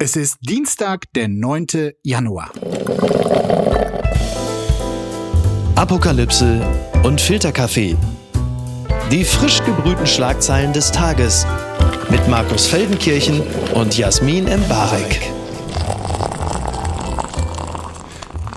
Es 0.00 0.14
ist 0.14 0.36
Dienstag, 0.42 1.12
der 1.16 1.26
9. 1.26 1.66
Januar. 2.04 2.52
Apokalypse 5.74 6.64
und 7.02 7.20
Filterkaffee. 7.20 7.96
Die 9.10 9.24
frisch 9.24 9.60
gebrühten 9.64 10.06
Schlagzeilen 10.06 10.72
des 10.72 10.92
Tages 10.92 11.44
mit 12.10 12.28
Markus 12.28 12.68
Feldenkirchen 12.68 13.42
und 13.74 13.98
Jasmin 13.98 14.46
Embarek. 14.46 15.32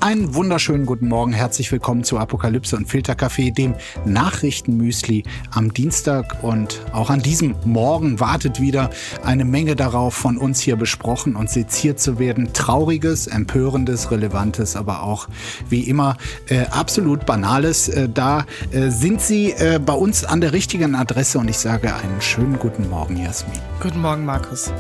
Einen 0.04 0.34
wunderschönen 0.34 0.88
guten 0.88 1.08
Morgen, 1.10 1.32
herzlich 1.32 1.72
willkommen 1.72 2.04
zu 2.04 2.18
Apokalypse 2.18 2.76
und 2.76 2.88
Filterkaffee, 2.88 3.52
dem 3.52 3.76
Nachrichtenmüsli 4.04 5.24
am 5.52 5.72
Dienstag. 5.76 6.44
Und 6.44 6.82
auch 6.92 7.12
an 7.12 7.20
diesem 7.20 7.54
Morgen 7.66 8.20
wartet 8.20 8.60
wieder 8.60 8.90
eine 9.24 9.46
Menge 9.46 9.76
darauf, 9.76 10.16
von 10.16 10.38
uns 10.38 10.60
hier 10.60 10.76
besprochen 10.76 11.36
und 11.36 11.52
seziert 11.52 12.00
zu 12.00 12.18
werden. 12.18 12.52
Trauriges, 12.52 13.28
empörendes, 13.28 14.10
relevantes, 14.10 14.76
aber 14.76 15.04
auch 15.04 15.28
wie 15.70 15.82
immer 15.82 16.18
äh, 16.48 16.66
absolut 16.72 17.28
banales. 17.28 17.88
Äh, 17.88 18.10
da 18.10 18.48
äh, 18.72 18.90
sind 18.90 19.22
Sie 19.22 19.52
äh, 19.52 19.80
bei 19.80 19.94
uns 19.94 20.26
an 20.26 20.42
der 20.42 20.52
richtigen 20.52 20.96
Adresse 20.96 21.38
und 21.38 21.48
ich 21.48 21.60
sage 21.60 21.94
einen 21.94 22.22
schönen 22.22 22.58
guten 22.58 22.90
Morgen, 22.90 23.18
Jasmin. 23.18 23.60
Guten 23.80 24.02
Morgen, 24.02 24.26
Markus. 24.26 24.74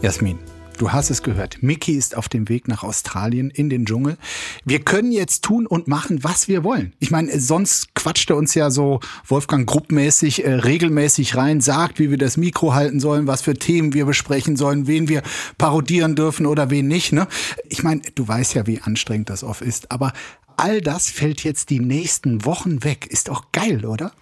Jasmin. 0.00 0.40
Du 0.78 0.92
hast 0.92 1.10
es 1.10 1.22
gehört. 1.22 1.62
Mickey 1.62 1.92
ist 1.92 2.16
auf 2.16 2.28
dem 2.28 2.48
Weg 2.48 2.66
nach 2.66 2.82
Australien 2.82 3.50
in 3.50 3.70
den 3.70 3.84
Dschungel. 3.84 4.16
Wir 4.64 4.80
können 4.80 5.12
jetzt 5.12 5.44
tun 5.44 5.66
und 5.66 5.86
machen, 5.86 6.24
was 6.24 6.48
wir 6.48 6.64
wollen. 6.64 6.92
Ich 6.98 7.10
meine, 7.10 7.38
sonst 7.38 7.94
quatscht 7.94 8.30
er 8.30 8.36
uns 8.36 8.54
ja 8.54 8.70
so 8.70 9.00
Wolfgang 9.26 9.68
Gruppmäßig 9.68 10.44
äh, 10.44 10.52
regelmäßig 10.54 11.36
rein, 11.36 11.60
sagt, 11.60 11.98
wie 11.98 12.10
wir 12.10 12.18
das 12.18 12.36
Mikro 12.36 12.74
halten 12.74 13.00
sollen, 13.00 13.26
was 13.26 13.42
für 13.42 13.54
Themen 13.54 13.92
wir 13.92 14.06
besprechen 14.06 14.56
sollen, 14.56 14.86
wen 14.86 15.08
wir 15.08 15.22
parodieren 15.58 16.16
dürfen 16.16 16.46
oder 16.46 16.70
wen 16.70 16.88
nicht. 16.88 17.12
Ne? 17.12 17.28
Ich 17.68 17.82
meine, 17.82 18.00
du 18.14 18.26
weißt 18.26 18.54
ja, 18.54 18.66
wie 18.66 18.80
anstrengend 18.80 19.30
das 19.30 19.44
oft 19.44 19.62
ist. 19.62 19.92
Aber 19.92 20.12
all 20.56 20.80
das 20.80 21.10
fällt 21.10 21.44
jetzt 21.44 21.70
die 21.70 21.80
nächsten 21.80 22.44
Wochen 22.44 22.82
weg. 22.82 23.06
Ist 23.06 23.30
auch 23.30 23.46
geil, 23.52 23.84
oder? 23.84 24.12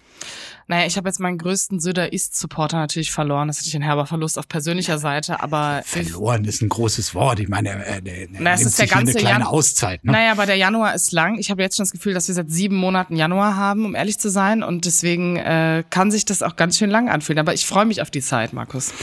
Naja, 0.67 0.85
ich 0.85 0.97
habe 0.97 1.09
jetzt 1.09 1.19
meinen 1.19 1.37
größten 1.37 1.79
Söder 1.79 2.13
East-Supporter 2.13 2.77
natürlich 2.77 3.11
verloren. 3.11 3.47
Das 3.47 3.57
ist 3.57 3.63
natürlich 3.63 3.77
ein 3.77 3.81
herber 3.83 4.05
Verlust 4.05 4.37
auf 4.37 4.47
persönlicher 4.47 4.97
Seite, 4.97 5.41
aber. 5.41 5.81
Verloren 5.85 6.45
ist 6.45 6.61
ein 6.61 6.69
großes 6.69 7.13
Wort. 7.15 7.39
Ich 7.39 7.49
meine, 7.49 7.69
äh, 7.85 7.97
äh, 7.97 8.27
naja, 8.31 8.55
es 8.55 8.65
ist 8.65 8.79
der 8.79 8.87
ganze 8.87 9.11
eine 9.11 9.19
kleine 9.19 9.39
Jan 9.39 9.47
Auszeit. 9.47 10.03
Ne? 10.03 10.11
Naja, 10.11 10.31
aber 10.31 10.45
der 10.45 10.55
Januar 10.55 10.93
ist 10.95 11.11
lang. 11.11 11.37
Ich 11.37 11.51
habe 11.51 11.61
jetzt 11.61 11.77
schon 11.77 11.83
das 11.83 11.91
Gefühl, 11.91 12.13
dass 12.13 12.27
wir 12.27 12.35
seit 12.35 12.51
sieben 12.51 12.75
Monaten 12.75 13.15
Januar 13.15 13.55
haben, 13.55 13.85
um 13.85 13.95
ehrlich 13.95 14.19
zu 14.19 14.29
sein. 14.29 14.63
Und 14.63 14.85
deswegen 14.85 15.37
äh, 15.37 15.83
kann 15.89 16.11
sich 16.11 16.25
das 16.25 16.43
auch 16.43 16.55
ganz 16.55 16.77
schön 16.77 16.89
lang 16.89 17.09
anfühlen. 17.09 17.39
Aber 17.39 17.53
ich 17.53 17.65
freue 17.65 17.85
mich 17.85 18.01
auf 18.01 18.11
die 18.11 18.21
Zeit, 18.21 18.53
Markus. 18.53 18.93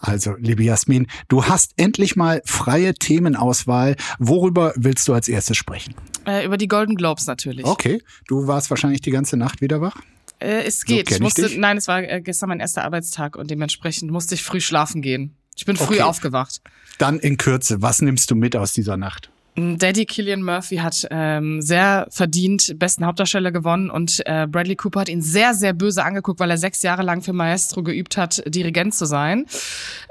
Also, 0.00 0.34
liebe 0.38 0.62
Jasmin, 0.62 1.06
du 1.28 1.44
hast 1.44 1.72
endlich 1.76 2.16
mal 2.16 2.42
freie 2.44 2.94
Themenauswahl. 2.94 3.96
Worüber 4.18 4.72
willst 4.76 5.08
du 5.08 5.14
als 5.14 5.28
erstes 5.28 5.56
sprechen? 5.56 5.94
Äh, 6.26 6.44
über 6.44 6.56
die 6.56 6.68
Golden 6.68 6.96
Globes 6.96 7.26
natürlich. 7.26 7.64
Okay. 7.64 8.02
Du 8.26 8.46
warst 8.46 8.70
wahrscheinlich 8.70 9.00
die 9.00 9.10
ganze 9.10 9.36
Nacht 9.36 9.60
wieder 9.60 9.80
wach? 9.80 9.96
Äh, 10.38 10.64
es 10.64 10.84
geht. 10.84 11.08
So 11.08 11.14
ich 11.16 11.20
musste, 11.20 11.46
ich 11.46 11.56
nein, 11.56 11.76
es 11.76 11.88
war 11.88 12.02
äh, 12.02 12.20
gestern 12.20 12.50
mein 12.50 12.60
erster 12.60 12.84
Arbeitstag 12.84 13.36
und 13.36 13.50
dementsprechend 13.50 14.10
musste 14.10 14.34
ich 14.34 14.42
früh 14.42 14.60
schlafen 14.60 15.02
gehen. 15.02 15.34
Ich 15.56 15.64
bin 15.64 15.76
früh 15.76 15.94
okay. 15.94 16.02
aufgewacht. 16.02 16.60
Dann 16.98 17.18
in 17.18 17.36
Kürze, 17.38 17.80
was 17.80 18.02
nimmst 18.02 18.30
du 18.30 18.34
mit 18.34 18.56
aus 18.56 18.72
dieser 18.72 18.96
Nacht? 18.96 19.30
Daddy 19.56 20.04
Killian 20.04 20.42
Murphy 20.42 20.76
hat 20.76 21.06
ähm, 21.10 21.62
sehr 21.62 22.06
verdient 22.10 22.78
besten 22.78 23.06
Hauptdarsteller 23.06 23.52
gewonnen 23.52 23.88
und 23.88 24.22
äh, 24.26 24.46
Bradley 24.46 24.76
Cooper 24.76 25.00
hat 25.00 25.08
ihn 25.08 25.22
sehr, 25.22 25.54
sehr 25.54 25.72
böse 25.72 26.04
angeguckt, 26.04 26.40
weil 26.40 26.50
er 26.50 26.58
sechs 26.58 26.82
Jahre 26.82 27.02
lang 27.02 27.22
für 27.22 27.32
Maestro 27.32 27.82
geübt 27.82 28.18
hat, 28.18 28.42
Dirigent 28.46 28.94
zu 28.94 29.06
sein. 29.06 29.46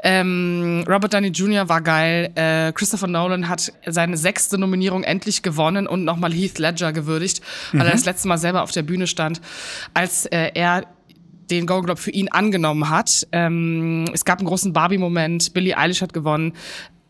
Ähm, 0.02 0.84
Robert 0.88 1.14
Downey 1.14 1.28
Jr. 1.28 1.70
war 1.70 1.82
geil. 1.82 2.32
Äh, 2.34 2.72
Christopher 2.74 3.08
Nolan 3.08 3.48
hat 3.48 3.72
seine 3.86 4.18
sechste 4.18 4.58
Nominierung 4.58 5.04
endlich 5.04 5.44
gewonnen 5.44 5.86
und 5.86 6.04
nochmal 6.04 6.34
Heath 6.34 6.58
Ledger 6.58 6.92
gewürdigt, 6.92 7.42
weil 7.72 7.82
mhm. 7.82 7.88
er 7.88 7.92
das 7.92 8.06
letzte 8.06 8.28
Mal 8.28 8.40
selber 8.40 8.64
auf 8.64 8.72
der 8.72 8.84
Bühne 8.84 9.06
stand, 9.06 9.42
als 9.94 10.26
äh, 10.26 10.52
er 10.56 10.86
den 11.52 11.68
Golden 11.68 11.86
Globe 11.86 12.02
für 12.02 12.10
ihn 12.12 12.30
angenommen 12.30 12.90
hat. 12.90 13.28
Ähm, 13.32 14.06
es 14.14 14.26
gab 14.26 14.40
einen 14.40 14.48
großen 14.48 14.74
Barbie-Moment. 14.74 15.54
Billie 15.54 15.78
Eilish 15.78 16.02
hat 16.02 16.14
gewonnen 16.14 16.54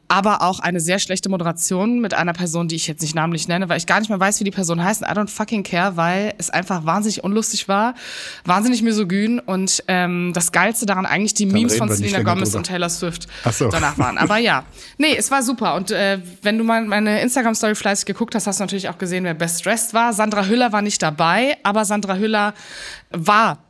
aber 0.08 0.42
auch 0.42 0.60
eine 0.60 0.80
sehr 0.80 1.00
schlechte 1.00 1.30
Moderation 1.30 2.00
mit 2.00 2.14
einer 2.14 2.34
Person, 2.34 2.68
die 2.68 2.76
ich 2.76 2.88
jetzt 2.88 3.02
nicht 3.02 3.16
namentlich 3.16 3.48
nenne, 3.48 3.70
weil 3.70 3.78
ich 3.78 3.88
gar 3.88 4.00
nicht 4.00 4.10
mehr 4.10 4.20
weiß, 4.20 4.40
wie 4.40 4.44
die 4.44 4.52
Person 4.52 4.84
heißt. 4.84 5.02
I 5.02 5.06
don't 5.06 5.30
fucking 5.30 5.64
care, 5.64 5.98
weil 5.98 6.34
es 6.38 6.50
einfach 6.50 6.86
wahnsinnig 6.86 7.24
unlustig 7.24 7.68
war, 7.68 7.96
wahnsinnig 8.44 8.82
misogyn 8.84 9.40
und 9.40 9.84
ähm, 9.88 10.32
das 10.34 10.52
Geilste 10.52 10.86
daran 10.86 11.06
eigentlich 11.06 11.34
die 11.34 11.46
Dann 11.46 11.54
Memes 11.54 11.78
von 11.78 11.90
Selena 11.90 12.22
Gomez 12.22 12.50
drüber. 12.50 12.60
und 12.60 12.68
Taylor 12.68 12.90
Swift 12.90 13.28
so. 13.52 13.70
danach 13.70 13.98
waren. 13.98 14.18
Aber 14.18 14.38
ja, 14.38 14.64
nee, 14.98 15.16
es 15.18 15.32
war 15.32 15.42
super. 15.42 15.76
Und 15.76 15.92
äh, 15.92 16.20
wenn 16.44 16.58
du 16.58 16.64
mal 16.64 16.86
meine 16.86 17.22
Instagram-Story 17.22 17.76
fleißig 17.76 18.06
geguckt 18.06 18.36
hast, 18.36 18.48
hast 18.48 18.60
du 18.60 18.64
natürlich 18.64 18.90
auch 18.90 18.98
gesehen, 18.98 19.24
wer 19.24 19.34
Best 19.34 19.66
Dressed 19.66 19.94
war. 19.94 20.14
Sandra 20.14 20.46
Hüller 20.46 20.72
war 20.72 20.82
nicht 20.82 21.02
dabei, 21.02 21.58
aber 21.64 21.86
Sandra 21.86 22.16
Hüller 22.16 22.54
war 23.12 23.65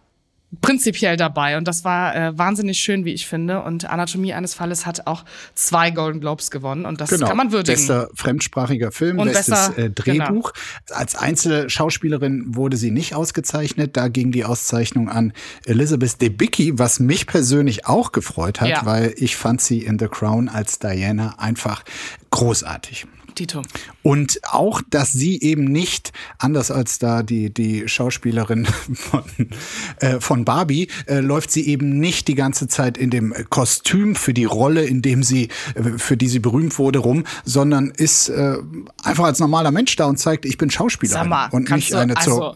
prinzipiell 0.61 1.17
dabei 1.17 1.57
und 1.57 1.67
das 1.67 1.83
war 1.83 2.15
äh, 2.15 2.37
wahnsinnig 2.37 2.77
schön, 2.79 3.05
wie 3.05 3.13
ich 3.13 3.27
finde. 3.27 3.61
Und 3.61 3.89
Anatomie 3.89 4.33
eines 4.33 4.53
Falles 4.53 4.85
hat 4.85 5.07
auch 5.07 5.23
zwei 5.53 5.91
Golden 5.91 6.19
Globes 6.19 6.51
gewonnen 6.51 6.85
und 6.85 7.01
das 7.01 7.09
genau. 7.09 7.27
kann 7.27 7.37
man 7.37 7.51
würdigen. 7.51 7.75
Bester 7.77 8.09
fremdsprachiger 8.15 8.91
Film, 8.91 9.19
und 9.19 9.27
bestes 9.27 9.47
besser, 9.47 9.77
äh, 9.77 9.89
Drehbuch. 9.89 10.53
Genau. 10.53 10.99
Als 10.99 11.15
einzelne 11.15 11.69
Schauspielerin 11.69 12.55
wurde 12.55 12.77
sie 12.77 12.91
nicht 12.91 13.15
ausgezeichnet. 13.15 13.97
Da 13.97 14.07
ging 14.07 14.31
die 14.31 14.45
Auszeichnung 14.45 15.09
an 15.09 15.33
Elizabeth 15.65 16.21
Debicki, 16.21 16.77
was 16.77 16.99
mich 16.99 17.27
persönlich 17.27 17.85
auch 17.85 18.11
gefreut 18.11 18.61
hat, 18.61 18.69
ja. 18.69 18.85
weil 18.85 19.13
ich 19.17 19.35
fand 19.35 19.61
sie 19.61 19.79
in 19.79 19.99
The 19.99 20.07
Crown 20.07 20.49
als 20.49 20.79
Diana 20.79 21.35
einfach 21.39 21.83
großartig. 22.31 23.07
Tito. 23.35 23.61
Und 24.03 24.39
auch, 24.43 24.81
dass 24.89 25.11
sie 25.11 25.39
eben 25.41 25.65
nicht, 25.65 26.11
anders 26.39 26.71
als 26.71 26.99
da 26.99 27.23
die, 27.23 27.53
die 27.53 27.87
Schauspielerin 27.87 28.65
von, 28.93 29.23
äh, 29.99 30.19
von 30.19 30.45
Barbie, 30.45 30.89
äh, 31.07 31.19
läuft 31.19 31.51
sie 31.51 31.67
eben 31.67 31.99
nicht 31.99 32.27
die 32.27 32.35
ganze 32.35 32.67
Zeit 32.67 32.97
in 32.97 33.09
dem 33.09 33.33
Kostüm 33.49 34.15
für 34.15 34.33
die 34.33 34.45
Rolle, 34.45 34.83
in 34.85 35.01
dem 35.01 35.23
sie, 35.23 35.49
äh, 35.75 35.97
für 35.97 36.17
die 36.17 36.27
sie 36.27 36.39
berühmt 36.39 36.77
wurde, 36.79 36.99
rum, 36.99 37.25
sondern 37.43 37.89
ist 37.89 38.29
äh, 38.29 38.57
einfach 39.03 39.25
als 39.25 39.39
normaler 39.39 39.71
Mensch 39.71 39.95
da 39.95 40.05
und 40.05 40.17
zeigt, 40.17 40.45
ich 40.45 40.57
bin 40.57 40.69
Schauspielerin 40.69 41.29
mal, 41.29 41.49
und 41.51 41.69
nicht 41.69 41.93
eine 41.93 42.17
also, 42.17 42.55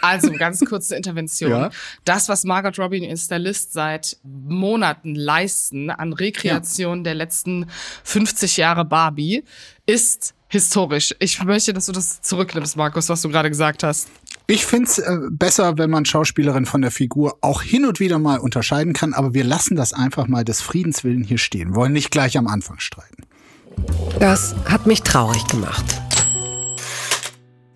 also, 0.00 0.32
ganz 0.32 0.60
kurze 0.64 0.96
Intervention. 0.96 1.50
Ja? 1.50 1.70
Das, 2.04 2.28
was 2.28 2.44
Margot 2.44 2.78
Robbie 2.78 3.04
in 3.04 3.16
Stylist 3.16 3.72
seit 3.72 4.16
Monaten 4.22 5.14
leisten 5.14 5.90
an 5.90 6.12
Rekreation 6.12 6.98
ja. 6.98 7.04
der 7.04 7.14
letzten 7.14 7.66
50 8.04 8.56
Jahre 8.56 8.84
Barbie, 8.84 9.44
ist 9.86 10.34
historisch. 10.48 11.14
Ich 11.18 11.42
möchte, 11.42 11.72
dass 11.72 11.86
du 11.86 11.92
das 11.92 12.22
zurücknimmst, 12.22 12.76
Markus, 12.76 13.08
was 13.08 13.22
du 13.22 13.28
gerade 13.28 13.50
gesagt 13.50 13.82
hast. 13.82 14.08
Ich 14.46 14.64
find's 14.64 14.98
äh, 14.98 15.18
besser, 15.30 15.76
wenn 15.76 15.90
man 15.90 16.06
Schauspielerin 16.06 16.64
von 16.64 16.80
der 16.80 16.90
Figur 16.90 17.36
auch 17.42 17.60
hin 17.60 17.84
und 17.84 18.00
wieder 18.00 18.18
mal 18.18 18.38
unterscheiden 18.38 18.94
kann, 18.94 19.12
aber 19.12 19.34
wir 19.34 19.44
lassen 19.44 19.76
das 19.76 19.92
einfach 19.92 20.26
mal 20.26 20.44
des 20.44 20.62
Friedens 20.62 21.04
willen 21.04 21.22
hier 21.22 21.38
stehen, 21.38 21.74
wollen 21.74 21.92
nicht 21.92 22.10
gleich 22.10 22.38
am 22.38 22.46
Anfang 22.46 22.78
streiten. 22.78 23.24
Das 24.18 24.54
hat 24.64 24.86
mich 24.86 25.02
traurig 25.02 25.46
gemacht. 25.48 25.84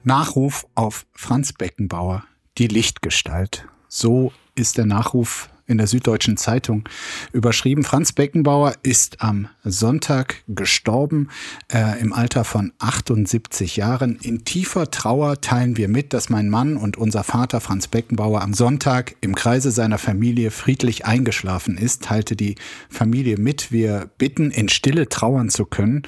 Nachruf 0.04 0.66
auf 0.74 1.06
Franz 1.12 1.52
Beckenbauer, 1.52 2.24
die 2.58 2.66
Lichtgestalt. 2.66 3.66
So 3.88 4.32
ist 4.54 4.78
der 4.78 4.86
Nachruf 4.86 5.48
in 5.66 5.78
der 5.78 5.86
Süddeutschen 5.86 6.36
Zeitung 6.36 6.88
überschrieben. 7.32 7.84
Franz 7.84 8.12
Beckenbauer 8.12 8.74
ist 8.82 9.22
am 9.22 9.48
Sonntag 9.64 10.42
gestorben 10.48 11.28
äh, 11.72 12.00
im 12.00 12.12
Alter 12.12 12.44
von 12.44 12.72
78 12.78 13.76
Jahren. 13.76 14.16
In 14.22 14.44
tiefer 14.44 14.90
Trauer 14.90 15.40
teilen 15.40 15.76
wir 15.76 15.88
mit, 15.88 16.12
dass 16.12 16.28
mein 16.28 16.48
Mann 16.50 16.76
und 16.76 16.96
unser 16.96 17.22
Vater 17.22 17.60
Franz 17.60 17.86
Beckenbauer 17.88 18.42
am 18.42 18.54
Sonntag 18.54 19.14
im 19.20 19.34
Kreise 19.34 19.70
seiner 19.70 19.98
Familie 19.98 20.50
friedlich 20.50 21.06
eingeschlafen 21.06 21.78
ist, 21.78 22.02
teilte 22.02 22.36
die 22.36 22.56
Familie 22.90 23.38
mit. 23.38 23.72
Wir 23.72 24.10
bitten, 24.18 24.50
in 24.50 24.68
Stille 24.68 25.08
trauern 25.08 25.48
zu 25.48 25.64
können 25.64 26.02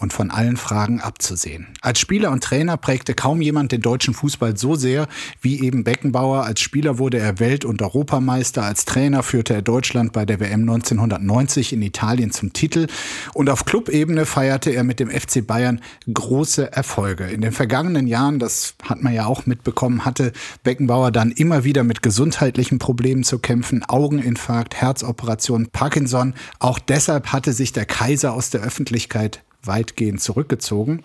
und 0.00 0.12
von 0.12 0.30
allen 0.30 0.56
Fragen 0.56 1.00
abzusehen. 1.00 1.66
Als 1.82 2.00
Spieler 2.00 2.30
und 2.30 2.42
Trainer 2.42 2.76
prägte 2.76 3.14
kaum 3.14 3.42
jemand 3.42 3.72
den 3.72 3.82
deutschen 3.82 4.14
Fußball 4.14 4.56
so 4.56 4.74
sehr 4.74 5.06
wie 5.40 5.62
eben 5.62 5.84
Beckenbauer. 5.84 6.44
Als 6.44 6.60
Spieler 6.60 6.98
wurde 6.98 7.18
er 7.18 7.38
Welt- 7.38 7.64
und 7.64 7.82
Europameister, 7.82 8.64
als 8.64 8.84
Trainer 8.84 9.22
führte 9.22 9.54
er 9.54 9.62
Deutschland 9.62 10.12
bei 10.12 10.24
der 10.24 10.40
WM 10.40 10.60
1990 10.62 11.74
in 11.74 11.82
Italien 11.82 12.30
zum 12.30 12.52
Titel 12.52 12.86
und 13.34 13.50
auf 13.50 13.64
Clubebene 13.64 14.26
feierte 14.26 14.70
er 14.70 14.84
mit 14.84 15.00
dem 15.00 15.10
FC 15.10 15.46
Bayern 15.46 15.80
große 16.12 16.72
Erfolge. 16.72 17.26
In 17.26 17.42
den 17.42 17.52
vergangenen 17.52 18.06
Jahren, 18.06 18.38
das 18.38 18.74
hat 18.82 19.02
man 19.02 19.12
ja 19.12 19.26
auch 19.26 19.46
mitbekommen, 19.46 20.04
hatte 20.04 20.32
Beckenbauer 20.62 21.10
dann 21.10 21.30
immer 21.30 21.64
wieder 21.64 21.84
mit 21.84 22.02
gesundheitlichen 22.02 22.78
Problemen 22.78 23.22
zu 23.22 23.38
kämpfen, 23.38 23.84
Augeninfarkt, 23.84 24.80
Herzoperation, 24.80 25.68
Parkinson. 25.70 26.34
Auch 26.58 26.78
deshalb 26.78 27.32
hatte 27.32 27.52
sich 27.52 27.72
der 27.72 27.84
Kaiser 27.84 28.32
aus 28.32 28.50
der 28.50 28.62
Öffentlichkeit 28.62 29.42
weitgehend 29.62 30.20
zurückgezogen. 30.20 31.02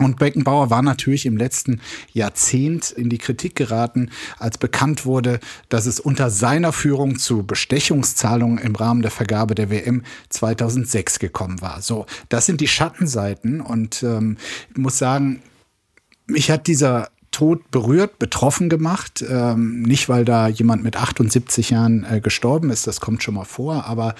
Und 0.00 0.18
Beckenbauer 0.18 0.70
war 0.70 0.80
natürlich 0.80 1.26
im 1.26 1.36
letzten 1.36 1.82
Jahrzehnt 2.14 2.90
in 2.90 3.10
die 3.10 3.18
Kritik 3.18 3.54
geraten, 3.54 4.10
als 4.38 4.56
bekannt 4.56 5.04
wurde, 5.04 5.40
dass 5.68 5.84
es 5.84 6.00
unter 6.00 6.30
seiner 6.30 6.72
Führung 6.72 7.18
zu 7.18 7.42
Bestechungszahlungen 7.42 8.56
im 8.58 8.74
Rahmen 8.74 9.02
der 9.02 9.10
Vergabe 9.10 9.54
der 9.54 9.68
WM 9.68 10.02
2006 10.30 11.18
gekommen 11.18 11.60
war. 11.60 11.82
So, 11.82 12.06
das 12.30 12.46
sind 12.46 12.62
die 12.62 12.68
Schattenseiten 12.68 13.60
und 13.60 14.02
ähm, 14.02 14.38
ich 14.70 14.78
muss 14.78 14.96
sagen, 14.96 15.42
mich 16.26 16.50
hat 16.50 16.66
dieser 16.66 17.10
Tod 17.30 17.70
berührt, 17.70 18.18
betroffen 18.18 18.68
gemacht. 18.68 19.24
Ähm, 19.28 19.82
nicht, 19.82 20.08
weil 20.08 20.24
da 20.24 20.48
jemand 20.48 20.82
mit 20.82 20.96
78 20.96 21.70
Jahren 21.70 22.04
äh, 22.04 22.20
gestorben 22.20 22.70
ist, 22.70 22.86
das 22.86 23.00
kommt 23.00 23.22
schon 23.22 23.34
mal 23.34 23.44
vor, 23.44 23.86
aber 23.86 24.14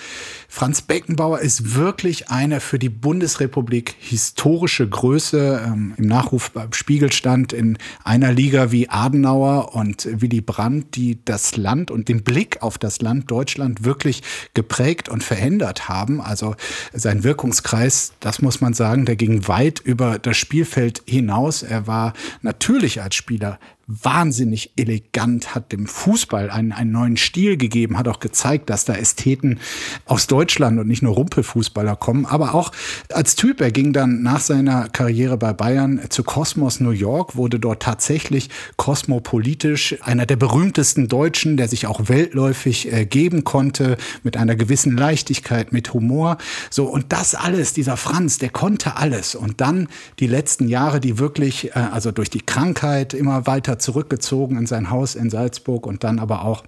Franz 0.49 0.83
Beckenbauer 0.83 1.41
ist 1.41 1.75
wirklich 1.75 2.31
eine 2.31 2.61
für 2.61 2.79
die 2.79 2.89
Bundesrepublik 2.89 3.97
historische 3.99 4.89
Größe. 4.89 5.61
Ähm, 5.67 5.95
Im 5.97 6.07
Nachruf 6.07 6.53
beim 6.53 6.73
Spiegel 6.73 7.13
stand 7.13 7.53
in 7.53 7.79
einer 8.05 8.33
Liga 8.33 8.71
wie 8.71 8.89
Adenauer 8.89 9.75
und 9.75 10.09
Willy 10.21 10.41
Brandt, 10.41 10.95
die 10.95 11.19
das 11.25 11.57
Land 11.57 11.91
und 11.91 12.09
den 12.09 12.23
Blick 12.23 12.63
auf 12.63 12.79
das 12.79 13.01
Land 13.01 13.31
Deutschland 13.31 13.85
wirklich 13.85 14.23
geprägt 14.55 15.09
und 15.09 15.25
verändert 15.25 15.89
haben. 15.89 16.21
Also 16.21 16.55
sein 16.93 17.25
Wirkungskreis, 17.25 18.13
das 18.21 18.41
muss 18.41 18.61
man 18.61 18.73
sagen, 18.73 19.05
der 19.05 19.17
ging 19.17 19.49
weit 19.49 19.81
über 19.81 20.19
das 20.19 20.37
Spielfeld 20.37 21.03
hinaus. 21.07 21.63
Er 21.63 21.87
war 21.87 22.13
natürlich 22.43 23.00
als 23.03 23.17
Spieler 23.17 23.59
wahnsinnig 23.91 24.73
elegant, 24.77 25.55
hat 25.55 25.73
dem 25.73 25.87
Fußball 25.87 26.49
einen, 26.49 26.73
einen 26.73 26.93
neuen 26.93 27.17
Stil 27.17 27.57
gegeben, 27.57 27.99
hat 27.99 28.07
auch 28.07 28.21
gezeigt, 28.21 28.71
dass 28.71 28.85
da 28.85 28.95
Ästheten 28.95 29.59
aus 30.05 30.29
Deutschland 30.29 30.79
und 30.79 30.87
nicht 30.87 31.03
nur 31.03 31.15
Rumpelfußballer 31.15 31.97
kommen, 31.97 32.25
aber 32.25 32.55
auch 32.55 32.71
als 33.13 33.35
Typ. 33.35 33.61
Er 33.61 33.73
ging 33.73 33.93
dann 33.93 34.23
nach 34.23 34.41
seiner 34.41 34.89
Karriere 34.89 35.37
bei 35.37 35.53
Bayern 35.53 36.01
zu 36.09 36.23
Cosmos 36.23 36.79
New 36.79 36.91
York, 36.91 37.35
wurde 37.35 37.59
dort 37.59 37.83
tatsächlich 37.83 38.49
kosmopolitisch 38.77 39.97
einer 40.03 40.27
der 40.27 40.37
berühmtesten 40.37 41.09
Deutschen, 41.09 41.57
der 41.57 41.67
sich 41.67 41.87
auch 41.87 42.09
weltläufig 42.09 42.93
äh, 42.93 43.07
geben 43.07 43.43
konnte, 43.43 43.97
mit 44.23 44.37
einer 44.37 44.55
gewissen 44.55 44.97
Leichtigkeit, 44.97 45.73
mit 45.73 45.93
Humor. 45.93 46.39
So, 46.71 46.85
und 46.85 47.07
das 47.13 47.35
alles, 47.35 47.73
dieser 47.73 47.97
Franz, 47.97 48.39
der 48.39 48.51
konnte 48.51 48.97
alles. 48.97 49.35
Und 49.35 49.61
dann 49.61 49.89
die 50.21 50.29
letzten 50.29 50.69
Jahre, 50.69 51.01
die 51.01 51.19
wirklich, 51.19 51.71
äh, 51.71 51.79
also 51.91 52.13
durch 52.13 52.31
die 52.31 52.43
Krankheit 52.43 53.15
immer 53.15 53.47
weiter 53.49 53.80
zurückgezogen 53.81 54.57
in 54.57 54.67
sein 54.67 54.91
Haus 54.91 55.15
in 55.15 55.31
Salzburg 55.31 55.87
und 55.87 56.05
dann 56.05 56.19
aber 56.19 56.45
auch 56.45 56.65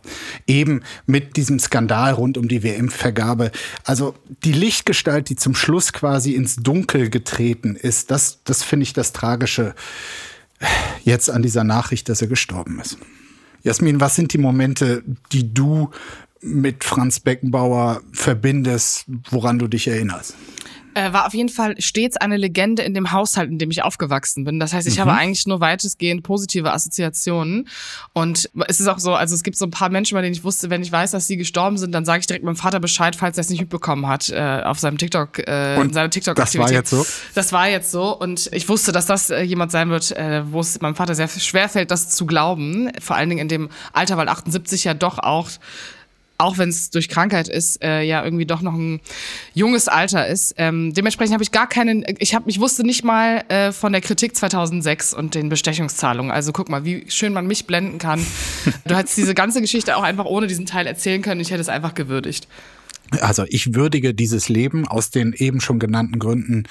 eben 0.47 0.82
mit 1.06 1.37
diesem 1.37 1.59
Skandal 1.59 2.12
rund 2.12 2.38
um 2.38 2.49
die 2.49 2.62
WM-Vergabe. 2.62 3.50
Also 3.85 4.14
die 4.44 4.53
Lichtgestalt, 4.53 5.29
die 5.29 5.37
zum 5.37 5.55
Schluss 5.55 5.93
quasi 5.93 6.35
ins 6.35 6.56
Dunkel 6.56 7.11
getreten 7.11 7.76
ist, 7.76 8.11
das, 8.11 8.41
das 8.44 8.62
finde 8.62 8.85
ich 8.85 8.93
das 8.93 9.12
Tragische 9.12 9.75
jetzt 11.05 11.31
an 11.31 11.43
dieser 11.43 11.64
Nachricht, 11.64 12.09
dass 12.09 12.23
er 12.23 12.29
gestorben 12.29 12.81
ist. 12.81 12.99
Jasmin, 13.62 14.00
was 14.00 14.17
sind 14.17 14.32
die 14.32 14.38
Momente, 14.38 15.05
die 15.32 15.55
du 15.55 15.91
mit 16.41 16.82
Franz 16.82 17.20
Beckenbauer 17.20 18.03
verbindest, 18.12 19.05
woran 19.31 19.58
du 19.58 19.69
dich 19.69 19.87
erinnerst? 19.87 20.35
Äh, 20.94 21.12
war 21.12 21.27
auf 21.27 21.35
jeden 21.35 21.49
Fall 21.49 21.75
stets 21.81 22.17
eine 22.17 22.37
Legende 22.37 22.83
in 22.83 22.94
dem 22.94 23.12
Haushalt, 23.12 23.50
in 23.50 23.59
dem 23.59 23.71
ich 23.71 23.83
aufgewachsen 23.83 24.44
bin. 24.44 24.61
Das 24.61 24.73
heißt, 24.73 24.87
ich 24.87 24.97
mhm. 24.97 25.00
habe 25.03 25.12
eigentlich 25.12 25.47
nur 25.47 25.61
weitestgehend 25.61 26.23
positive 26.23 26.73
Assoziationen. 26.73 27.69
Und 28.12 28.50
es 28.69 28.81
ist 28.81 28.89
auch 28.89 28.99
so, 28.99 29.15
also 29.15 29.35
es 29.35 29.43
gibt 29.43 29.56
so 29.56 29.67
ein 29.67 29.71
paar 29.71 29.91
Menschen, 29.91 30.15
bei 30.15 30.23
denen 30.23 30.35
ich 30.35 30.44
wusste, 30.44 30.71
wenn 30.71 30.83
ich 30.83 30.93
weiß, 30.93 31.11
dass 31.12 31.27
sie 31.27 31.37
gestorben 31.37 31.79
sind, 31.79 31.93
dann 31.93 32.05
sage 32.05 32.21
ich 32.21 32.27
direkt 32.27 32.44
meinem 32.44 32.56
Vater 32.56 32.81
Bescheid, 32.81 33.17
falls 33.17 33.39
er 33.39 33.43
es 33.43 33.50
nicht 33.50 33.61
mitbekommen 33.61 34.06
hat, 34.06 34.29
äh, 34.31 34.62
auf 34.65 34.79
seinem 34.79 34.99
TikTok, 34.99 35.39
äh, 35.39 35.77
und 35.79 35.94
seiner 35.94 36.11
tiktok 36.11 36.39
-Aktivität. 36.39 36.43
Das 36.43 36.59
war 36.59 36.73
jetzt 36.73 36.91
so? 36.91 37.06
Das 37.35 37.53
war 37.53 37.69
jetzt 37.69 37.91
so. 37.91 38.19
Und 38.19 38.50
ich 38.53 38.69
wusste, 38.69 38.93
dass 38.93 39.06
das 39.06 39.31
äh, 39.31 39.43
jemand 39.43 39.73
sein 39.73 39.91
wird, 39.91 40.12
äh, 40.12 40.43
wo 40.50 40.61
es 40.61 40.81
meinem 40.81 40.94
Vater 40.94 41.15
sehr 41.15 41.29
schwer 41.29 41.69
fällt, 41.69 41.91
das 41.91 42.11
zu 42.11 42.27
glauben. 42.27 42.91
Vor 43.00 43.17
allen 43.17 43.29
Dingen 43.29 43.41
in 43.41 43.49
dem 43.49 43.69
Alter, 43.93 44.17
weil 44.17 44.29
78 44.29 44.85
ja 44.85 44.94
doch 44.94 45.19
auch 45.19 45.49
auch 46.43 46.59
wenn 46.59 46.69
es 46.69 46.91
durch 46.91 47.09
Krankheit 47.09 47.49
ist, 47.49 47.83
äh, 47.83 48.03
ja 48.03 48.25
irgendwie 48.25 48.47
doch 48.47 48.61
noch 48.61 48.75
ein 48.75 49.00
junges 49.55 49.89
Alter 49.89 50.27
ist. 50.27 50.55
Ähm, 50.59 50.93
dementsprechend 50.93 51.33
habe 51.33 51.43
ich 51.43 51.53
gar 51.53 51.69
keinen, 51.69 52.05
ich 52.19 52.35
habe, 52.35 52.50
ich 52.50 52.61
wusste 52.61 52.85
nicht 52.85 53.05
mal 53.05 53.44
äh, 53.49 53.73
von 53.73 53.93
der 53.93 54.00
Kritik 54.00 54.37
2006 54.37 55.15
und 55.15 55.35
den 55.35 55.49
Bestechungszahlungen. 55.49 56.33
Also 56.33 56.53
guck 56.53 56.69
mal, 56.69 56.85
wie 56.85 57.05
schön 57.09 57.33
man 57.33 57.47
mich 57.47 57.67
blenden 57.67 57.99
kann. 57.99 58.25
Du 58.85 58.97
hättest 58.97 59.17
diese 59.17 59.35
ganze 59.35 59.61
Geschichte 59.61 59.97
auch 59.97 60.03
einfach 60.03 60.25
ohne 60.25 60.47
diesen 60.47 60.67
Teil 60.67 60.87
erzählen 60.87 61.23
können. 61.23 61.41
Ich 61.41 61.50
hätte 61.50 61.61
es 61.61 61.69
einfach 61.69 61.94
gewürdigt. 61.94 62.49
Also 63.20 63.44
ich 63.49 63.75
würdige 63.75 64.14
dieses 64.14 64.49
Leben 64.49 64.87
aus 64.87 65.11
den 65.11 65.32
eben 65.32 65.61
schon 65.61 65.79
genannten 65.79 66.19
Gründen 66.19 66.64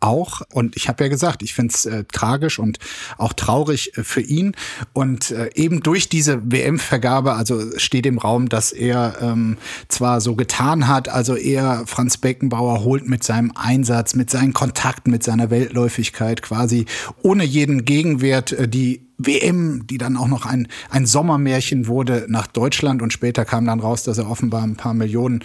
auch. 0.00 0.42
Und 0.52 0.76
ich 0.76 0.88
habe 0.88 1.04
ja 1.04 1.10
gesagt, 1.10 1.42
ich 1.42 1.54
finde 1.54 1.74
es 1.74 1.86
äh, 1.86 2.04
tragisch 2.04 2.58
und 2.58 2.78
auch 3.16 3.32
traurig 3.32 3.96
äh, 3.96 4.04
für 4.04 4.20
ihn. 4.20 4.54
Und 4.92 5.30
äh, 5.30 5.50
eben 5.54 5.82
durch 5.82 6.08
diese 6.08 6.40
WM-Vergabe, 6.50 7.34
also 7.34 7.78
steht 7.78 8.06
im 8.06 8.18
Raum, 8.18 8.48
dass 8.48 8.72
er 8.72 9.16
ähm, 9.20 9.58
zwar 9.88 10.20
so 10.20 10.36
getan 10.36 10.88
hat, 10.88 11.08
also 11.08 11.34
er, 11.34 11.84
Franz 11.86 12.18
Beckenbauer, 12.18 12.84
holt 12.84 13.08
mit 13.08 13.24
seinem 13.24 13.52
Einsatz, 13.54 14.14
mit 14.14 14.30
seinen 14.30 14.52
Kontakten, 14.52 15.10
mit 15.10 15.22
seiner 15.22 15.50
Weltläufigkeit 15.50 16.42
quasi 16.42 16.86
ohne 17.22 17.44
jeden 17.44 17.84
Gegenwert 17.84 18.52
äh, 18.52 18.68
die 18.68 19.07
WM, 19.18 19.86
die 19.88 19.98
dann 19.98 20.16
auch 20.16 20.28
noch 20.28 20.46
ein, 20.46 20.68
ein 20.90 21.04
Sommermärchen 21.04 21.88
wurde 21.88 22.26
nach 22.28 22.46
Deutschland 22.46 23.02
und 23.02 23.12
später 23.12 23.44
kam 23.44 23.66
dann 23.66 23.80
raus, 23.80 24.04
dass 24.04 24.16
er 24.18 24.30
offenbar 24.30 24.62
ein 24.62 24.76
paar 24.76 24.94
Millionen 24.94 25.44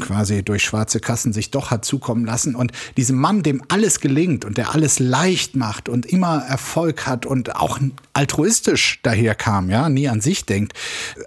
quasi 0.00 0.42
durch 0.42 0.64
schwarze 0.64 0.98
Kassen 0.98 1.32
sich 1.32 1.52
doch 1.52 1.70
hat 1.70 1.84
zukommen 1.84 2.24
lassen. 2.24 2.56
Und 2.56 2.72
diesem 2.96 3.16
Mann, 3.16 3.44
dem 3.44 3.62
alles 3.68 4.00
gelingt 4.00 4.44
und 4.44 4.58
der 4.58 4.74
alles 4.74 4.98
leicht 4.98 5.54
macht 5.54 5.88
und 5.88 6.06
immer 6.06 6.42
Erfolg 6.48 7.06
hat 7.06 7.24
und 7.24 7.54
auch 7.54 7.78
altruistisch 8.14 8.98
daherkam, 9.02 9.70
ja, 9.70 9.88
nie 9.88 10.08
an 10.08 10.20
sich 10.20 10.44
denkt. 10.44 10.72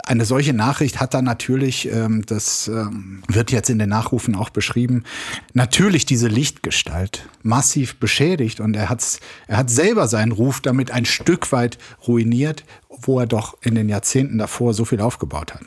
Eine 0.06 0.26
solche 0.26 0.54
Nachricht 0.54 1.00
hat 1.00 1.14
dann 1.14 1.24
natürlich, 1.24 1.90
ähm, 1.90 2.26
das 2.26 2.68
ähm, 2.68 3.24
wird 3.30 3.52
jetzt 3.52 3.70
in 3.70 3.80
den 3.80 3.90
Nachrufen 3.90 4.36
auch 4.36 4.50
beschrieben, 4.50 5.04
natürlich 5.54 6.06
diese 6.06 6.28
Lichtgestalt 6.28 7.30
massiv 7.44 7.96
beschädigt 7.96 8.60
und 8.60 8.76
er, 8.76 8.90
hat's, 8.90 9.20
er 9.48 9.58
hat 9.58 9.70
selber 9.70 10.08
seinen 10.08 10.34
Ruf 10.34 10.60
damit 10.60 10.92
ein 10.92 11.06
Stück 11.06 11.52
weit 11.54 11.77
ruiniert, 12.08 12.64
wo 12.90 13.20
er 13.20 13.28
doch 13.28 13.58
in 13.62 13.76
den 13.76 13.90
Jahrzehnten 13.90 14.38
davor 14.38 14.74
so 14.74 14.86
viel 14.86 15.02
aufgebaut 15.02 15.54
hat. 15.54 15.64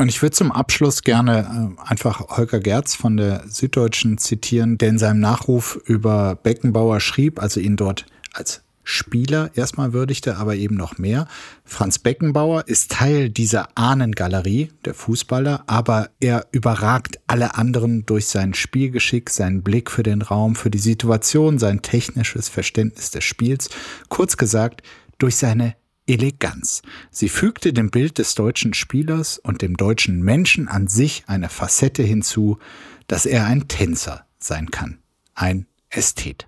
Und 0.00 0.08
ich 0.08 0.22
würde 0.22 0.36
zum 0.36 0.52
Abschluss 0.52 1.02
gerne 1.02 1.76
äh, 1.76 1.88
einfach 1.88 2.28
Holger 2.28 2.60
Gerz 2.60 2.94
von 2.94 3.16
der 3.16 3.42
Süddeutschen 3.48 4.16
zitieren, 4.16 4.78
der 4.78 4.90
in 4.90 4.98
seinem 4.98 5.18
Nachruf 5.18 5.76
über 5.86 6.36
Beckenbauer 6.36 7.00
schrieb, 7.00 7.42
also 7.42 7.58
ihn 7.58 7.76
dort 7.76 8.06
als 8.32 8.62
Spieler 8.84 9.50
erstmal 9.54 9.92
würdigte, 9.92 10.38
aber 10.38 10.54
eben 10.54 10.74
noch 10.74 10.96
mehr. 10.96 11.28
Franz 11.64 11.98
Beckenbauer 11.98 12.68
ist 12.68 12.90
Teil 12.90 13.28
dieser 13.28 13.68
Ahnengalerie 13.74 14.70
der 14.86 14.94
Fußballer, 14.94 15.64
aber 15.66 16.08
er 16.20 16.46
überragt 16.52 17.18
alle 17.26 17.56
anderen 17.56 18.06
durch 18.06 18.28
sein 18.28 18.54
Spielgeschick, 18.54 19.28
seinen 19.28 19.62
Blick 19.62 19.90
für 19.90 20.04
den 20.04 20.22
Raum, 20.22 20.54
für 20.54 20.70
die 20.70 20.78
Situation, 20.78 21.58
sein 21.58 21.82
technisches 21.82 22.48
Verständnis 22.48 23.10
des 23.10 23.24
Spiels. 23.24 23.68
Kurz 24.08 24.38
gesagt, 24.38 24.82
durch 25.18 25.36
seine 25.36 25.76
Eleganz. 26.06 26.82
Sie 27.10 27.28
fügte 27.28 27.72
dem 27.72 27.90
Bild 27.90 28.18
des 28.18 28.34
deutschen 28.34 28.72
Spielers 28.74 29.38
und 29.38 29.62
dem 29.62 29.76
deutschen 29.76 30.22
Menschen 30.22 30.68
an 30.68 30.88
sich 30.88 31.24
eine 31.26 31.48
Facette 31.48 32.02
hinzu, 32.02 32.58
dass 33.06 33.26
er 33.26 33.46
ein 33.46 33.68
Tänzer 33.68 34.24
sein 34.38 34.70
kann, 34.70 34.98
ein 35.34 35.66
Ästhet. 35.90 36.46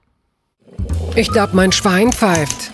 Ich 1.14 1.30
glaube, 1.30 1.56
mein 1.56 1.72
Schwein 1.72 2.12
pfeift. 2.12 2.72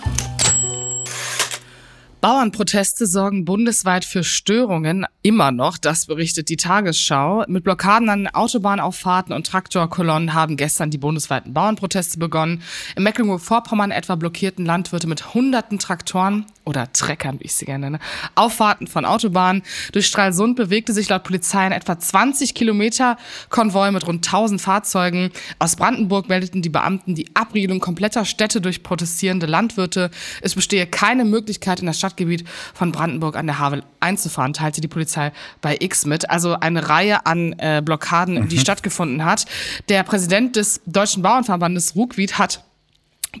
Bauernproteste 2.19 3.05
sorgen 3.05 3.45
bundesweit 3.45 4.03
für 4.03 4.23
Störungen, 4.23 5.05
immer 5.21 5.51
noch, 5.51 5.77
das 5.77 6.07
berichtet 6.07 6.49
die 6.49 6.57
Tagesschau. 6.57 7.43
Mit 7.47 7.63
Blockaden 7.63 8.09
an 8.09 8.27
Autobahnauffahrten 8.27 9.33
und 9.35 9.45
Traktorkolonnen 9.45 10.33
haben 10.33 10.57
gestern 10.57 10.89
die 10.89 10.97
bundesweiten 10.97 11.53
Bauernproteste 11.53 12.17
begonnen. 12.17 12.63
In 12.95 13.03
Mecklenburg-Vorpommern 13.03 13.91
etwa 13.91 14.15
blockierten 14.15 14.65
Landwirte 14.65 15.05
mit 15.05 15.35
hunderten 15.35 15.77
Traktoren 15.77 16.45
oder 16.63 16.91
Treckern, 16.91 17.39
wie 17.39 17.45
ich 17.45 17.55
sie 17.55 17.65
gerne 17.65 17.85
nenne, 17.85 17.99
Auffahrten 18.35 18.87
von 18.87 19.05
Autobahnen. 19.05 19.63
Durch 19.91 20.07
Stralsund 20.07 20.55
bewegte 20.55 20.93
sich 20.93 21.09
laut 21.09 21.23
Polizei 21.23 21.59
ein 21.59 21.71
etwa 21.71 21.99
20 21.99 22.55
Kilometer 22.55 23.17
Konvoi 23.49 23.91
mit 23.91 24.07
rund 24.07 24.25
1000 24.25 24.61
Fahrzeugen. 24.61 25.31
Aus 25.59 25.75
Brandenburg 25.75 26.29
meldeten 26.29 26.61
die 26.61 26.69
Beamten 26.69 27.15
die 27.15 27.29
Abriedung 27.35 27.79
kompletter 27.79 28.25
Städte 28.25 28.59
durch 28.59 28.83
protestierende 28.83 29.45
Landwirte. 29.45 30.09
Es 30.41 30.55
bestehe 30.55 30.87
keine 30.87 31.25
Möglichkeit, 31.25 31.79
in 31.79 31.85
das 31.85 31.99
Stadtgebiet 32.07 32.47
von 32.73 32.91
Brandenburg 32.91 33.35
an 33.35 33.47
der 33.47 33.59
Havel 33.59 33.83
einzufahren, 33.99 34.53
teilte 34.53 34.81
die 34.81 34.87
Polizei 34.87 35.31
bei 35.61 35.77
X 35.79 36.05
mit. 36.05 36.29
Also 36.29 36.53
eine 36.53 36.89
Reihe 36.89 37.25
an 37.25 37.53
äh, 37.59 37.81
Blockaden, 37.83 38.41
mhm. 38.41 38.49
die 38.49 38.59
stattgefunden 38.59 39.25
hat. 39.25 39.45
Der 39.89 40.03
Präsident 40.03 40.55
des 40.55 40.81
Deutschen 40.85 41.21
Bauernverbandes 41.21 41.95
Ruckwied 41.95 42.37
hat 42.37 42.63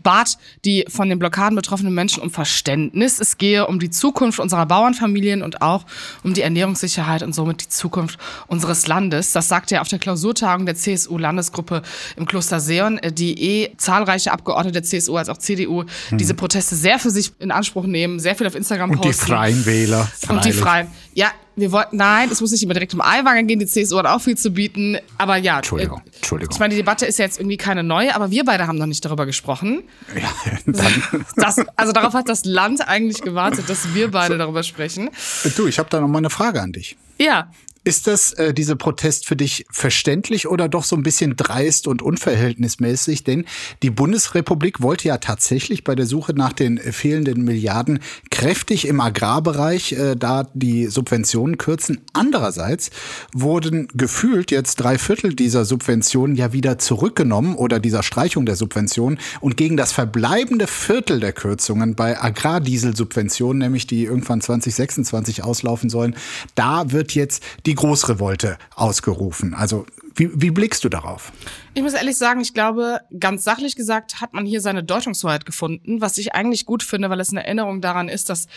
bat 0.03 0.37
die 0.65 0.85
von 0.87 1.09
den 1.09 1.19
Blockaden 1.19 1.55
betroffenen 1.55 1.93
Menschen 1.93 2.21
um 2.23 2.29
Verständnis. 2.29 3.19
Es 3.19 3.37
gehe 3.37 3.67
um 3.67 3.79
die 3.79 3.89
Zukunft 3.89 4.39
unserer 4.39 4.65
Bauernfamilien 4.65 5.41
und 5.41 5.61
auch 5.61 5.85
um 6.23 6.33
die 6.33 6.41
Ernährungssicherheit 6.41 7.23
und 7.23 7.33
somit 7.33 7.61
die 7.61 7.69
Zukunft 7.69 8.19
unseres 8.47 8.87
Landes. 8.87 9.31
Das 9.31 9.47
sagte 9.47 9.75
er 9.75 9.81
auf 9.81 9.87
der 9.87 9.99
Klausurtagung 9.99 10.65
der 10.65 10.75
CSU-Landesgruppe 10.75 11.81
im 12.15 12.25
Kloster 12.25 12.59
Seon, 12.59 12.99
die 13.13 13.41
eh 13.41 13.77
zahlreiche 13.77 14.31
Abgeordnete 14.31 14.81
der 14.81 14.83
CSU 14.83 15.17
als 15.17 15.29
auch 15.29 15.37
CDU 15.37 15.83
mhm. 15.83 16.17
diese 16.17 16.33
Proteste 16.33 16.75
sehr 16.75 16.99
für 16.99 17.09
sich 17.09 17.31
in 17.39 17.51
Anspruch 17.51 17.85
nehmen, 17.85 18.19
sehr 18.19 18.35
viel 18.35 18.47
auf 18.47 18.55
Instagram 18.55 18.91
und 18.91 18.97
posten. 18.97 19.09
Und 19.09 19.27
die 19.27 19.31
Freien 19.31 19.65
Wähler. 19.65 20.11
Und 20.29 20.45
die 20.45 20.53
Freien. 20.53 20.87
Ja, 21.13 21.31
wir 21.57 21.71
wollten, 21.71 21.97
nein, 21.97 22.29
es 22.31 22.39
muss 22.39 22.51
nicht 22.51 22.63
immer 22.63 22.73
direkt 22.73 22.93
um 22.93 23.01
Eiwanger 23.01 23.43
gehen, 23.43 23.59
die 23.59 23.65
CSU 23.65 23.97
hat 23.97 24.05
auch 24.05 24.21
viel 24.21 24.37
zu 24.37 24.51
bieten. 24.51 24.97
Aber 25.17 25.37
ja, 25.37 25.57
Entschuldigung, 25.57 26.01
äh, 26.05 26.15
Entschuldigung. 26.17 26.53
Ich 26.53 26.59
meine, 26.59 26.75
die 26.75 26.79
Debatte 26.79 27.05
ist 27.05 27.17
ja 27.17 27.25
jetzt 27.25 27.39
irgendwie 27.39 27.57
keine 27.57 27.83
neue, 27.83 28.15
aber 28.15 28.29
wir 28.31 28.45
beide 28.45 28.67
haben 28.67 28.77
noch 28.77 28.85
nicht 28.85 29.03
darüber 29.03 29.25
gesprochen. 29.25 29.83
Ja, 30.15 30.31
dann. 30.65 31.03
Das, 31.35 31.57
also 31.75 31.93
darauf 31.93 32.13
hat 32.13 32.29
das 32.29 32.45
Land 32.45 32.87
eigentlich 32.87 33.21
gewartet, 33.21 33.69
dass 33.69 33.93
wir 33.93 34.11
beide 34.11 34.33
so. 34.33 34.37
darüber 34.37 34.63
sprechen. 34.63 35.09
Du, 35.55 35.67
ich 35.67 35.79
habe 35.79 35.89
da 35.89 35.99
noch 35.99 36.07
mal 36.07 36.17
eine 36.19 36.29
Frage 36.29 36.61
an 36.61 36.71
dich. 36.71 36.97
Ja. 37.19 37.51
Ist 37.87 38.05
das, 38.05 38.33
äh, 38.33 38.53
diese 38.53 38.75
Protest 38.75 39.25
für 39.25 39.37
dich 39.37 39.65
verständlich 39.71 40.49
oder 40.49 40.67
doch 40.67 40.83
so 40.83 40.97
ein 40.97 41.03
bisschen 41.03 41.37
dreist 41.37 41.87
und 41.87 42.01
unverhältnismäßig? 42.01 43.23
Denn 43.23 43.45
die 43.81 43.91
Bundesrepublik 43.91 44.81
wollte 44.81 45.07
ja 45.07 45.19
tatsächlich 45.19 45.85
bei 45.85 45.95
der 45.95 46.05
Suche 46.05 46.33
nach 46.33 46.51
den 46.51 46.79
fehlenden 46.79 47.45
Milliarden 47.45 47.99
kräftig 48.29 48.89
im 48.89 48.99
Agrarbereich 48.99 49.93
äh, 49.93 50.15
da 50.17 50.49
die 50.53 50.87
Subventionen 50.87 51.57
kürzen. 51.57 52.01
Andererseits 52.11 52.89
wurden 53.31 53.87
gefühlt 53.93 54.51
jetzt 54.51 54.75
drei 54.81 54.97
Viertel 54.97 55.33
dieser 55.33 55.63
Subventionen 55.63 56.35
ja 56.35 56.51
wieder 56.51 56.79
zurückgenommen 56.79 57.55
oder 57.55 57.79
dieser 57.79 58.03
Streichung 58.03 58.45
der 58.45 58.57
Subventionen 58.57 59.17
und 59.39 59.55
gegen 59.55 59.77
das 59.77 59.93
verbleibende 59.93 60.67
Viertel 60.67 61.21
der 61.21 61.31
Kürzungen 61.31 61.95
bei 61.95 62.21
Agrardieselsubventionen, 62.21 63.59
nämlich 63.59 63.87
die 63.87 64.03
irgendwann 64.03 64.41
2026 64.41 65.45
auslaufen 65.45 65.89
sollen, 65.89 66.17
da 66.53 66.91
wird 66.91 67.15
jetzt 67.15 67.41
die 67.65 67.76
Großrevolte 67.77 68.57
ausgerufen. 68.75 69.53
Also 69.53 69.85
wie, 70.17 70.29
wie 70.33 70.49
blickst 70.49 70.83
du 70.83 70.89
darauf? 70.89 71.31
Ich 71.75 71.83
muss 71.83 71.93
ehrlich 71.93 72.17
sagen, 72.17 72.41
ich 72.41 72.55
glaube, 72.55 73.01
ganz 73.19 73.43
sachlich 73.43 73.75
gesagt 73.75 74.19
hat 74.19 74.33
man 74.33 74.47
hier 74.47 74.61
seine 74.61 74.83
Deutungshoheit 74.83 75.45
gefunden, 75.45 76.01
was 76.01 76.17
ich 76.17 76.33
eigentlich 76.33 76.65
gut 76.65 76.81
finde, 76.81 77.11
weil 77.11 77.19
es 77.19 77.29
eine 77.29 77.45
Erinnerung 77.45 77.81
daran 77.81 78.09
ist, 78.09 78.31
dass 78.31 78.47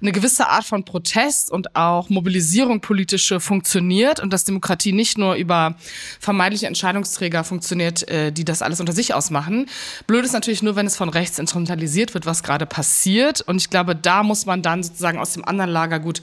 eine 0.00 0.12
gewisse 0.12 0.48
Art 0.48 0.62
von 0.64 0.84
Protest 0.84 1.50
und 1.50 1.74
auch 1.74 2.08
Mobilisierung 2.08 2.80
politische 2.80 3.40
funktioniert 3.40 4.20
und 4.20 4.32
dass 4.32 4.44
Demokratie 4.44 4.92
nicht 4.92 5.18
nur 5.18 5.34
über 5.34 5.74
vermeintliche 6.20 6.68
Entscheidungsträger 6.68 7.42
funktioniert, 7.42 8.08
äh, 8.08 8.30
die 8.30 8.44
das 8.44 8.62
alles 8.62 8.78
unter 8.78 8.92
sich 8.92 9.12
ausmachen. 9.12 9.66
Blöd 10.06 10.24
ist 10.24 10.34
natürlich 10.34 10.62
nur, 10.62 10.76
wenn 10.76 10.86
es 10.86 10.96
von 10.96 11.08
rechts 11.08 11.40
instrumentalisiert 11.40 12.14
wird, 12.14 12.26
was 12.26 12.44
gerade 12.44 12.64
passiert. 12.64 13.40
Und 13.40 13.56
ich 13.56 13.70
glaube, 13.70 13.96
da 13.96 14.22
muss 14.22 14.46
man 14.46 14.62
dann 14.62 14.84
sozusagen 14.84 15.18
aus 15.18 15.32
dem 15.32 15.44
anderen 15.44 15.70
Lager 15.72 15.98
gut 15.98 16.22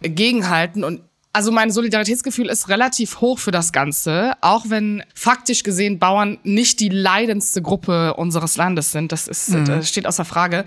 gegenhalten. 0.00 0.82
Und 0.82 1.02
also 1.32 1.52
mein 1.52 1.70
Solidaritätsgefühl 1.70 2.48
ist 2.48 2.68
relativ 2.68 3.20
hoch 3.20 3.38
für 3.38 3.52
das 3.52 3.72
Ganze, 3.72 4.32
auch 4.40 4.64
wenn 4.68 5.02
faktisch 5.14 5.62
gesehen 5.62 5.98
Bauern 6.00 6.38
nicht 6.42 6.80
die 6.80 6.88
leidendste 6.88 7.62
Gruppe 7.62 8.14
unseres 8.14 8.56
Landes 8.56 8.90
sind. 8.90 9.12
Das 9.12 9.28
ist, 9.28 9.50
mhm. 9.50 9.64
das 9.64 9.88
steht 9.88 10.06
außer 10.06 10.24
Frage. 10.24 10.64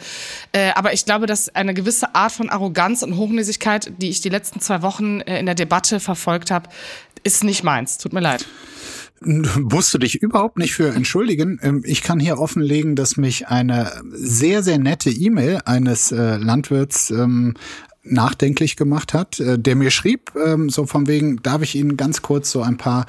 Äh, 0.53 0.71
aber 0.75 0.93
ich 0.93 1.03
glaube, 1.05 1.25
dass 1.25 1.49
eine 1.49 1.73
gewisse 1.73 2.15
Art 2.15 2.31
von 2.31 2.49
Arroganz 2.49 3.03
und 3.03 3.17
Hochnäsigkeit, 3.17 3.91
die 3.97 4.09
ich 4.09 4.21
die 4.21 4.29
letzten 4.29 4.61
zwei 4.61 4.81
Wochen 4.81 5.19
äh, 5.21 5.39
in 5.39 5.45
der 5.45 5.55
Debatte 5.55 5.99
verfolgt 5.99 6.49
habe, 6.49 6.69
ist 7.23 7.43
nicht 7.43 7.63
meins. 7.63 7.97
Tut 7.97 8.13
mir 8.13 8.21
leid 8.21 8.45
musst 9.25 9.93
du 9.93 9.99
dich 9.99 10.21
überhaupt 10.21 10.57
nicht 10.57 10.73
für 10.73 10.93
entschuldigen. 10.93 11.57
Ähm, 11.61 11.81
ich 11.85 12.03
kann 12.03 12.19
hier 12.19 12.39
offenlegen, 12.39 12.97
dass 12.97 13.15
mich 13.15 13.47
eine 13.47 13.89
sehr, 14.11 14.63
sehr 14.63 14.77
nette 14.79 15.09
E-Mail 15.09 15.61
eines 15.63 16.11
äh, 16.11 16.35
Landwirts 16.35 17.09
ähm, 17.09 17.53
nachdenklich 18.03 18.75
gemacht 18.75 19.13
hat, 19.13 19.39
äh, 19.39 19.57
der 19.57 19.75
mir 19.75 19.89
schrieb, 19.89 20.31
ähm, 20.35 20.69
so 20.69 20.85
von 20.85 21.07
wegen, 21.07 21.41
darf 21.41 21.61
ich 21.61 21.75
Ihnen 21.75 21.95
ganz 21.95 22.21
kurz 22.21 22.51
so 22.51 22.61
ein 22.61 22.77
paar 22.77 23.05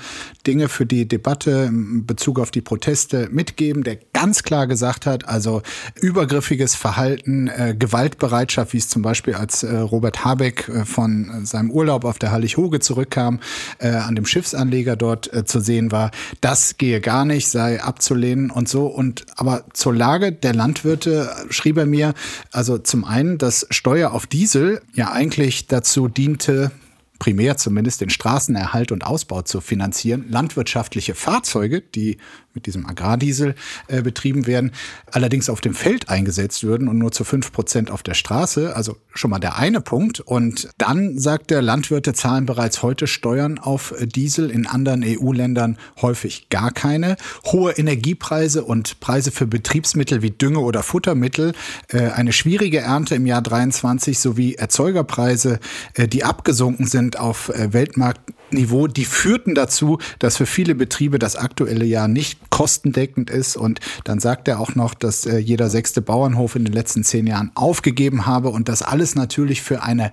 Dinge 0.47 0.69
für 0.69 0.87
die 0.87 1.07
Debatte 1.09 1.67
in 1.69 2.07
Bezug 2.07 2.39
auf 2.39 2.53
die 2.53 2.61
Proteste 2.61 3.29
mitgeben, 3.33 3.83
der 3.83 3.99
ganz 4.13 4.45
klar 4.45 4.69
gesagt 4.69 5.07
hat, 5.07 5.27
also 5.29 5.63
übergriffiges 6.01 6.77
Verhalten, 6.77 7.49
äh, 7.49 7.75
Gewaltbereitschaft, 7.77 8.73
wie 8.73 8.79
es 8.79 8.89
zum 8.89 9.03
Beispiel 9.03 9.35
als 9.35 9.65
äh, 9.65 9.77
Robert 9.77 10.25
Habeck 10.25 10.71
von 10.85 11.45
seinem 11.45 11.71
Urlaub 11.71 12.05
auf 12.05 12.19
der 12.19 12.31
Hallig-Hoge 12.31 12.81
zurückkam, 12.81 13.41
an 13.79 14.15
dem 14.15 14.27
Schiffsanleger 14.27 14.97
dort 14.97 15.31
zu 15.47 15.61
sehen 15.61 15.91
war, 15.91 16.11
das 16.41 16.77
gehe 16.79 17.01
gar 17.01 17.25
nicht, 17.25 17.49
sei 17.49 17.83
abzulehnen 17.83 18.51
und 18.51 18.69
so. 18.69 18.87
Und 18.87 19.27
aber 19.37 19.65
zur 19.73 19.95
Lage 19.95 20.33
der 20.33 20.55
Landwirte 20.55 21.31
schrieb 21.51 21.77
er 21.77 21.87
mir, 21.87 22.15
also 22.53 22.79
zum 22.79 23.05
einen, 23.05 23.39
dass 23.39 23.67
Steuer 23.71 24.13
auf 24.13 24.27
Diesel 24.27 24.81
ja 24.93 25.13
eigentlich 25.13 25.67
dazu 25.67 26.09
diente, 26.09 26.71
primär 27.19 27.57
zumindest 27.57 28.01
den 28.01 28.11
Straßenerhalt 28.11 28.93
und 28.93 29.05
Ausbau 29.05 29.43
zu 29.43 29.61
finanzieren. 29.61 30.27
Landwirtschaftliche 30.29 31.15
Fahrzeuge, 31.15 31.81
die 31.81 32.19
mit 32.55 32.67
diesem 32.67 32.87
Agrardiesel 32.87 33.55
äh, 33.89 34.03
betrieben 34.03 34.47
werden, 34.47 34.73
allerdings 35.11 35.51
auf 35.51 35.61
dem 35.61 35.75
Feld 35.75 36.09
eingesetzt 36.09 36.63
würden 36.63 36.89
und 36.89 36.99
nur 36.99 37.13
zu 37.13 37.25
fünf 37.25 37.53
Prozent 37.53 37.91
auf 37.91 38.03
der 38.03 38.15
Straße. 38.15 38.75
Also 38.75 38.97
schon 39.13 39.31
mal 39.31 39.41
der 39.41 39.57
eine 39.57 39.81
Punkt. 39.81 40.21
Und 40.21 40.69
dann 40.79 41.19
sagt 41.19 41.51
der 41.51 41.63
Landwirte 41.63 42.13
zahlen 42.13 42.47
bereits 42.47 42.83
heute 42.83 43.07
Steuern 43.07 43.59
auf 43.59 43.93
äh, 44.01 44.07
Diesel, 44.07 44.51
in 44.51 44.67
anderen 44.67 45.03
EU-Ländern 45.05 45.79
häufig 46.01 46.49
gar 46.49 46.71
keine. 46.71 47.17
Hohe 47.47 47.73
Energiepreise 47.73 48.65
und 48.65 49.01
Preise 49.01 49.33
für 49.33 49.47
Betriebsmittel 49.47 50.23
wie 50.23 50.31
Dünge 50.31 50.61
oder 50.61 50.83
Futtermittel, 50.83 51.53
äh, 51.89 52.11
eine 52.11 52.33
schwierige 52.33 52.81
Ernte 52.81 53.17
im 53.17 53.27
Jahr 53.27 53.43
23 53.43 54.19
sowie 54.19 54.55
Erzeugerpreise, 54.55 55.59
äh, 55.95 56.07
die 56.07 56.25
abgesunken 56.25 56.87
sind 56.87 57.19
auf 57.19 57.49
äh, 57.49 57.73
Weltmarkt 57.73 58.21
Niveau, 58.55 58.87
die 58.87 59.05
führten 59.05 59.55
dazu, 59.55 59.99
dass 60.19 60.37
für 60.37 60.47
viele 60.47 60.75
Betriebe 60.75 61.19
das 61.19 61.37
aktuelle 61.37 61.85
Jahr 61.85 62.09
nicht 62.09 62.39
kostendeckend 62.51 63.31
ist. 63.31 63.57
Und 63.57 63.81
dann 64.05 64.21
sagt 64.21 64.49
er 64.49 64.61
auch 64.61 64.75
noch, 64.75 64.95
dass 64.95 65.27
äh, 65.27 65.39
jeder 65.39 65.71
sechste 65.71 66.01
Bauernhof 66.01 66.57
in 66.57 66.65
den 66.65 66.73
letzten 66.73 67.05
zehn 67.05 67.27
Jahren 67.27 67.51
aufgegeben 67.55 68.27
habe 68.27 68.49
und 68.49 68.69
das 68.69 68.83
alles 68.83 69.15
natürlich 69.15 69.63
für 69.63 69.83
eine 69.83 70.13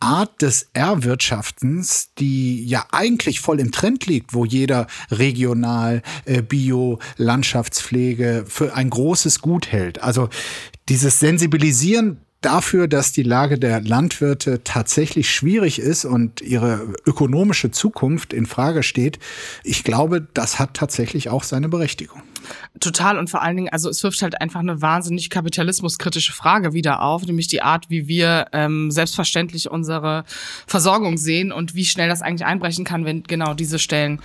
Art 0.00 0.42
des 0.42 0.68
Erwirtschaftens, 0.72 2.10
die 2.18 2.64
ja 2.64 2.86
eigentlich 2.92 3.40
voll 3.40 3.60
im 3.60 3.72
Trend 3.72 4.06
liegt, 4.06 4.34
wo 4.34 4.44
jeder 4.44 4.86
regional, 5.10 6.02
äh, 6.24 6.42
Bio, 6.42 6.98
Landschaftspflege 7.16 8.44
für 8.46 8.74
ein 8.74 8.90
großes 8.90 9.40
Gut 9.40 9.68
hält. 9.72 10.02
Also 10.02 10.28
dieses 10.88 11.20
Sensibilisieren 11.20 12.20
dafür, 12.40 12.88
dass 12.88 13.12
die 13.12 13.22
Lage 13.22 13.58
der 13.58 13.80
Landwirte 13.80 14.62
tatsächlich 14.64 15.30
schwierig 15.30 15.78
ist 15.78 16.04
und 16.04 16.40
ihre 16.40 16.94
ökonomische 17.06 17.70
Zukunft 17.70 18.32
in 18.32 18.46
Frage 18.46 18.82
steht, 18.82 19.18
ich 19.64 19.84
glaube, 19.84 20.26
das 20.34 20.58
hat 20.58 20.74
tatsächlich 20.74 21.28
auch 21.30 21.42
seine 21.42 21.68
Berechtigung. 21.68 22.22
Total 22.80 23.18
und 23.18 23.30
vor 23.30 23.42
allen 23.42 23.56
Dingen, 23.56 23.68
also 23.70 23.88
es 23.88 24.02
wirft 24.02 24.22
halt 24.22 24.40
einfach 24.40 24.60
eine 24.60 24.80
wahnsinnig 24.80 25.30
kapitalismuskritische 25.30 26.32
Frage 26.32 26.72
wieder 26.72 27.02
auf, 27.02 27.24
nämlich 27.24 27.48
die 27.48 27.62
Art, 27.62 27.90
wie 27.90 28.08
wir 28.08 28.46
ähm, 28.52 28.90
selbstverständlich 28.90 29.70
unsere 29.70 30.24
Versorgung 30.66 31.18
sehen 31.18 31.52
und 31.52 31.74
wie 31.74 31.84
schnell 31.84 32.08
das 32.08 32.22
eigentlich 32.22 32.46
einbrechen 32.46 32.84
kann, 32.84 33.04
wenn 33.04 33.22
genau 33.22 33.54
diese 33.54 33.78
Stellen 33.78 34.20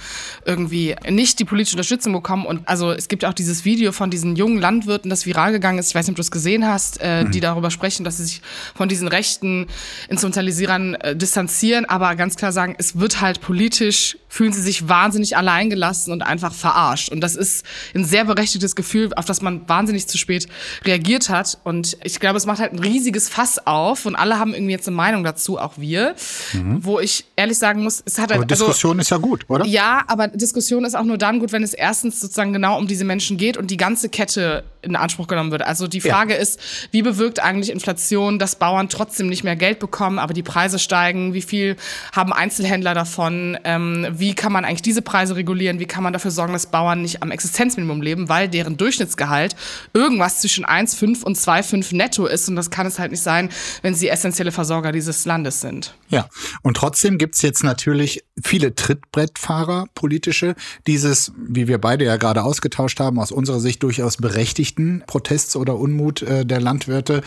irgendwie 0.45 0.95
nicht 1.09 1.39
die 1.39 1.45
politische 1.45 1.75
Unterstützung 1.75 2.13
bekommen. 2.13 2.45
Und 2.45 2.67
also 2.67 2.91
es 2.91 3.07
gibt 3.07 3.25
auch 3.25 3.33
dieses 3.33 3.65
Video 3.65 3.91
von 3.91 4.09
diesen 4.09 4.35
jungen 4.35 4.59
Landwirten, 4.59 5.09
das 5.09 5.25
viral 5.25 5.51
gegangen 5.51 5.79
ist, 5.79 5.89
ich 5.89 5.95
weiß 5.95 6.07
nicht, 6.07 6.13
ob 6.13 6.17
du 6.17 6.21
es 6.21 6.31
gesehen 6.31 6.67
hast, 6.67 6.99
äh, 7.01 7.23
mhm. 7.23 7.31
die 7.31 7.39
darüber 7.39 7.71
sprechen, 7.71 8.03
dass 8.03 8.17
sie 8.17 8.25
sich 8.25 8.41
von 8.75 8.89
diesen 8.89 9.07
rechten 9.07 9.67
Instrumentalisierern 10.09 10.95
äh, 10.95 11.15
distanzieren, 11.15 11.85
aber 11.85 12.15
ganz 12.15 12.35
klar 12.35 12.51
sagen, 12.51 12.75
es 12.77 12.99
wird 12.99 13.21
halt 13.21 13.41
politisch, 13.41 14.17
fühlen 14.33 14.51
sie 14.51 14.61
sich 14.61 14.89
wahnsinnig 14.89 15.37
alleingelassen 15.37 16.11
und 16.11 16.23
einfach 16.23 16.55
verarscht. 16.55 17.09
Und 17.09 17.21
das 17.21 17.35
ist 17.35 17.63
in 17.93 18.03
sehr 18.03 18.25
berechtigtes 18.25 18.75
Gefühl, 18.75 19.13
auf 19.13 19.25
das 19.25 19.43
man 19.43 19.69
wahnsinnig 19.69 20.07
zu 20.07 20.17
spät 20.17 20.47
reagiert 20.83 21.29
hat. 21.29 21.59
Und 21.63 21.97
ich 22.03 22.19
glaube, 22.19 22.37
es 22.37 22.47
macht 22.47 22.57
halt 22.57 22.73
ein 22.73 22.79
riesiges 22.79 23.29
Fass 23.29 23.67
auf 23.67 24.07
und 24.07 24.15
alle 24.15 24.39
haben 24.39 24.55
irgendwie 24.55 24.71
jetzt 24.71 24.87
eine 24.87 24.97
Meinung 24.97 25.23
dazu, 25.23 25.59
auch 25.59 25.73
wir. 25.77 26.15
Mhm. 26.51 26.83
Wo 26.83 26.99
ich 26.99 27.25
ehrlich 27.35 27.59
sagen 27.59 27.83
muss, 27.83 28.01
es 28.03 28.17
hat 28.17 28.31
halt. 28.31 28.41
Aber 28.41 28.51
also 28.51 28.65
Diskussion 28.65 28.97
also, 28.97 29.01
ist 29.01 29.09
ja 29.11 29.17
gut, 29.17 29.45
oder? 29.49 29.65
Ja, 29.67 30.01
aber 30.07 30.29
Diskussion 30.29 30.83
ist 30.83 30.95
auch 30.95 31.03
nur 31.03 31.19
dann 31.19 31.37
gut, 31.37 31.51
wenn 31.51 31.61
es 31.61 31.75
erstens 31.75 32.19
sozusagen 32.19 32.53
genau 32.53 32.79
um 32.79 32.87
diese 32.87 33.05
Menschen 33.05 33.37
geht 33.37 33.55
und 33.55 33.69
die 33.69 33.77
ganze 33.77 34.09
Kette 34.09 34.63
in 34.83 34.95
Anspruch 34.95 35.27
genommen 35.27 35.51
wird. 35.51 35.63
Also 35.63 35.87
die 35.87 36.01
Frage 36.01 36.33
ja. 36.33 36.39
ist, 36.39 36.59
wie 36.91 37.01
bewirkt 37.01 37.39
eigentlich 37.39 37.71
Inflation, 37.71 38.39
dass 38.39 38.55
Bauern 38.57 38.89
trotzdem 38.89 39.27
nicht 39.27 39.43
mehr 39.43 39.55
Geld 39.55 39.79
bekommen, 39.79 40.19
aber 40.19 40.33
die 40.33 40.43
Preise 40.43 40.79
steigen? 40.79 41.33
Wie 41.33 41.41
viel 41.41 41.75
haben 42.11 42.33
Einzelhändler 42.33 42.93
davon? 42.93 43.57
Ähm, 43.63 44.07
wie 44.11 44.33
kann 44.33 44.51
man 44.51 44.65
eigentlich 44.65 44.81
diese 44.81 45.01
Preise 45.01 45.35
regulieren? 45.35 45.79
Wie 45.79 45.85
kann 45.85 46.03
man 46.03 46.13
dafür 46.13 46.31
sorgen, 46.31 46.53
dass 46.53 46.67
Bauern 46.67 47.01
nicht 47.01 47.23
am 47.23 47.31
Existenzminimum 47.31 48.01
leben, 48.01 48.29
weil 48.29 48.49
deren 48.49 48.77
Durchschnittsgehalt 48.77 49.55
irgendwas 49.93 50.41
zwischen 50.41 50.65
1,5 50.65 51.23
und 51.23 51.37
2,5 51.37 51.95
netto 51.95 52.25
ist. 52.25 52.49
Und 52.49 52.55
das 52.55 52.69
kann 52.69 52.85
es 52.85 52.99
halt 52.99 53.11
nicht 53.11 53.23
sein, 53.23 53.49
wenn 53.81 53.95
sie 53.95 54.09
essentielle 54.09 54.51
Versorger 54.51 54.91
dieses 54.91 55.25
Landes 55.25 55.61
sind. 55.61 55.95
Ja, 56.09 56.27
und 56.61 56.77
trotzdem 56.77 57.17
gibt's 57.17 57.41
jetzt 57.41 57.63
natürlich 57.63 58.23
viele 58.41 58.75
Trittbrettfahrer, 58.75 59.85
politische, 59.95 60.55
dieses, 60.87 61.31
wie 61.37 61.67
wir 61.67 61.79
beide 61.79 62.05
ja 62.05 62.17
gerade 62.17 62.43
ausgetauscht 62.43 62.99
haben, 62.99 63.19
aus 63.19 63.31
unserer 63.31 63.59
Sicht 63.59 63.83
durchaus 63.83 64.17
berechtigt 64.17 64.72
berechtigten 64.73 65.03
Protests 65.07 65.55
oder 65.55 65.77
Unmut 65.77 66.21
äh, 66.21 66.45
der 66.45 66.61
Landwirte. 66.61 67.21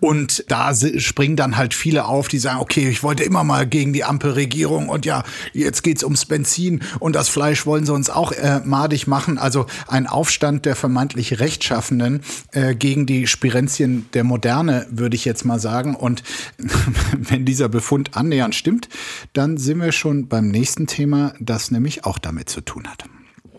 Und 0.00 0.44
da 0.48 0.74
springen 0.74 1.36
dann 1.36 1.56
halt 1.56 1.74
viele 1.74 2.04
auf, 2.06 2.28
die 2.28 2.38
sagen, 2.38 2.60
okay, 2.60 2.88
ich 2.88 3.02
wollte 3.02 3.24
immer 3.24 3.44
mal 3.44 3.66
gegen 3.66 3.92
die 3.92 4.04
Ampelregierung 4.04 4.88
und 4.88 5.06
ja, 5.06 5.24
jetzt 5.52 5.82
geht's 5.82 6.04
ums 6.04 6.24
Benzin 6.24 6.82
und 6.98 7.14
das 7.14 7.28
Fleisch 7.28 7.66
wollen 7.66 7.86
sie 7.86 7.92
uns 7.92 8.10
auch 8.10 8.32
äh, 8.32 8.60
madig 8.64 9.06
machen. 9.06 9.38
Also 9.38 9.66
ein 9.88 10.06
Aufstand 10.06 10.64
der 10.64 10.76
vermeintlich 10.76 11.40
Rechtschaffenden 11.40 12.22
äh, 12.52 12.74
gegen 12.74 13.06
die 13.06 13.26
Spirenzien 13.26 14.06
der 14.14 14.24
Moderne, 14.24 14.86
würde 14.90 15.16
ich 15.16 15.24
jetzt 15.24 15.44
mal 15.44 15.60
sagen. 15.60 15.94
Und 15.94 16.22
wenn 17.18 17.44
dieser 17.44 17.68
Befund 17.68 18.16
annähernd 18.16 18.54
stimmt, 18.54 18.88
dann 19.32 19.56
sind 19.56 19.80
wir 19.80 19.92
schon 19.92 20.28
beim 20.28 20.48
nächsten 20.48 20.86
Thema, 20.86 21.34
das 21.40 21.70
nämlich 21.70 22.04
auch 22.04 22.18
damit 22.18 22.48
zu 22.48 22.60
tun 22.60 22.86
hat. 22.88 23.04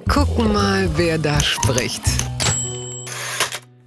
Gucken 0.09 0.51
mal, 0.51 0.89
wer 0.97 1.17
da 1.17 1.39
spricht. 1.39 2.01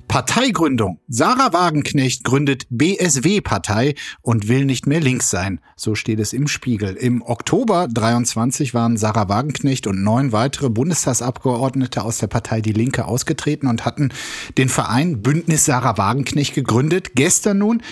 Parteigründung. 0.09 1.01
Sarah 1.09 1.53
Wagenknecht 1.53 2.25
gründet 2.25 2.67
BSW-Partei 2.71 3.95
und 4.23 4.49
will 4.49 4.65
nicht 4.65 4.87
mehr 4.87 5.01
links 5.01 5.31
sein. 5.31 5.61
So 5.77 5.95
steht 5.95 6.21
es 6.21 6.33
im 6.33 6.49
Spiegel. 6.49 6.95
Im 6.95 7.23
Oktober 7.23 7.89
23 7.89 8.75
waren 8.75 8.97
Sarah 8.97 9.29
Wagenknecht 9.29 9.87
und 9.87 10.03
neun 10.03 10.33
weitere 10.33 10.71
Bundestagsabgeordnete 10.71 12.03
aus 12.03 12.19
der 12.19 12.29
Partei 12.29 12.61
Die 12.61 12.73
Linke 12.73 13.07
ausgetreten 13.07 13.67
und 13.67 13.85
hatten 13.85 14.11
den 14.59 14.69
Verein 14.69 15.23
Bündnis 15.23 15.65
Sarah 15.65 15.99
Wagenknecht 15.99 16.55
gegründet. 16.55 17.15
Gestern 17.15 17.59
nun 17.59 17.83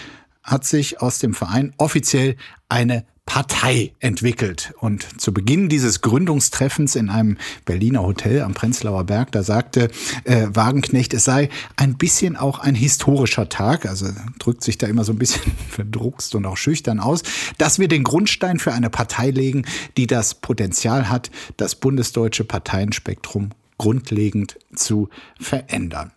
hat 0.43 0.65
sich 0.65 1.01
aus 1.01 1.19
dem 1.19 1.35
Verein 1.35 1.73
offiziell 1.79 2.37
eine 2.69 3.05
Partei 3.27 3.93
entwickelt. 4.01 4.75
Und 4.81 5.21
zu 5.21 5.33
Beginn 5.33 5.69
dieses 5.69 6.03
Gründungstreffens 6.03 6.95
in 6.95 7.09
einem 7.09 7.39
Berliner 7.65 8.03
Hotel 8.03 8.43
am 8.43 8.55
Prenzlauer 8.55 9.05
Berg, 9.05 9.33
da 9.33 9.43
sagte 9.43 9.91
äh, 10.25 10.47
Wagenknecht, 10.51 11.15
es 11.15 11.25
sei 11.25 11.49
ein 11.77 11.97
bisschen 11.97 12.37
auch 12.37 12.59
ein 12.59 12.75
historischer 12.75 13.49
Tag, 13.49 13.87
also 13.87 14.07
drückt 14.39 14.63
sich 14.63 14.79
da 14.79 14.87
immer 14.87 15.05
so 15.05 15.13
ein 15.13 15.19
bisschen 15.19 15.53
verdruckst 15.69 16.35
und 16.35 16.47
auch 16.47 16.57
schüchtern 16.57 17.01
aus, 17.01 17.23
dass 17.59 17.79
wir 17.79 17.89
den 17.89 18.05
Grundstein 18.05 18.59
für 18.59 18.73
eine 18.73 18.91
Partei 18.91 19.31
legen, 19.31 19.65
die 19.97 20.07
das 20.07 20.35
Potenzial 20.35 21.09
hat, 21.09 21.31
das 21.57 21.75
bundesdeutsche 21.75 22.45
Parteienspektrum 22.45 23.51
grundlegend 23.79 24.59
zu 24.75 25.09
verändern. 25.41 26.13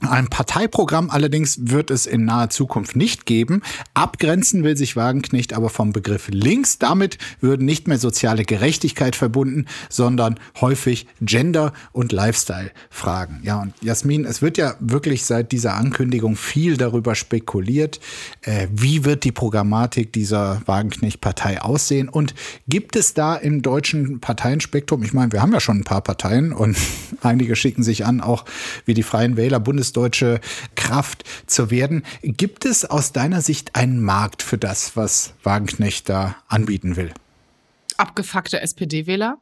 Ein 0.00 0.26
Parteiprogramm 0.26 1.08
allerdings 1.08 1.70
wird 1.70 1.92
es 1.92 2.06
in 2.06 2.24
naher 2.24 2.50
Zukunft 2.50 2.96
nicht 2.96 3.26
geben. 3.26 3.62
Abgrenzen 3.94 4.64
will 4.64 4.76
sich 4.76 4.96
Wagenknecht 4.96 5.52
aber 5.52 5.70
vom 5.70 5.92
Begriff 5.92 6.28
links. 6.28 6.78
Damit 6.78 7.16
würden 7.40 7.64
nicht 7.64 7.86
mehr 7.86 7.98
soziale 7.98 8.44
Gerechtigkeit 8.44 9.14
verbunden, 9.14 9.66
sondern 9.88 10.40
häufig 10.60 11.06
Gender- 11.20 11.72
und 11.92 12.10
Lifestyle-Fragen. 12.10 13.40
Ja, 13.44 13.62
und 13.62 13.72
Jasmin, 13.82 14.24
es 14.24 14.42
wird 14.42 14.58
ja 14.58 14.74
wirklich 14.80 15.24
seit 15.24 15.52
dieser 15.52 15.74
Ankündigung 15.74 16.34
viel 16.34 16.76
darüber 16.76 17.14
spekuliert, 17.14 18.00
äh, 18.42 18.66
wie 18.72 19.04
wird 19.04 19.22
die 19.22 19.32
Programmatik 19.32 20.12
dieser 20.12 20.60
Wagenknecht-Partei 20.66 21.62
aussehen 21.62 22.08
und 22.08 22.34
gibt 22.66 22.96
es 22.96 23.14
da 23.14 23.36
im 23.36 23.62
deutschen 23.62 24.18
Parteienspektrum, 24.18 25.04
ich 25.04 25.12
meine, 25.12 25.30
wir 25.30 25.40
haben 25.40 25.52
ja 25.52 25.60
schon 25.60 25.78
ein 25.78 25.84
paar 25.84 26.02
Parteien 26.02 26.52
und 26.52 26.76
einige 27.22 27.54
schicken 27.54 27.84
sich 27.84 28.04
an, 28.04 28.20
auch 28.20 28.44
wie 28.86 28.94
die 28.94 29.04
Freien 29.04 29.36
Wähler 29.36 29.60
Bundes 29.60 29.83
bundesdeutsche 29.84 30.40
Kraft 30.76 31.24
zu 31.46 31.70
werden. 31.70 32.04
Gibt 32.22 32.64
es 32.64 32.84
aus 32.84 33.12
deiner 33.12 33.42
Sicht 33.42 33.76
einen 33.76 34.02
Markt 34.02 34.42
für 34.42 34.58
das, 34.58 34.96
was 34.96 35.34
Wagenknecht 35.42 36.08
da 36.08 36.36
anbieten 36.48 36.96
will? 36.96 37.12
Abgefuckte 37.96 38.60
SPD-Wähler? 38.60 39.38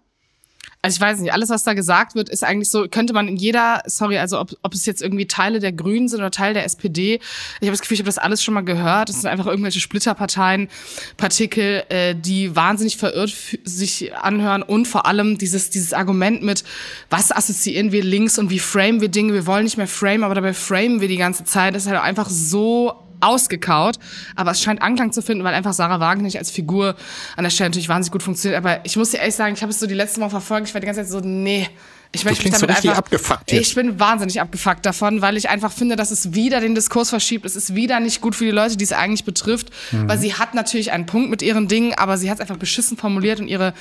Also 0.84 0.96
ich 0.96 1.00
weiß 1.00 1.20
nicht, 1.20 1.32
alles, 1.32 1.48
was 1.48 1.62
da 1.62 1.74
gesagt 1.74 2.16
wird, 2.16 2.28
ist 2.28 2.42
eigentlich 2.42 2.68
so, 2.68 2.88
könnte 2.88 3.12
man 3.12 3.28
in 3.28 3.36
jeder, 3.36 3.82
sorry, 3.86 4.18
also 4.18 4.40
ob, 4.40 4.50
ob 4.62 4.74
es 4.74 4.84
jetzt 4.84 5.00
irgendwie 5.00 5.26
Teile 5.26 5.60
der 5.60 5.70
Grünen 5.70 6.08
sind 6.08 6.18
oder 6.18 6.32
Teil 6.32 6.54
der 6.54 6.64
SPD, 6.64 7.14
ich 7.14 7.20
habe 7.60 7.70
das 7.70 7.82
Gefühl, 7.82 7.94
ich 7.94 8.00
habe 8.00 8.08
das 8.08 8.18
alles 8.18 8.42
schon 8.42 8.54
mal 8.54 8.62
gehört. 8.64 9.08
Das 9.08 9.20
sind 9.20 9.30
einfach 9.30 9.46
irgendwelche 9.46 9.78
Splitterparteien, 9.78 10.68
Partikel, 11.16 11.84
äh, 11.88 12.16
die 12.16 12.56
wahnsinnig 12.56 12.96
verirrt 12.96 13.32
sich 13.62 14.12
anhören 14.16 14.64
und 14.64 14.88
vor 14.88 15.06
allem 15.06 15.38
dieses, 15.38 15.70
dieses 15.70 15.92
Argument 15.92 16.42
mit, 16.42 16.64
was 17.10 17.30
assoziieren 17.30 17.92
wir 17.92 18.02
links 18.02 18.38
und 18.38 18.50
wie 18.50 18.58
frame 18.58 19.00
wir 19.00 19.08
Dinge, 19.08 19.34
wir 19.34 19.46
wollen 19.46 19.64
nicht 19.64 19.76
mehr 19.76 19.86
frame, 19.86 20.24
aber 20.24 20.34
dabei 20.34 20.52
framen 20.52 21.00
wir 21.00 21.06
die 21.06 21.16
ganze 21.16 21.44
Zeit, 21.44 21.76
das 21.76 21.84
ist 21.84 21.90
halt 21.90 22.02
einfach 22.02 22.28
so 22.28 23.01
ausgekaut. 23.22 23.98
Aber 24.36 24.50
es 24.50 24.62
scheint 24.62 24.82
Anklang 24.82 25.12
zu 25.12 25.22
finden, 25.22 25.44
weil 25.44 25.54
einfach 25.54 25.72
Sarah 25.72 26.00
Wagenknecht 26.00 26.36
als 26.36 26.50
Figur 26.50 26.96
an 27.36 27.44
der 27.44 27.50
Stelle 27.50 27.70
natürlich 27.70 27.88
wahnsinnig 27.88 28.12
gut 28.12 28.22
funktioniert. 28.22 28.58
Aber 28.58 28.84
ich 28.84 28.96
muss 28.96 29.10
dir 29.10 29.18
ehrlich 29.18 29.34
sagen, 29.34 29.54
ich 29.54 29.62
habe 29.62 29.70
es 29.70 29.80
so 29.80 29.86
die 29.86 29.94
letzten 29.94 30.20
Wochen 30.20 30.30
verfolgt. 30.30 30.68
Ich 30.68 30.74
war 30.74 30.80
die 30.80 30.86
ganze 30.86 31.02
Zeit 31.02 31.10
so, 31.10 31.20
nee. 31.20 31.68
Ich 32.14 32.26
möchte 32.26 32.44
mich 32.44 32.52
damit 32.52 32.76
so 32.76 32.88
einfach. 32.88 32.98
Abgefuckt 32.98 33.52
jetzt. 33.52 33.68
Ich 33.68 33.74
bin 33.74 33.98
wahnsinnig 33.98 34.40
abgefuckt 34.40 34.84
davon, 34.84 35.22
weil 35.22 35.38
ich 35.38 35.48
einfach 35.48 35.72
finde, 35.72 35.96
dass 35.96 36.10
es 36.10 36.34
wieder 36.34 36.60
den 36.60 36.74
Diskurs 36.74 37.08
verschiebt. 37.08 37.46
Es 37.46 37.56
ist 37.56 37.74
wieder 37.74 38.00
nicht 38.00 38.20
gut 38.20 38.34
für 38.34 38.44
die 38.44 38.50
Leute, 38.50 38.76
die 38.76 38.84
es 38.84 38.92
eigentlich 38.92 39.24
betrifft, 39.24 39.70
mhm. 39.92 40.08
weil 40.08 40.18
sie 40.18 40.34
hat 40.34 40.52
natürlich 40.52 40.92
einen 40.92 41.06
Punkt 41.06 41.30
mit 41.30 41.40
ihren 41.40 41.68
Dingen, 41.68 41.94
aber 41.94 42.18
sie 42.18 42.30
hat 42.30 42.36
es 42.36 42.42
einfach 42.42 42.58
beschissen 42.58 42.98
formuliert 42.98 43.40
und 43.40 43.48
ihre 43.48 43.72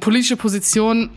politische 0.00 0.36
Position 0.36 1.10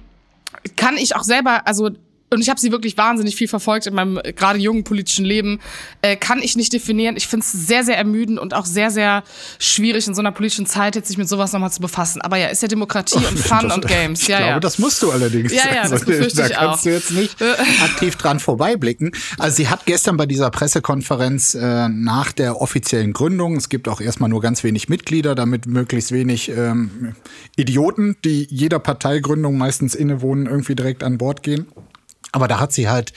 kann 0.76 0.98
ich 0.98 1.16
auch 1.16 1.24
selber, 1.24 1.66
also 1.66 1.90
und 2.34 2.40
ich 2.40 2.50
habe 2.50 2.60
sie 2.60 2.72
wirklich 2.72 2.98
wahnsinnig 2.98 3.36
viel 3.36 3.50
verfolgt 3.50 3.88
in 3.88 3.94
meinem 3.94 4.20
äh, 4.24 4.32
gerade 4.32 4.58
jungen 4.58 4.86
politischen 4.86 5.26
Leben, 5.26 5.60
äh, 6.02 6.16
kann 6.16 6.40
ich 6.40 6.56
nicht 6.56 6.72
definieren. 6.72 7.18
Ich 7.18 7.28
finde 7.28 7.46
es 7.46 7.52
sehr, 7.52 7.84
sehr 7.84 7.98
ermüdend 7.98 8.40
und 8.40 8.54
auch 8.54 8.66
sehr, 8.66 8.90
sehr 8.90 9.24
schwierig 9.60 10.08
in 10.08 10.16
so 10.16 10.22
einer 10.22 10.32
politischen 10.32 10.66
Zeit 10.66 10.96
jetzt 10.96 11.10
sich 11.10 11.18
mit 11.18 11.28
sowas 11.28 11.52
nochmal 11.52 11.72
zu 11.72 11.82
befassen. 11.82 12.22
Aber 12.22 12.38
ja, 12.38 12.48
ist 12.48 12.62
ja 12.62 12.70
Demokratie 12.70 13.18
und 13.18 13.38
Fun 13.38 13.60
das, 13.64 13.76
und 13.76 13.88
Games. 13.88 14.22
Ich 14.22 14.28
ja, 14.30 14.38
glaube, 14.38 14.52
ja. 14.54 14.60
das 14.62 14.80
musst 14.80 15.04
du 15.04 15.12
allerdings. 15.12 15.54
Ja, 15.54 15.64
ja, 15.74 15.82
das 15.84 15.92
also, 15.92 16.06
da 16.06 16.46
ich 16.48 16.54
kannst 16.54 16.58
auch. 16.58 16.82
du 16.84 16.90
jetzt 16.90 17.12
nicht 17.12 17.36
aktiv 17.84 18.16
dran 18.16 18.40
vorbeiblicken. 18.40 19.12
Also 19.38 19.58
sie 19.58 19.68
hat 19.68 19.86
gestern 19.86 20.16
bei 20.16 20.26
dieser 20.26 20.52
Pressekonferenz 20.52 21.56
äh, 21.56 21.90
nach 21.90 22.32
der 22.32 22.62
offiziellen 22.62 23.12
Gründung, 23.12 23.58
es 23.58 23.68
gibt 23.68 23.90
auch 23.90 24.00
erstmal 24.00 24.30
nur 24.30 24.42
ganz 24.42 24.64
wenig 24.64 24.88
Mitglieder, 24.88 25.36
damit 25.36 25.66
möglichst 25.66 26.14
wenig 26.14 26.50
ähm, 26.50 27.14
Idioten, 27.58 28.16
die 28.24 28.48
jeder 28.50 28.80
Parteigründung 28.80 29.58
meistens 29.58 29.96
innewohnen, 29.96 30.46
irgendwie 30.46 30.76
direkt 30.76 31.04
an 31.04 31.18
Bord 31.18 31.44
gehen. 31.44 31.68
Aber 32.34 32.48
da 32.48 32.60
hat 32.60 32.72
sie 32.72 32.88
halt 32.88 33.12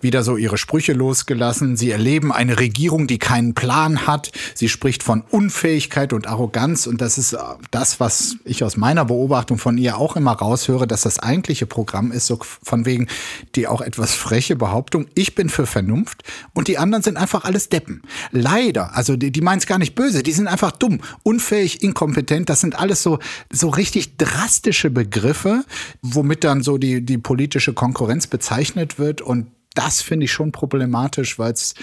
wieder 0.00 0.22
so 0.22 0.36
ihre 0.36 0.56
Sprüche 0.56 0.92
losgelassen. 0.92 1.76
Sie 1.76 1.90
erleben 1.90 2.30
eine 2.30 2.60
Regierung, 2.60 3.08
die 3.08 3.18
keinen 3.18 3.54
Plan 3.54 4.06
hat. 4.06 4.30
Sie 4.54 4.68
spricht 4.68 5.02
von 5.02 5.24
Unfähigkeit 5.28 6.12
und 6.12 6.28
Arroganz. 6.28 6.86
Und 6.86 7.00
das 7.00 7.18
ist 7.18 7.32
äh, 7.32 7.38
das, 7.72 7.98
was 7.98 8.36
ich 8.44 8.62
aus 8.62 8.76
meiner 8.76 9.04
Beobachtung 9.04 9.58
von 9.58 9.76
ihr 9.76 9.98
auch 9.98 10.14
immer 10.14 10.32
raushöre, 10.32 10.86
dass 10.86 11.02
das 11.02 11.18
eigentliche 11.18 11.66
Programm 11.66 12.12
ist, 12.12 12.26
so 12.26 12.38
von 12.62 12.86
wegen 12.86 13.08
die 13.56 13.66
auch 13.66 13.80
etwas 13.80 14.14
freche 14.14 14.54
Behauptung. 14.54 15.06
Ich 15.14 15.34
bin 15.34 15.48
für 15.48 15.66
Vernunft 15.66 16.22
und 16.54 16.68
die 16.68 16.78
anderen 16.78 17.02
sind 17.02 17.16
einfach 17.16 17.44
alles 17.44 17.70
Deppen. 17.70 18.02
Leider. 18.30 18.94
Also 18.94 19.16
die, 19.16 19.32
die 19.32 19.40
meinen 19.40 19.58
es 19.58 19.66
gar 19.66 19.78
nicht 19.78 19.96
böse. 19.96 20.22
Die 20.22 20.32
sind 20.32 20.46
einfach 20.46 20.70
dumm, 20.70 21.00
unfähig, 21.24 21.82
inkompetent. 21.82 22.48
Das 22.48 22.60
sind 22.60 22.78
alles 22.78 23.02
so, 23.02 23.18
so 23.50 23.68
richtig 23.68 24.16
drastische 24.16 24.90
Begriffe, 24.90 25.64
womit 26.02 26.44
dann 26.44 26.62
so 26.62 26.78
die, 26.78 27.04
die 27.04 27.18
politische 27.18 27.72
Konkurrenz 27.72 28.28
bezeichnet 28.28 28.59
gezeichnet 28.60 28.98
wird. 28.98 29.22
Und 29.22 29.50
das 29.74 30.02
finde 30.02 30.24
ich 30.24 30.32
schon 30.32 30.52
problematisch, 30.52 31.38
weil 31.38 31.52
es 31.52 31.74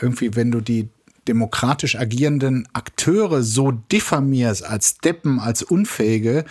irgendwie, 0.00 0.34
wenn 0.34 0.50
du 0.50 0.60
die 0.60 0.88
demokratisch 1.28 1.96
agierenden 1.96 2.66
Akteure 2.72 3.42
so 3.42 3.70
diffamierst 3.70 4.64
als 4.64 4.98
Deppen, 4.98 5.38
als 5.38 5.62
Unfähige, 5.62 6.44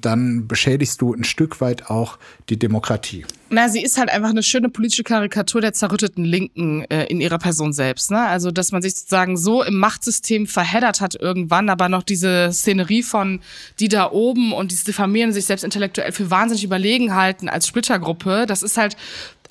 dann 0.00 0.48
beschädigst 0.48 1.00
du 1.00 1.14
ein 1.14 1.22
Stück 1.22 1.60
weit 1.60 1.90
auch 1.90 2.18
die 2.48 2.58
Demokratie. 2.58 3.24
Na, 3.48 3.68
sie 3.68 3.82
ist 3.82 3.96
halt 3.96 4.10
einfach 4.10 4.30
eine 4.30 4.42
schöne 4.42 4.68
politische 4.68 5.04
Karikatur 5.04 5.60
der 5.60 5.72
zerrütteten 5.72 6.24
Linken 6.24 6.84
äh, 6.90 7.04
in 7.04 7.20
ihrer 7.20 7.38
Person 7.38 7.72
selbst. 7.72 8.10
Ne? 8.10 8.20
Also, 8.20 8.50
dass 8.50 8.72
man 8.72 8.82
sich 8.82 8.96
sozusagen 8.96 9.36
so 9.36 9.62
im 9.62 9.78
Machtsystem 9.78 10.48
verheddert 10.48 11.00
hat 11.00 11.14
irgendwann, 11.14 11.68
aber 11.68 11.88
noch 11.88 12.02
diese 12.02 12.50
Szenerie 12.52 13.04
von 13.04 13.40
die 13.78 13.88
da 13.88 14.10
oben 14.10 14.52
und 14.52 14.72
diese 14.72 14.86
diffamieren 14.86 15.32
sich 15.32 15.44
selbst 15.44 15.62
intellektuell 15.62 16.10
für 16.10 16.30
wahnsinnig 16.30 16.64
überlegen 16.64 17.14
halten 17.14 17.48
als 17.48 17.68
Splittergruppe, 17.68 18.46
das 18.46 18.62
ist 18.62 18.76
halt 18.76 18.96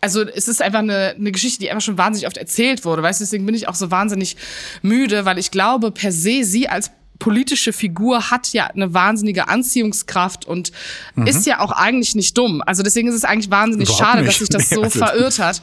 also 0.02 0.22
es 0.22 0.48
ist 0.48 0.62
einfach 0.62 0.80
eine, 0.80 1.16
eine 1.18 1.32
Geschichte, 1.32 1.62
die 1.62 1.72
einfach 1.72 1.82
schon 1.82 1.98
wahnsinnig 1.98 2.28
oft 2.28 2.38
erzählt 2.38 2.86
wurde. 2.86 3.02
Weißt 3.02 3.20
du, 3.20 3.24
deswegen 3.24 3.46
bin 3.46 3.56
ich 3.56 3.68
auch 3.68 3.74
so 3.74 3.90
wahnsinnig 3.90 4.38
müde, 4.84 5.26
weil 5.26 5.40
ich 5.40 5.50
glaube, 5.50 5.90
per 5.90 6.12
se 6.12 6.44
sie 6.44 6.70
als 6.70 6.92
politische 7.19 7.73
Figur 7.73 8.30
hat 8.32 8.54
ja 8.54 8.67
eine 8.67 8.93
wahnsinnige 8.93 9.47
Anziehungskraft 9.47 10.45
und 10.45 10.71
mhm. 11.15 11.28
ist 11.28 11.45
ja 11.45 11.60
auch 11.60 11.71
eigentlich 11.71 12.15
nicht 12.15 12.38
dumm. 12.38 12.62
Also 12.65 12.84
deswegen 12.84 13.08
ist 13.08 13.15
es 13.15 13.23
eigentlich 13.23 13.51
wahnsinnig 13.51 13.89
Überhaupt 13.89 14.06
schade, 14.06 14.23
nicht. 14.23 14.30
dass 14.30 14.39
sich 14.39 14.49
das 14.49 14.69
so 14.69 14.84
also 14.84 14.99
verirrt 14.99 15.39
hat, 15.39 15.62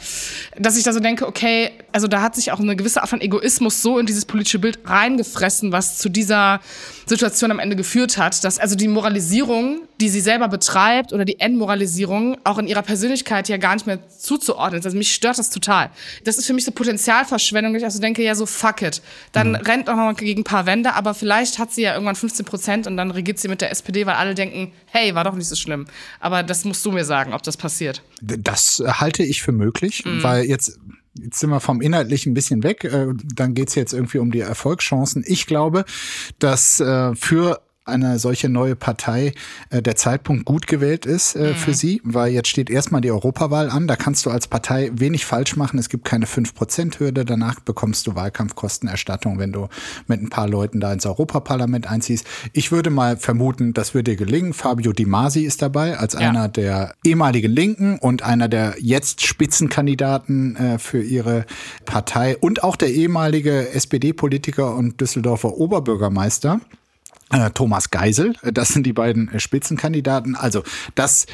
dass 0.59 0.77
ich 0.77 0.85
da 0.85 0.93
so 0.93 1.01
denke, 1.01 1.27
okay, 1.27 1.73
also 1.93 2.09
da 2.09 2.23
hat 2.23 2.35
sich 2.35 2.53
auch 2.53 2.61
eine 2.61 2.77
gewisse 2.77 3.03
Art 3.03 3.11
von 3.11 3.21
Egoismus 3.21 3.83
so 3.83 3.99
in 3.99 4.07
dieses 4.07 4.25
politische 4.25 4.59
Bild 4.59 4.79
reingefressen, 4.85 5.73
was 5.73 5.99
zu 5.99 6.09
dieser 6.09 6.61
Situation 7.07 7.51
am 7.51 7.59
Ende 7.59 7.77
geführt 7.77 8.19
hat, 8.19 8.43
dass 8.45 8.59
also 8.59 8.77
die 8.77 8.89
Moralisierung, 8.89 9.83
die 10.01 10.09
sie 10.09 10.21
selber 10.21 10.49
betreibt 10.49 11.13
oder 11.13 11.25
die 11.25 11.41
Endmoralisierung 11.41 12.39
auch 12.45 12.59
in 12.59 12.67
ihrer 12.67 12.83
Persönlichkeit 12.83 13.49
ja 13.49 13.57
gar 13.57 13.75
nicht 13.75 13.87
mehr 13.87 13.99
zuzuordnen 14.09 14.81
ist. 14.81 14.87
Also 14.87 14.97
mich 14.97 15.13
stört 15.13 15.39
das 15.39 15.51
total. 15.51 15.91
Das 16.25 16.39
ist 16.39 16.47
für 16.47 16.53
mich 16.53 16.65
so 16.65 16.73
Potenzialverschwendung, 16.73 17.75
ich 17.75 17.85
also 17.85 18.01
denke, 18.01 18.23
ja 18.23 18.35
so 18.35 18.47
fuck 18.47 18.83
it. 18.83 19.03
Dann 19.33 19.51
mhm. 19.51 19.57
rennt 19.57 19.89
auch 19.89 19.97
noch 19.97 20.05
mal 20.05 20.15
gegen 20.15 20.43
ein 20.43 20.45
paar 20.45 20.67
Wände, 20.67 20.95
aber 20.95 21.15
vielleicht 21.15 21.59
hat 21.59 21.73
sie 21.73 21.83
ja 21.83 21.93
irgendwann 21.93 22.17
15 22.17 22.45
Prozent 22.45 22.87
und 22.87 22.97
dann 22.97 23.11
regiert 23.11 23.39
sie 23.39 23.49
mit 23.49 23.61
der 23.61 23.71
SPD, 23.71 24.07
weil 24.07 24.15
alle 24.15 24.35
denken, 24.35 24.73
hey, 24.87 25.15
war 25.15 25.25
doch 25.25 25.35
nicht 25.35 25.49
so 25.49 25.57
schlimm. 25.57 25.87
Aber 26.21 26.43
das 26.43 26.65
musst 26.65 26.85
du 26.85 26.93
mir 26.93 27.05
sagen, 27.05 27.33
ob 27.33 27.43
das 27.43 27.57
passiert. 27.57 28.03
Das 28.21 28.83
halte 28.87 29.23
ich 29.23 29.43
für 29.43 29.53
möglich, 29.53 30.05
mhm. 30.05 30.23
weil 30.23 30.45
jetzt 30.45 30.79
jetzt 31.15 31.39
sind 31.39 31.51
wir 31.51 31.61
vom 31.61 31.81
Inhaltlichen 31.81 32.33
ein 32.33 32.35
bisschen 32.35 32.63
weg. 32.63 32.85
Äh, 32.85 33.09
dann 33.35 33.55
geht's 33.55 33.75
jetzt 33.75 33.93
irgendwie 33.93 34.19
um 34.19 34.31
die 34.31 34.41
Erfolgschancen. 34.41 35.25
Ich 35.27 35.47
glaube, 35.47 35.85
dass 36.39 36.81
äh, 36.81 37.15
für 37.15 37.61
eine 37.85 38.19
solche 38.19 38.49
neue 38.49 38.77
Partei 38.77 39.33
äh, 39.71 39.83
der 39.83 39.97
Zeitpunkt 39.97 40.45
gut 40.45 40.67
gewählt 40.67 41.05
ist 41.05 41.35
äh, 41.35 41.51
mhm. 41.51 41.55
für 41.57 41.75
sie, 41.75 42.01
weil 42.05 42.33
jetzt 42.33 42.49
steht 42.49 42.71
erstmal 42.71 43.01
die 43.01 43.11
Europawahl 43.11 43.71
an. 43.71 43.89
Da 43.89 43.97
kannst 43.97 44.25
du 44.25 44.31
als 44.31 44.47
Partei 44.47 44.91
wenig 44.95 45.27
falsch 45.27 45.57
machen. 45.57 45.79
Es 45.79 45.89
gibt 45.89 46.05
keine 46.05 46.27
5%-Hürde. 46.27 47.25
Danach 47.25 47.59
bekommst 47.61 48.07
du 48.07 48.15
Wahlkampfkostenerstattung, 48.15 49.39
wenn 49.39 49.53
du 49.53 49.69
mit 50.07 50.23
ein 50.23 50.31
paar 50.31 50.49
Leuten 50.49 50.79
da 50.79 50.93
ins 50.93 51.07
Europaparlament 51.07 51.91
einziehst. 51.91 52.27
Ich 52.53 52.71
würde 52.71 52.91
mal 52.91 53.17
vermuten, 53.17 53.75
das 53.75 53.95
würde 53.95 54.13
dir 54.13 54.17
gelingen. 54.17 54.53
Fabio 54.53 54.93
Di 54.93 55.05
Masi 55.05 55.43
ist 55.43 55.61
dabei 55.61 55.99
als 55.99 56.15
ja. 56.15 56.21
einer 56.21 56.49
der 56.49 56.95
ehemaligen 57.05 57.51
Linken 57.51 57.99
und 57.99 58.23
einer 58.23 58.49
der 58.49 58.77
jetzt 58.79 59.27
Spitzenkandidaten 59.27 60.57
äh, 60.57 60.79
für 60.79 61.03
ihre 61.03 61.47
Partei 61.85 62.37
und 62.37 62.63
auch 62.63 62.77
der 62.77 62.91
ehemalige 62.91 63.71
SPD-Politiker 63.71 64.77
und 64.77 65.01
Düsseldorfer 65.01 65.57
Oberbürgermeister. 65.57 66.61
Äh, 67.33 67.51
Thomas 67.51 67.91
Geisel. 67.91 68.35
Das 68.43 68.69
sind 68.69 68.85
die 68.85 68.93
beiden 68.93 69.29
äh, 69.33 69.41
Spitzenkandidaten. 69.41 70.37
Also 70.37 70.63
das 70.95 71.27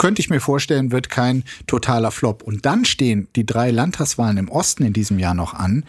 könnte 0.00 0.20
ich 0.20 0.30
mir 0.30 0.40
vorstellen, 0.40 0.92
wird 0.92 1.10
kein 1.10 1.44
totaler 1.66 2.10
Flop. 2.10 2.42
Und 2.42 2.64
dann 2.64 2.86
stehen 2.86 3.28
die 3.36 3.44
drei 3.44 3.70
Landtagswahlen 3.70 4.38
im 4.38 4.48
Osten 4.48 4.82
in 4.82 4.94
diesem 4.94 5.18
Jahr 5.18 5.34
noch 5.34 5.52
an, 5.52 5.84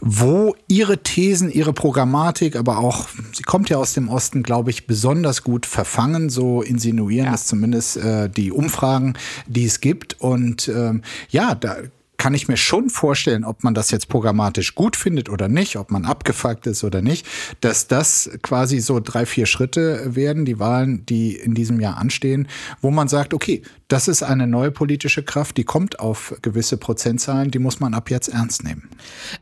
wo 0.00 0.54
ihre 0.68 1.02
Thesen, 1.02 1.50
ihre 1.50 1.72
Programmatik, 1.72 2.54
aber 2.54 2.78
auch, 2.78 3.08
sie 3.32 3.42
kommt 3.42 3.68
ja 3.68 3.76
aus 3.76 3.92
dem 3.92 4.08
Osten, 4.08 4.44
glaube 4.44 4.70
ich, 4.70 4.86
besonders 4.86 5.42
gut 5.42 5.66
verfangen. 5.66 6.30
So 6.30 6.62
insinuieren 6.62 7.26
ja. 7.26 7.32
das 7.32 7.46
zumindest 7.46 7.96
äh, 7.96 8.28
die 8.30 8.52
Umfragen, 8.52 9.14
die 9.48 9.64
es 9.64 9.80
gibt. 9.80 10.20
Und 10.20 10.68
ähm, 10.68 11.02
ja, 11.30 11.56
da 11.56 11.76
kann 12.20 12.34
ich 12.34 12.48
mir 12.48 12.58
schon 12.58 12.90
vorstellen, 12.90 13.44
ob 13.44 13.64
man 13.64 13.72
das 13.72 13.90
jetzt 13.90 14.08
programmatisch 14.08 14.74
gut 14.74 14.94
findet 14.94 15.30
oder 15.30 15.48
nicht, 15.48 15.76
ob 15.76 15.90
man 15.90 16.04
abgefuckt 16.04 16.66
ist 16.66 16.84
oder 16.84 17.00
nicht, 17.00 17.26
dass 17.62 17.88
das 17.88 18.28
quasi 18.42 18.80
so 18.80 19.00
drei, 19.00 19.24
vier 19.24 19.46
Schritte 19.46 20.14
werden, 20.14 20.44
die 20.44 20.58
Wahlen, 20.58 21.06
die 21.06 21.34
in 21.34 21.54
diesem 21.54 21.80
Jahr 21.80 21.96
anstehen, 21.96 22.46
wo 22.82 22.90
man 22.90 23.08
sagt, 23.08 23.32
okay, 23.32 23.62
das 23.90 24.06
ist 24.06 24.22
eine 24.22 24.46
neue 24.46 24.70
politische 24.70 25.24
Kraft, 25.24 25.56
die 25.56 25.64
kommt 25.64 25.98
auf 25.98 26.36
gewisse 26.42 26.76
Prozentzahlen, 26.76 27.50
die 27.50 27.58
muss 27.58 27.80
man 27.80 27.92
ab 27.92 28.08
jetzt 28.08 28.28
ernst 28.28 28.62
nehmen. 28.62 28.88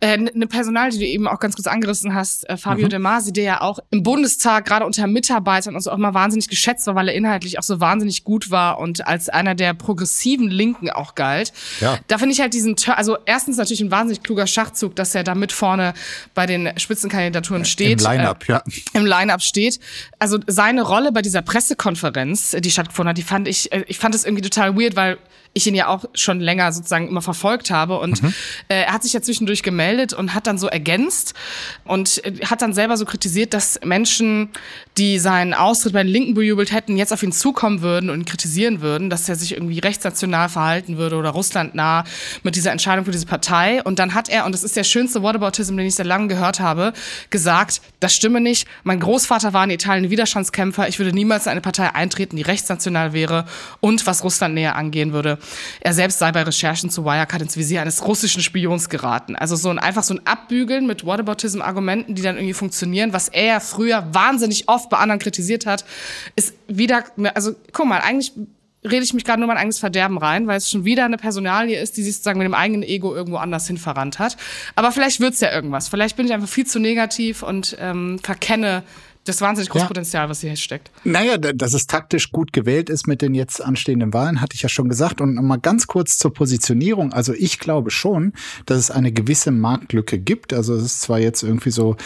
Äh, 0.00 0.14
eine 0.14 0.46
Personal, 0.46 0.88
die 0.88 0.98
du 0.98 1.04
eben 1.04 1.28
auch 1.28 1.38
ganz 1.38 1.54
kurz 1.54 1.66
angerissen 1.66 2.14
hast, 2.14 2.48
äh, 2.48 2.56
Fabio 2.56 2.86
mhm. 2.86 2.90
De 2.90 2.98
Masi, 2.98 3.32
der 3.32 3.44
ja 3.44 3.60
auch 3.60 3.78
im 3.90 4.02
Bundestag 4.02 4.64
gerade 4.64 4.86
unter 4.86 5.06
Mitarbeitern 5.06 5.74
und 5.74 5.82
so 5.82 5.90
auch 5.90 5.98
mal 5.98 6.14
wahnsinnig 6.14 6.48
geschätzt 6.48 6.86
war, 6.86 6.94
weil 6.94 7.08
er 7.08 7.14
inhaltlich 7.14 7.58
auch 7.58 7.62
so 7.62 7.78
wahnsinnig 7.80 8.24
gut 8.24 8.50
war 8.50 8.78
und 8.78 9.06
als 9.06 9.28
einer 9.28 9.54
der 9.54 9.74
progressiven 9.74 10.48
Linken 10.48 10.88
auch 10.88 11.14
galt. 11.14 11.52
Ja. 11.80 11.98
Da 12.06 12.16
finde 12.16 12.32
ich 12.32 12.40
halt 12.40 12.54
diesen, 12.54 12.74
also 12.96 13.18
erstens 13.26 13.58
natürlich 13.58 13.82
ein 13.82 13.90
wahnsinnig 13.90 14.22
kluger 14.22 14.46
Schachzug, 14.46 14.96
dass 14.96 15.14
er 15.14 15.24
da 15.24 15.34
mit 15.34 15.52
vorne 15.52 15.92
bei 16.34 16.46
den 16.46 16.70
Spitzenkandidaturen 16.78 17.66
steht. 17.66 18.00
Im 18.00 18.06
Line-Up, 18.06 18.48
äh, 18.48 18.52
ja. 18.52 18.62
Im 18.94 19.04
Line-Up 19.04 19.42
steht. 19.42 19.78
Also 20.18 20.38
seine 20.46 20.82
Rolle 20.82 21.12
bei 21.12 21.20
dieser 21.20 21.42
Pressekonferenz, 21.42 22.56
die 22.58 22.70
stattgefunden 22.70 23.10
hat, 23.10 23.18
die 23.18 23.22
fand 23.22 23.46
ich, 23.46 23.70
äh, 23.72 23.84
ich 23.88 23.98
fand 23.98 24.14
es 24.14 24.24
irgendwie 24.24 24.37
irgendwie 24.38 24.48
total 24.48 24.76
weird, 24.76 24.96
weil 24.96 25.18
ich 25.58 25.66
ihn 25.66 25.74
ja 25.74 25.88
auch 25.88 26.04
schon 26.14 26.40
länger 26.40 26.72
sozusagen 26.72 27.08
immer 27.08 27.22
verfolgt 27.22 27.70
habe. 27.70 27.98
Und 27.98 28.22
mhm. 28.22 28.34
äh, 28.68 28.82
er 28.82 28.92
hat 28.92 29.02
sich 29.02 29.12
ja 29.12 29.20
zwischendurch 29.20 29.62
gemeldet 29.62 30.12
und 30.12 30.34
hat 30.34 30.46
dann 30.46 30.58
so 30.58 30.68
ergänzt 30.68 31.34
und 31.84 32.24
äh, 32.24 32.46
hat 32.46 32.62
dann 32.62 32.72
selber 32.72 32.96
so 32.96 33.04
kritisiert, 33.04 33.54
dass 33.54 33.80
Menschen, 33.84 34.50
die 34.96 35.18
seinen 35.18 35.54
Austritt 35.54 35.92
bei 35.92 36.02
den 36.02 36.12
Linken 36.12 36.34
bejubelt 36.34 36.72
hätten, 36.72 36.96
jetzt 36.96 37.12
auf 37.12 37.22
ihn 37.22 37.32
zukommen 37.32 37.82
würden 37.82 38.10
und 38.10 38.20
ihn 38.20 38.24
kritisieren 38.24 38.80
würden, 38.80 39.10
dass 39.10 39.28
er 39.28 39.36
sich 39.36 39.52
irgendwie 39.52 39.78
rechtsnational 39.78 40.48
verhalten 40.48 40.96
würde 40.96 41.16
oder 41.16 41.30
russlandnah 41.30 42.04
mit 42.42 42.54
dieser 42.54 42.72
Entscheidung 42.72 43.04
für 43.04 43.10
diese 43.10 43.26
Partei. 43.26 43.82
Und 43.82 43.98
dann 43.98 44.14
hat 44.14 44.28
er, 44.28 44.46
und 44.46 44.52
das 44.52 44.64
ist 44.64 44.76
der 44.76 44.84
schönste 44.84 45.22
Whataboutism, 45.22 45.76
den 45.76 45.86
ich 45.86 45.94
seit 45.94 46.06
langem 46.06 46.28
gehört 46.28 46.60
habe, 46.60 46.92
gesagt, 47.30 47.80
das 48.00 48.14
stimme 48.14 48.40
nicht. 48.40 48.66
Mein 48.84 49.00
Großvater 49.00 49.52
war 49.52 49.64
in 49.64 49.70
Italien 49.70 50.10
Widerstandskämpfer. 50.10 50.88
Ich 50.88 50.98
würde 50.98 51.12
niemals 51.12 51.46
in 51.46 51.52
eine 51.52 51.60
Partei 51.60 51.94
eintreten, 51.94 52.36
die 52.36 52.42
rechtsnational 52.42 53.12
wäre 53.12 53.46
und 53.80 54.06
was 54.06 54.22
Russland 54.28 54.54
näher 54.54 54.76
angehen 54.76 55.14
würde. 55.14 55.38
Er 55.80 55.94
selbst 55.94 56.18
sei 56.18 56.30
bei 56.32 56.42
Recherchen 56.42 56.90
zu 56.90 57.06
Wirecard 57.06 57.40
ins 57.40 57.56
Visier 57.56 57.80
eines 57.80 58.06
russischen 58.06 58.42
Spions 58.42 58.90
geraten. 58.90 59.36
Also 59.36 59.56
so 59.56 59.70
ein, 59.70 59.78
einfach 59.78 60.02
so 60.02 60.12
ein 60.12 60.26
Abbügeln 60.26 60.86
mit 60.86 61.06
Whataboutism-Argumenten, 61.06 62.14
die 62.14 62.20
dann 62.20 62.36
irgendwie 62.36 62.52
funktionieren, 62.52 63.14
was 63.14 63.28
er 63.28 63.62
früher 63.62 64.06
wahnsinnig 64.12 64.68
oft 64.68 64.90
bei 64.90 64.98
anderen 64.98 65.18
kritisiert 65.18 65.64
hat, 65.64 65.86
ist 66.36 66.52
wieder, 66.68 67.04
also 67.34 67.54
guck 67.72 67.86
mal, 67.86 68.00
eigentlich 68.00 68.32
rede 68.84 69.02
ich 69.02 69.14
mich 69.14 69.24
gerade 69.24 69.40
nur 69.40 69.48
mein 69.48 69.56
eigenes 69.56 69.78
Verderben 69.78 70.18
rein, 70.18 70.46
weil 70.46 70.58
es 70.58 70.70
schon 70.70 70.84
wieder 70.84 71.04
eine 71.04 71.16
Personalie 71.16 71.80
ist, 71.80 71.96
die 71.96 72.02
sich 72.02 72.14
sozusagen 72.14 72.38
mit 72.38 72.46
dem 72.46 72.54
eigenen 72.54 72.82
Ego 72.82 73.14
irgendwo 73.14 73.38
anders 73.38 73.66
hin 73.66 73.78
verrannt 73.78 74.18
hat. 74.18 74.36
Aber 74.74 74.92
vielleicht 74.92 75.20
wird's 75.20 75.40
ja 75.40 75.52
irgendwas. 75.52 75.88
Vielleicht 75.88 76.16
bin 76.16 76.26
ich 76.26 76.32
einfach 76.32 76.48
viel 76.48 76.66
zu 76.66 76.78
negativ 76.78 77.42
und 77.42 77.76
ähm, 77.80 78.18
verkenne 78.22 78.82
das 79.28 79.36
ist 79.36 79.42
wahnsinnig 79.42 79.68
großes 79.68 79.82
ja. 79.82 79.88
Potenzial, 79.88 80.28
was 80.30 80.40
hier 80.40 80.56
steckt. 80.56 80.90
Naja, 81.04 81.36
dass 81.36 81.74
es 81.74 81.86
taktisch 81.86 82.32
gut 82.32 82.54
gewählt 82.54 82.88
ist 82.88 83.06
mit 83.06 83.20
den 83.20 83.34
jetzt 83.34 83.62
anstehenden 83.62 84.14
Wahlen, 84.14 84.40
hatte 84.40 84.54
ich 84.54 84.62
ja 84.62 84.70
schon 84.70 84.88
gesagt. 84.88 85.20
Und 85.20 85.34
mal 85.34 85.58
ganz 85.58 85.86
kurz 85.86 86.16
zur 86.16 86.32
Positionierung. 86.32 87.12
Also 87.12 87.34
ich 87.34 87.58
glaube 87.58 87.90
schon, 87.90 88.32
dass 88.64 88.78
es 88.78 88.90
eine 88.90 89.12
gewisse 89.12 89.50
Marktlücke 89.50 90.18
gibt. 90.18 90.54
Also 90.54 90.74
es 90.74 90.84
ist 90.84 91.02
zwar 91.02 91.18
jetzt 91.18 91.42
irgendwie 91.42 91.70
so, 91.70 91.96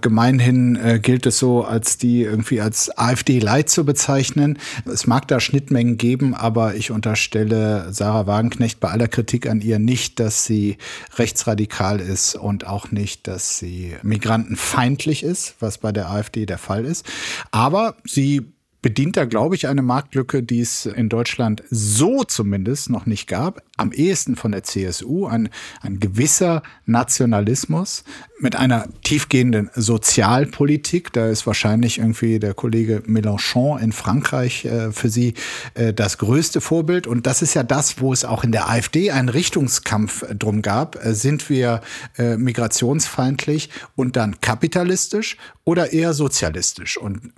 gemeinhin 0.00 0.74
äh, 0.74 0.98
gilt 0.98 1.26
es 1.26 1.38
so, 1.38 1.64
als 1.64 1.96
die 1.96 2.22
irgendwie 2.22 2.60
als 2.60 2.90
AfD-Light 2.98 3.70
zu 3.70 3.84
bezeichnen. 3.84 4.58
Es 4.84 5.06
mag 5.06 5.28
da 5.28 5.38
Schnittmengen 5.38 5.96
geben, 5.96 6.34
aber 6.34 6.74
ich 6.74 6.90
unterstelle 6.90 7.92
Sarah 7.92 8.26
Wagenknecht 8.26 8.80
bei 8.80 8.88
aller 8.88 9.06
Kritik 9.06 9.48
an 9.48 9.60
ihr 9.60 9.78
nicht, 9.78 10.18
dass 10.18 10.44
sie 10.44 10.78
rechtsradikal 11.16 12.00
ist 12.00 12.34
und 12.34 12.66
auch 12.66 12.90
nicht, 12.90 13.28
dass 13.28 13.58
sie 13.58 13.94
migrantenfeindlich 14.02 15.22
ist, 15.22 15.54
was 15.60 15.78
bei 15.78 15.92
der 15.92 16.10
AfD 16.10 16.46
der 16.46 16.58
Fall 16.64 16.84
ist. 16.84 17.06
Aber 17.50 17.96
sie 18.04 18.54
bedient 18.84 19.16
da, 19.16 19.24
glaube 19.24 19.54
ich, 19.54 19.66
eine 19.66 19.80
Marktlücke, 19.80 20.42
die 20.42 20.60
es 20.60 20.84
in 20.84 21.08
Deutschland 21.08 21.62
so 21.70 22.22
zumindest 22.22 22.90
noch 22.90 23.06
nicht 23.06 23.28
gab. 23.28 23.62
Am 23.76 23.92
ehesten 23.92 24.36
von 24.36 24.52
der 24.52 24.62
CSU, 24.62 25.26
ein, 25.26 25.48
ein 25.80 25.98
gewisser 25.98 26.62
Nationalismus 26.86 28.04
mit 28.38 28.54
einer 28.54 28.86
tiefgehenden 29.02 29.70
Sozialpolitik. 29.74 31.12
Da 31.12 31.28
ist 31.28 31.46
wahrscheinlich 31.46 31.98
irgendwie 31.98 32.38
der 32.38 32.54
Kollege 32.54 33.02
Mélenchon 33.06 33.80
in 33.80 33.90
Frankreich 33.90 34.64
äh, 34.64 34.92
für 34.92 35.08
sie 35.08 35.34
äh, 35.74 35.92
das 35.92 36.18
größte 36.18 36.60
Vorbild. 36.60 37.08
Und 37.08 37.26
das 37.26 37.42
ist 37.42 37.54
ja 37.54 37.64
das, 37.64 38.00
wo 38.00 38.12
es 38.12 38.24
auch 38.24 38.44
in 38.44 38.52
der 38.52 38.68
AfD 38.68 39.10
einen 39.10 39.28
Richtungskampf 39.28 40.24
drum 40.38 40.62
gab. 40.62 41.04
Äh, 41.04 41.14
sind 41.14 41.48
wir 41.50 41.80
äh, 42.16 42.36
migrationsfeindlich 42.36 43.70
und 43.96 44.14
dann 44.14 44.40
kapitalistisch 44.40 45.36
oder 45.64 45.92
eher 45.92 46.12
sozialistisch? 46.12 46.96
Und 46.96 47.32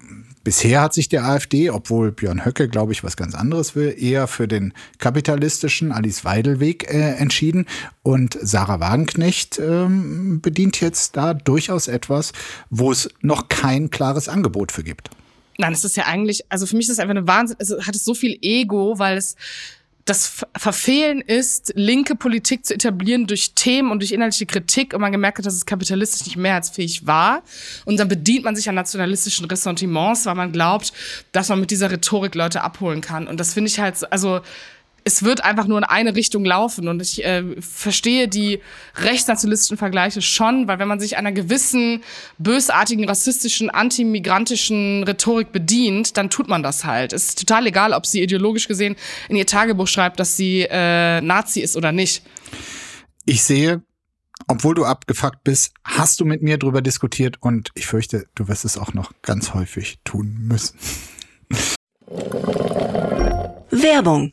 bisher 0.44 0.82
hat 0.82 0.92
sich 0.92 1.08
der 1.08 1.24
AfD, 1.24 1.70
obwohl 1.70 2.12
Björn 2.12 2.44
Höcke, 2.44 2.68
glaube 2.68 2.92
ich, 2.92 3.02
was 3.02 3.16
ganz 3.16 3.34
anderes 3.34 3.74
will, 3.74 3.94
eher 3.98 4.26
für 4.26 4.48
den 4.48 4.74
kapitalistischen 4.98 5.92
Alice 5.92 6.25
Weidel-Weg 6.26 6.92
äh, 6.92 7.14
entschieden. 7.14 7.64
Und 8.02 8.36
Sarah 8.40 8.80
Wagenknecht 8.80 9.58
ähm, 9.58 10.42
bedient 10.42 10.82
jetzt 10.82 11.16
da 11.16 11.32
durchaus 11.32 11.88
etwas, 11.88 12.32
wo 12.68 12.92
es 12.92 13.08
noch 13.22 13.48
kein 13.48 13.88
klares 13.88 14.28
Angebot 14.28 14.72
für 14.72 14.82
gibt. 14.82 15.08
Nein, 15.58 15.72
es 15.72 15.84
ist 15.84 15.96
ja 15.96 16.04
eigentlich, 16.04 16.44
also 16.50 16.66
für 16.66 16.76
mich 16.76 16.86
ist 16.86 16.92
es 16.92 16.98
einfach 16.98 17.16
eine 17.16 17.26
Wahnsinn, 17.26 17.56
es 17.58 17.70
hat 17.70 17.96
es 17.96 18.04
so 18.04 18.12
viel 18.12 18.38
Ego, 18.42 18.98
weil 18.98 19.16
es 19.16 19.36
das 20.06 20.44
Verfehlen 20.56 21.20
ist, 21.20 21.72
linke 21.74 22.14
Politik 22.14 22.64
zu 22.64 22.74
etablieren 22.74 23.26
durch 23.26 23.54
Themen 23.54 23.90
und 23.90 23.98
durch 23.98 24.12
inhaltliche 24.12 24.46
Kritik 24.46 24.94
und 24.94 25.00
man 25.00 25.10
gemerkt 25.10 25.38
hat, 25.38 25.46
dass 25.46 25.54
es 25.54 25.66
kapitalistisch 25.66 26.24
nicht 26.26 26.36
mehrheitsfähig 26.36 27.08
war. 27.08 27.42
Und 27.86 27.98
dann 27.98 28.06
bedient 28.06 28.44
man 28.44 28.54
sich 28.54 28.68
an 28.68 28.76
nationalistischen 28.76 29.46
Ressentiments, 29.46 30.24
weil 30.24 30.36
man 30.36 30.52
glaubt, 30.52 30.92
dass 31.32 31.48
man 31.48 31.58
mit 31.58 31.72
dieser 31.72 31.90
Rhetorik 31.90 32.36
Leute 32.36 32.62
abholen 32.62 33.00
kann. 33.00 33.26
Und 33.26 33.40
das 33.40 33.52
finde 33.52 33.68
ich 33.68 33.80
halt, 33.80 34.12
also 34.12 34.42
es 35.06 35.22
wird 35.22 35.44
einfach 35.44 35.68
nur 35.68 35.78
in 35.78 35.84
eine 35.84 36.16
Richtung 36.16 36.44
laufen. 36.44 36.88
Und 36.88 37.00
ich 37.00 37.24
äh, 37.24 37.44
verstehe 37.60 38.26
die 38.26 38.60
rechtsnationalistischen 38.96 39.76
Vergleiche 39.76 40.20
schon, 40.20 40.66
weil 40.66 40.80
wenn 40.80 40.88
man 40.88 40.98
sich 40.98 41.16
einer 41.16 41.30
gewissen 41.30 42.02
bösartigen, 42.38 43.08
rassistischen, 43.08 43.70
antimigrantischen 43.70 45.04
Rhetorik 45.04 45.52
bedient, 45.52 46.16
dann 46.16 46.28
tut 46.28 46.48
man 46.48 46.64
das 46.64 46.84
halt. 46.84 47.12
Es 47.12 47.26
ist 47.26 47.38
total 47.38 47.68
egal, 47.68 47.92
ob 47.92 48.04
sie 48.04 48.20
ideologisch 48.20 48.66
gesehen 48.66 48.96
in 49.28 49.36
ihr 49.36 49.46
Tagebuch 49.46 49.86
schreibt, 49.86 50.18
dass 50.18 50.36
sie 50.36 50.66
äh, 50.68 51.20
Nazi 51.20 51.60
ist 51.60 51.76
oder 51.76 51.92
nicht. 51.92 52.24
Ich 53.26 53.44
sehe, 53.44 53.82
obwohl 54.48 54.74
du 54.74 54.84
abgefuckt 54.84 55.44
bist, 55.44 55.72
hast 55.84 56.18
du 56.18 56.24
mit 56.24 56.42
mir 56.42 56.58
drüber 56.58 56.82
diskutiert 56.82 57.36
und 57.40 57.70
ich 57.74 57.86
fürchte, 57.86 58.26
du 58.34 58.48
wirst 58.48 58.64
es 58.64 58.76
auch 58.76 58.92
noch 58.92 59.12
ganz 59.22 59.54
häufig 59.54 59.98
tun 60.02 60.36
müssen. 60.48 60.76
Werbung 63.70 64.32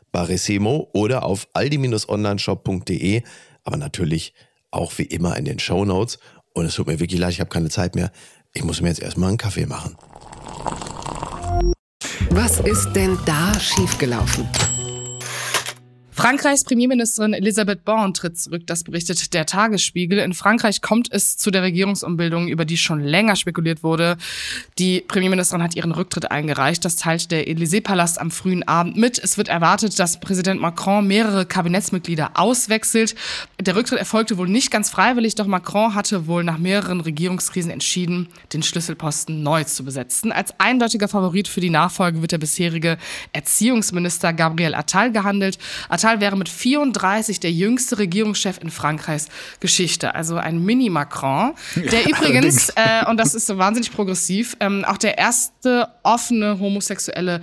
Barissimo 0.11 0.89
oder 0.93 1.23
auf 1.23 1.47
aldi-onlineshop.de, 1.53 3.23
aber 3.63 3.77
natürlich 3.77 4.33
auch 4.71 4.97
wie 4.97 5.03
immer 5.03 5.37
in 5.37 5.45
den 5.45 5.59
Show 5.59 5.85
Notes. 5.85 6.19
Und 6.53 6.65
es 6.65 6.75
tut 6.75 6.87
mir 6.87 6.99
wirklich 6.99 7.19
leid, 7.19 7.31
ich 7.31 7.39
habe 7.39 7.49
keine 7.49 7.69
Zeit 7.69 7.95
mehr. 7.95 8.11
Ich 8.53 8.63
muss 8.63 8.81
mir 8.81 8.89
jetzt 8.89 9.01
erstmal 9.01 9.29
einen 9.29 9.37
Kaffee 9.37 9.65
machen. 9.65 9.95
Was 12.31 12.59
ist 12.59 12.93
denn 12.93 13.17
da 13.25 13.57
schiefgelaufen? 13.59 14.47
Frankreichs 16.21 16.63
Premierministerin 16.65 17.33
Elisabeth 17.33 17.83
Born 17.83 18.13
tritt 18.13 18.37
zurück, 18.37 18.67
das 18.67 18.83
berichtet 18.83 19.33
der 19.33 19.47
Tagesspiegel. 19.47 20.19
In 20.19 20.35
Frankreich 20.35 20.83
kommt 20.83 21.11
es 21.11 21.35
zu 21.35 21.49
der 21.49 21.63
Regierungsumbildung, 21.63 22.47
über 22.47 22.63
die 22.63 22.77
schon 22.77 23.01
länger 23.01 23.35
spekuliert 23.35 23.81
wurde. 23.81 24.17
Die 24.77 25.01
Premierministerin 25.01 25.63
hat 25.63 25.75
ihren 25.75 25.91
Rücktritt 25.91 26.29
eingereicht. 26.29 26.85
Das 26.85 26.95
teilt 26.95 27.31
der 27.31 27.47
Élysée-Palast 27.47 28.21
am 28.21 28.29
frühen 28.29 28.61
Abend 28.67 28.97
mit. 28.97 29.17
Es 29.17 29.39
wird 29.39 29.47
erwartet, 29.47 29.97
dass 29.97 30.19
Präsident 30.19 30.61
Macron 30.61 31.07
mehrere 31.07 31.47
Kabinettsmitglieder 31.47 32.33
auswechselt. 32.35 33.15
Der 33.59 33.75
Rücktritt 33.75 33.97
erfolgte 33.97 34.37
wohl 34.37 34.47
nicht 34.47 34.69
ganz 34.69 34.91
freiwillig, 34.91 35.33
doch 35.33 35.47
Macron 35.47 35.95
hatte 35.95 36.27
wohl 36.27 36.43
nach 36.43 36.59
mehreren 36.59 37.01
Regierungskrisen 37.01 37.71
entschieden, 37.71 38.27
den 38.53 38.61
Schlüsselposten 38.61 39.41
neu 39.41 39.63
zu 39.63 39.83
besetzen. 39.83 40.31
Als 40.31 40.53
eindeutiger 40.59 41.07
Favorit 41.07 41.47
für 41.47 41.61
die 41.61 41.71
Nachfolge 41.71 42.21
wird 42.21 42.31
der 42.31 42.37
bisherige 42.37 42.99
Erziehungsminister 43.33 44.33
Gabriel 44.33 44.75
Attal 44.75 45.11
gehandelt. 45.11 45.57
Attal 45.89 46.10
Attal 46.11 46.21
wäre 46.21 46.37
mit 46.37 46.49
34 46.49 47.39
der 47.39 47.51
jüngste 47.51 47.97
Regierungschef 47.97 48.59
in 48.61 48.69
Frankreichs 48.69 49.29
Geschichte. 49.59 50.15
Also 50.15 50.35
ein 50.37 50.63
Mini-Macron, 50.63 51.53
der 51.75 52.01
ja, 52.01 52.09
übrigens, 52.09 52.69
äh, 52.69 53.09
und 53.09 53.17
das 53.17 53.33
ist 53.33 53.47
so 53.47 53.57
wahnsinnig 53.57 53.91
progressiv, 53.91 54.57
ähm, 54.59 54.83
auch 54.85 54.97
der 54.97 55.17
erste 55.17 55.87
offene 56.03 56.59
homosexuelle 56.59 57.41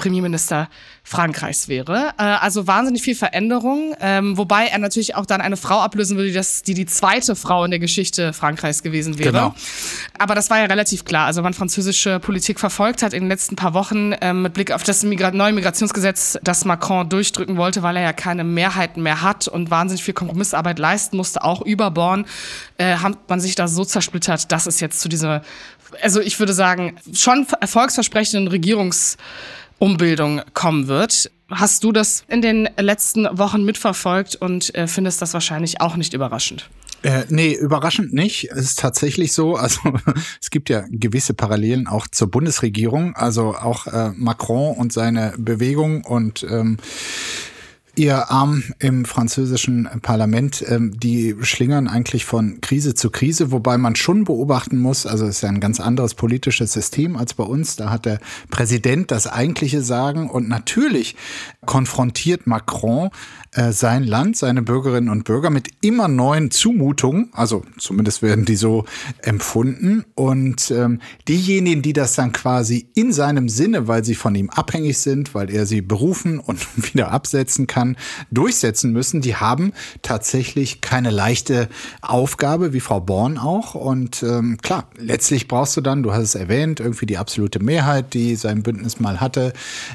Premierminister 0.00 0.68
Frankreichs 1.04 1.68
wäre. 1.68 2.12
Äh, 2.18 2.22
also 2.22 2.66
wahnsinnig 2.66 3.02
viel 3.02 3.14
Veränderung, 3.14 3.94
ähm, 4.00 4.38
wobei 4.38 4.66
er 4.66 4.78
natürlich 4.78 5.14
auch 5.14 5.26
dann 5.26 5.40
eine 5.40 5.56
Frau 5.56 5.80
ablösen 5.80 6.16
würde, 6.16 6.28
die, 6.28 6.34
das, 6.34 6.62
die 6.62 6.74
die 6.74 6.86
zweite 6.86 7.36
Frau 7.36 7.64
in 7.64 7.70
der 7.70 7.80
Geschichte 7.80 8.32
Frankreichs 8.32 8.82
gewesen 8.82 9.18
wäre. 9.18 9.32
Genau. 9.32 9.54
Aber 10.18 10.34
das 10.34 10.50
war 10.50 10.58
ja 10.58 10.66
relativ 10.66 11.04
klar. 11.04 11.26
Also 11.26 11.42
man 11.42 11.52
französische 11.52 12.20
Politik 12.20 12.60
verfolgt 12.60 13.02
hat 13.02 13.12
in 13.12 13.24
den 13.24 13.28
letzten 13.28 13.56
paar 13.56 13.74
Wochen 13.74 14.14
ähm, 14.20 14.42
mit 14.42 14.54
Blick 14.54 14.72
auf 14.72 14.82
das 14.82 15.02
Migra 15.02 15.30
neue 15.30 15.52
Migrationsgesetz, 15.52 16.38
das 16.42 16.64
Macron 16.64 17.08
durchdrücken 17.08 17.56
wollte, 17.56 17.82
weil 17.82 17.96
er 17.96 18.02
ja 18.02 18.12
keine 18.12 18.44
Mehrheiten 18.44 19.02
mehr 19.02 19.22
hat 19.22 19.48
und 19.48 19.70
wahnsinnig 19.70 20.02
viel 20.02 20.14
Kompromissarbeit 20.14 20.78
leisten 20.78 21.16
musste, 21.16 21.44
auch 21.44 21.62
über 21.62 21.90
Born, 21.90 22.24
äh, 22.78 22.96
hat 22.96 23.28
man 23.28 23.40
sich 23.40 23.54
da 23.54 23.68
so 23.68 23.84
zersplittert, 23.84 24.50
dass 24.52 24.66
es 24.66 24.80
jetzt 24.80 25.00
zu 25.00 25.08
dieser, 25.08 25.42
also 26.02 26.20
ich 26.20 26.38
würde 26.38 26.52
sagen, 26.52 26.96
schon 27.12 27.46
erfolgsversprechenden 27.60 28.48
Regierungs 28.48 29.16
Umbildung 29.80 30.42
kommen 30.54 30.86
wird. 30.86 31.30
Hast 31.50 31.82
du 31.82 31.90
das 31.90 32.24
in 32.28 32.42
den 32.42 32.68
letzten 32.78 33.26
Wochen 33.36 33.64
mitverfolgt 33.64 34.36
und 34.36 34.72
äh, 34.76 34.86
findest 34.86 35.20
das 35.20 35.34
wahrscheinlich 35.34 35.80
auch 35.80 35.96
nicht 35.96 36.14
überraschend? 36.14 36.70
Äh, 37.02 37.24
nee, 37.30 37.54
überraschend 37.54 38.12
nicht. 38.12 38.50
Es 38.50 38.66
ist 38.66 38.78
tatsächlich 38.78 39.32
so, 39.32 39.56
also 39.56 39.80
es 40.40 40.50
gibt 40.50 40.68
ja 40.68 40.84
gewisse 40.90 41.32
Parallelen 41.32 41.86
auch 41.86 42.06
zur 42.06 42.30
Bundesregierung, 42.30 43.16
also 43.16 43.54
auch 43.54 43.86
äh, 43.86 44.10
Macron 44.14 44.76
und 44.76 44.92
seine 44.92 45.34
Bewegung 45.38 46.04
und 46.04 46.46
ähm, 46.48 46.76
Ihr 47.96 48.30
Arm 48.30 48.62
im 48.78 49.04
französischen 49.04 49.88
Parlament, 50.02 50.64
ähm, 50.68 50.98
die 50.98 51.34
schlingern 51.42 51.88
eigentlich 51.88 52.24
von 52.24 52.60
Krise 52.60 52.94
zu 52.94 53.10
Krise, 53.10 53.50
wobei 53.50 53.78
man 53.78 53.96
schon 53.96 54.24
beobachten 54.24 54.78
muss, 54.78 55.06
also 55.06 55.26
es 55.26 55.36
ist 55.36 55.42
ja 55.42 55.48
ein 55.48 55.60
ganz 55.60 55.80
anderes 55.80 56.14
politisches 56.14 56.72
System 56.72 57.16
als 57.16 57.34
bei 57.34 57.44
uns. 57.44 57.76
Da 57.76 57.90
hat 57.90 58.06
der 58.06 58.20
Präsident 58.50 59.10
das 59.10 59.26
eigentliche 59.26 59.82
Sagen 59.82 60.30
und 60.30 60.48
natürlich 60.48 61.16
konfrontiert 61.66 62.46
Macron 62.46 63.10
äh, 63.52 63.72
sein 63.72 64.04
Land, 64.04 64.36
seine 64.36 64.62
Bürgerinnen 64.62 65.08
und 65.08 65.24
Bürger 65.24 65.50
mit 65.50 65.70
immer 65.80 66.06
neuen 66.06 66.52
Zumutungen, 66.52 67.30
also 67.32 67.64
zumindest 67.78 68.22
werden 68.22 68.44
die 68.44 68.54
so 68.54 68.84
empfunden. 69.22 70.04
Und 70.14 70.70
ähm, 70.70 71.00
diejenigen, 71.26 71.82
die 71.82 71.92
das 71.92 72.14
dann 72.14 72.30
quasi 72.30 72.88
in 72.94 73.12
seinem 73.12 73.48
Sinne, 73.48 73.88
weil 73.88 74.04
sie 74.04 74.14
von 74.14 74.36
ihm 74.36 74.50
abhängig 74.50 74.98
sind, 74.98 75.34
weil 75.34 75.50
er 75.50 75.66
sie 75.66 75.80
berufen 75.80 76.38
und 76.38 76.60
wieder 76.94 77.10
absetzen 77.10 77.66
kann, 77.66 77.79
durchsetzen 78.30 78.92
müssen, 78.92 79.20
die 79.20 79.36
haben 79.36 79.72
tatsächlich 80.02 80.80
keine 80.80 81.10
leichte 81.10 81.68
Aufgabe, 82.02 82.72
wie 82.72 82.80
Frau 82.80 83.00
Born 83.00 83.38
auch. 83.38 83.74
Und 83.74 84.22
ähm, 84.22 84.58
klar, 84.62 84.88
letztlich 84.98 85.48
brauchst 85.48 85.76
du 85.76 85.80
dann, 85.80 86.02
du 86.02 86.12
hast 86.12 86.22
es 86.22 86.34
erwähnt, 86.34 86.80
irgendwie 86.80 87.06
die 87.06 87.18
absolute 87.18 87.60
Mehrheit, 87.60 88.14
die 88.14 88.36
sein 88.36 88.62
Bündnis 88.62 89.00
mal 89.00 89.20
hatte, 89.20 89.52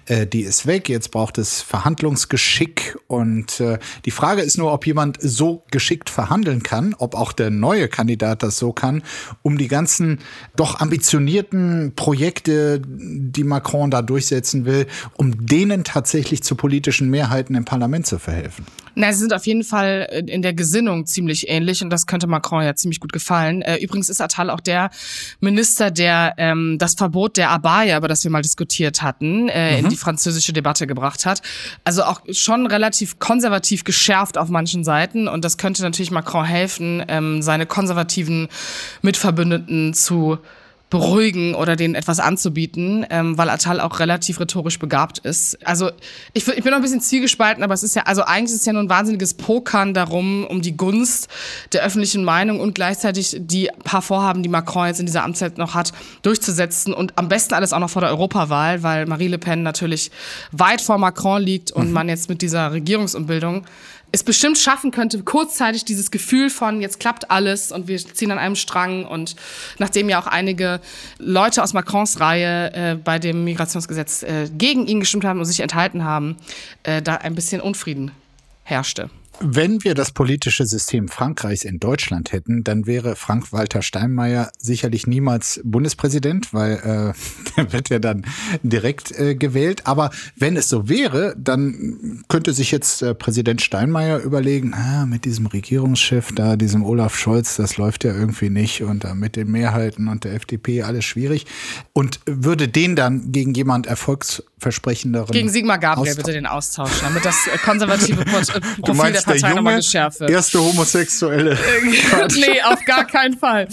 äh, 0.08 0.26
die 0.28 0.42
ist 0.42 0.66
weg. 0.66 0.90
Jetzt 0.90 1.12
braucht 1.12 1.38
es 1.38 1.62
Verhandlungsgeschick 1.62 2.98
und 3.08 3.36
und 3.36 3.60
äh, 3.60 3.80
die 4.06 4.12
Frage 4.12 4.42
ist 4.42 4.58
nur, 4.58 4.72
ob 4.72 4.88
jemand 4.88 5.18
so 5.22 5.64
geschickt 5.72 6.10
verhandeln 6.10 6.64
kann, 6.64 6.96
ob 6.98 7.16
auch 7.16 7.32
der 7.32 7.50
neue 7.50 7.88
Kandidat 7.88 8.44
das 8.44 8.58
so 8.58 8.72
kann, 8.72 9.04
um 9.42 9.58
die 9.58 9.68
ganzen 9.68 10.20
doch 10.56 10.80
ambitionierten 10.80 11.94
Projekte, 11.96 12.82
die 12.86 13.44
Macron 13.44 13.92
da 13.92 14.02
durchsetzen 14.02 14.66
will, 14.66 14.88
um 15.16 15.46
denen 15.46 15.84
tatsächlich 15.84 16.44
zu 16.44 16.56
politischen 16.56 17.10
Mehrheiten 17.10 17.56
im 17.56 17.66
Parlament 17.66 17.75
zu 18.04 18.20
verhelfen. 18.20 18.66
Na, 18.96 19.12
sie 19.12 19.20
sind 19.20 19.34
auf 19.34 19.46
jeden 19.46 19.64
Fall 19.64 20.08
äh, 20.10 20.20
in 20.20 20.42
der 20.42 20.54
Gesinnung 20.54 21.06
ziemlich 21.06 21.50
ähnlich 21.50 21.84
und 21.84 21.90
das 21.90 22.08
könnte 22.08 22.28
Macron 22.28 22.64
ja 22.64 22.76
ziemlich 22.76 23.00
gut 23.00 23.12
gefallen. 23.12 23.62
Äh, 23.62 23.78
übrigens 23.78 24.10
ist 24.10 24.22
Attal 24.22 24.50
auch 24.50 24.62
der 24.62 24.90
Minister, 25.42 25.92
der 25.92 26.34
ähm, 26.38 26.78
das 26.80 26.94
Verbot 26.94 27.38
der 27.38 27.50
Abaya, 27.50 27.98
über 27.98 28.08
das 28.08 28.24
wir 28.24 28.32
mal 28.32 28.42
diskutiert 28.42 29.02
hatten, 29.02 29.50
äh, 29.50 29.74
mhm. 29.74 29.86
in 29.86 29.90
die 29.90 29.98
französische 29.98 30.54
Debatte 30.54 30.88
gebracht 30.88 31.26
hat. 31.26 31.42
Also 31.84 32.04
auch 32.04 32.22
schon 32.32 32.68
relativ 32.68 33.20
konservativ 33.20 33.84
geschärft 33.84 34.38
auf 34.38 34.50
manchen 34.50 34.84
Seiten 34.84 35.28
und 35.28 35.44
das 35.44 35.58
könnte 35.58 35.82
natürlich 35.82 36.12
Macron 36.12 36.46
helfen, 36.46 37.04
ähm, 37.10 37.42
seine 37.42 37.66
konservativen 37.66 38.48
Mitverbündeten 39.02 39.94
zu 39.94 40.40
beruhigen 40.96 41.56
oder 41.56 41.76
denen 41.76 41.94
etwas 41.94 42.22
anzubieten, 42.22 43.06
ähm, 43.10 43.38
weil 43.38 43.50
Atal 43.50 43.82
auch 43.82 44.00
relativ 44.00 44.40
rhetorisch 44.40 44.80
begabt 44.80 45.18
ist. 45.18 45.58
Also 45.68 45.92
ich, 46.32 46.48
ich 46.48 46.64
bin 46.64 46.72
noch 46.72 46.78
ein 46.78 46.82
bisschen 46.82 47.02
zielgespalten, 47.02 47.66
aber 47.66 47.74
es 47.74 47.84
ist 47.84 47.98
ja, 47.98 48.04
also 48.04 48.24
eigentlich 48.24 48.54
ist 48.54 48.62
es 48.62 48.66
ja 48.66 48.72
nur 48.72 48.82
ein 48.82 48.90
wahnsinniges 48.90 49.34
Pokern 49.34 49.94
darum, 49.94 50.48
um 50.48 50.62
die 50.62 50.78
Gunst 50.78 51.28
der 51.74 51.84
öffentlichen 51.84 52.24
Meinung 52.24 52.62
und 52.62 52.76
gleichzeitig 52.76 53.36
die 53.38 53.70
paar 53.84 54.02
Vorhaben, 54.02 54.42
die 54.42 54.48
Macron 54.48 54.88
jetzt 54.88 55.02
in 55.02 55.06
dieser 55.06 55.26
Amtszeit 55.26 55.58
noch 55.58 55.74
hat, 55.74 55.92
durchzusetzen 56.22 56.94
und 56.94 57.18
am 57.18 57.28
besten 57.28 57.56
alles 57.56 57.74
auch 57.74 57.80
noch 57.80 57.90
vor 57.90 58.02
der 58.02 58.12
Europawahl, 58.12 58.82
weil 58.82 59.06
Marie 59.06 59.28
Le 59.28 59.38
Pen 59.38 59.64
natürlich 59.64 60.12
weit 60.54 60.80
vor 60.80 60.98
Macron 60.98 61.42
liegt 61.42 61.74
und 61.74 61.88
mhm. 61.88 61.94
man 61.94 62.08
jetzt 62.08 62.30
mit 62.30 62.42
dieser 62.42 62.72
Regierungsumbildung 62.72 63.66
es 64.16 64.24
bestimmt 64.24 64.58
schaffen 64.58 64.92
könnte, 64.92 65.22
kurzzeitig 65.24 65.84
dieses 65.84 66.10
Gefühl 66.10 66.50
von 66.50 66.80
jetzt 66.80 67.02
klappt 67.02 67.30
alles 67.32 67.74
und 67.74 67.90
wir 67.90 67.98
ziehen 67.98 68.32
an 68.32 68.40
einem 68.40 68.56
Strang 68.56 69.06
und 69.06 69.36
nachdem 69.78 70.08
ja 70.08 70.22
auch 70.22 70.28
einige 70.28 70.80
Leute 71.18 71.62
aus 71.62 71.74
Macrons 71.74 72.22
Reihe 72.22 72.74
äh, 72.74 72.96
bei 72.96 73.20
dem 73.20 73.44
Migrationsgesetz 73.44 74.24
äh, 74.24 74.50
gegen 74.58 74.88
ihn 74.88 75.02
gestimmt 75.02 75.26
haben 75.26 75.40
und 75.40 75.46
sich 75.46 75.60
enthalten 75.60 76.06
haben, 76.06 76.38
äh, 76.84 77.02
da 77.02 77.16
ein 77.16 77.36
bisschen 77.36 77.60
Unfrieden 77.60 78.12
herrschte. 78.64 79.10
Wenn 79.42 79.84
wir 79.84 79.96
das 79.96 80.12
politische 80.12 80.66
System 80.66 81.10
Frankreichs 81.10 81.66
in 81.66 81.80
Deutschland 81.80 82.32
hätten, 82.32 82.64
dann 82.64 82.86
wäre 82.86 83.16
Frank-Walter 83.16 83.82
Steinmeier 83.82 84.50
sicherlich 84.58 85.08
niemals 85.08 85.60
Bundespräsident, 85.64 86.54
weil 86.54 86.74
äh, 86.74 87.14
der 87.58 87.74
wird 87.74 87.90
ja 87.90 88.00
dann 88.00 88.26
direkt 88.64 89.12
äh, 89.12 89.36
gewählt. 89.36 89.86
Aber 89.86 90.12
wenn 90.38 90.56
es 90.56 90.70
so 90.70 90.88
wäre, 90.88 91.36
dann 91.38 92.24
könnte 92.30 92.54
sich 92.54 92.72
jetzt 92.72 93.02
äh, 93.02 93.14
Präsident 93.14 93.62
Steinmeier 93.62 94.20
überlegen, 94.20 94.74
ah, 94.74 95.06
mit 95.06 95.26
diesem 95.26 95.48
Regierungschef 95.48 96.32
da, 96.34 96.56
diesem 96.56 96.86
Olaf 96.86 97.18
Scholz, 97.18 97.58
das 97.58 97.76
läuft 97.78 98.06
ja 98.06 98.14
irgendwie 98.14 98.50
nicht 98.50 98.84
und 98.84 99.04
da 99.04 99.16
mit 99.16 99.36
den 99.36 99.52
Mehrheiten 99.52 100.08
und 100.08 100.24
der 100.24 100.34
FDP 100.34 100.84
alles 100.84 101.04
schwierig 101.04 101.46
und 101.92 102.22
würde 102.26 102.70
den 102.70 102.96
dann 102.96 103.34
gegen 103.34 103.54
jemand 103.54 103.86
erfolgsversprechenderen 103.86 105.34
Gegen 105.34 105.50
Sigmar 105.50 105.78
Gabriel 105.78 106.16
bitte 106.16 106.32
den 106.32 106.46
austauschen, 106.46 107.00
damit 107.02 107.26
das 107.26 107.36
konservative 107.64 108.24
Profil 108.82 109.25
nochmal 109.56 109.78
geschärft 109.78 110.20
wird. 110.20 110.30
Erste 110.30 110.60
Homosexuelle. 110.60 111.58
nee, 112.36 112.62
auf 112.64 112.84
gar 112.86 113.06
keinen 113.06 113.38
Fall. 113.38 113.68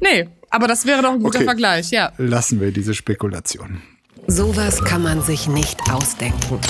Nee, 0.00 0.28
aber 0.50 0.66
das 0.68 0.86
wäre 0.86 1.02
doch 1.02 1.12
ein 1.12 1.18
guter 1.20 1.38
Okay. 1.38 1.44
Vergleich, 1.44 1.90
ja. 1.90 2.12
Lassen 2.18 2.60
wir 2.60 2.72
diese 2.72 2.94
Spekulation. 2.94 3.82
Sowas 4.26 4.84
kann 4.84 5.02
man 5.02 5.22
sich 5.22 5.48
nicht 5.48 5.78
ausdenken. 5.90 6.60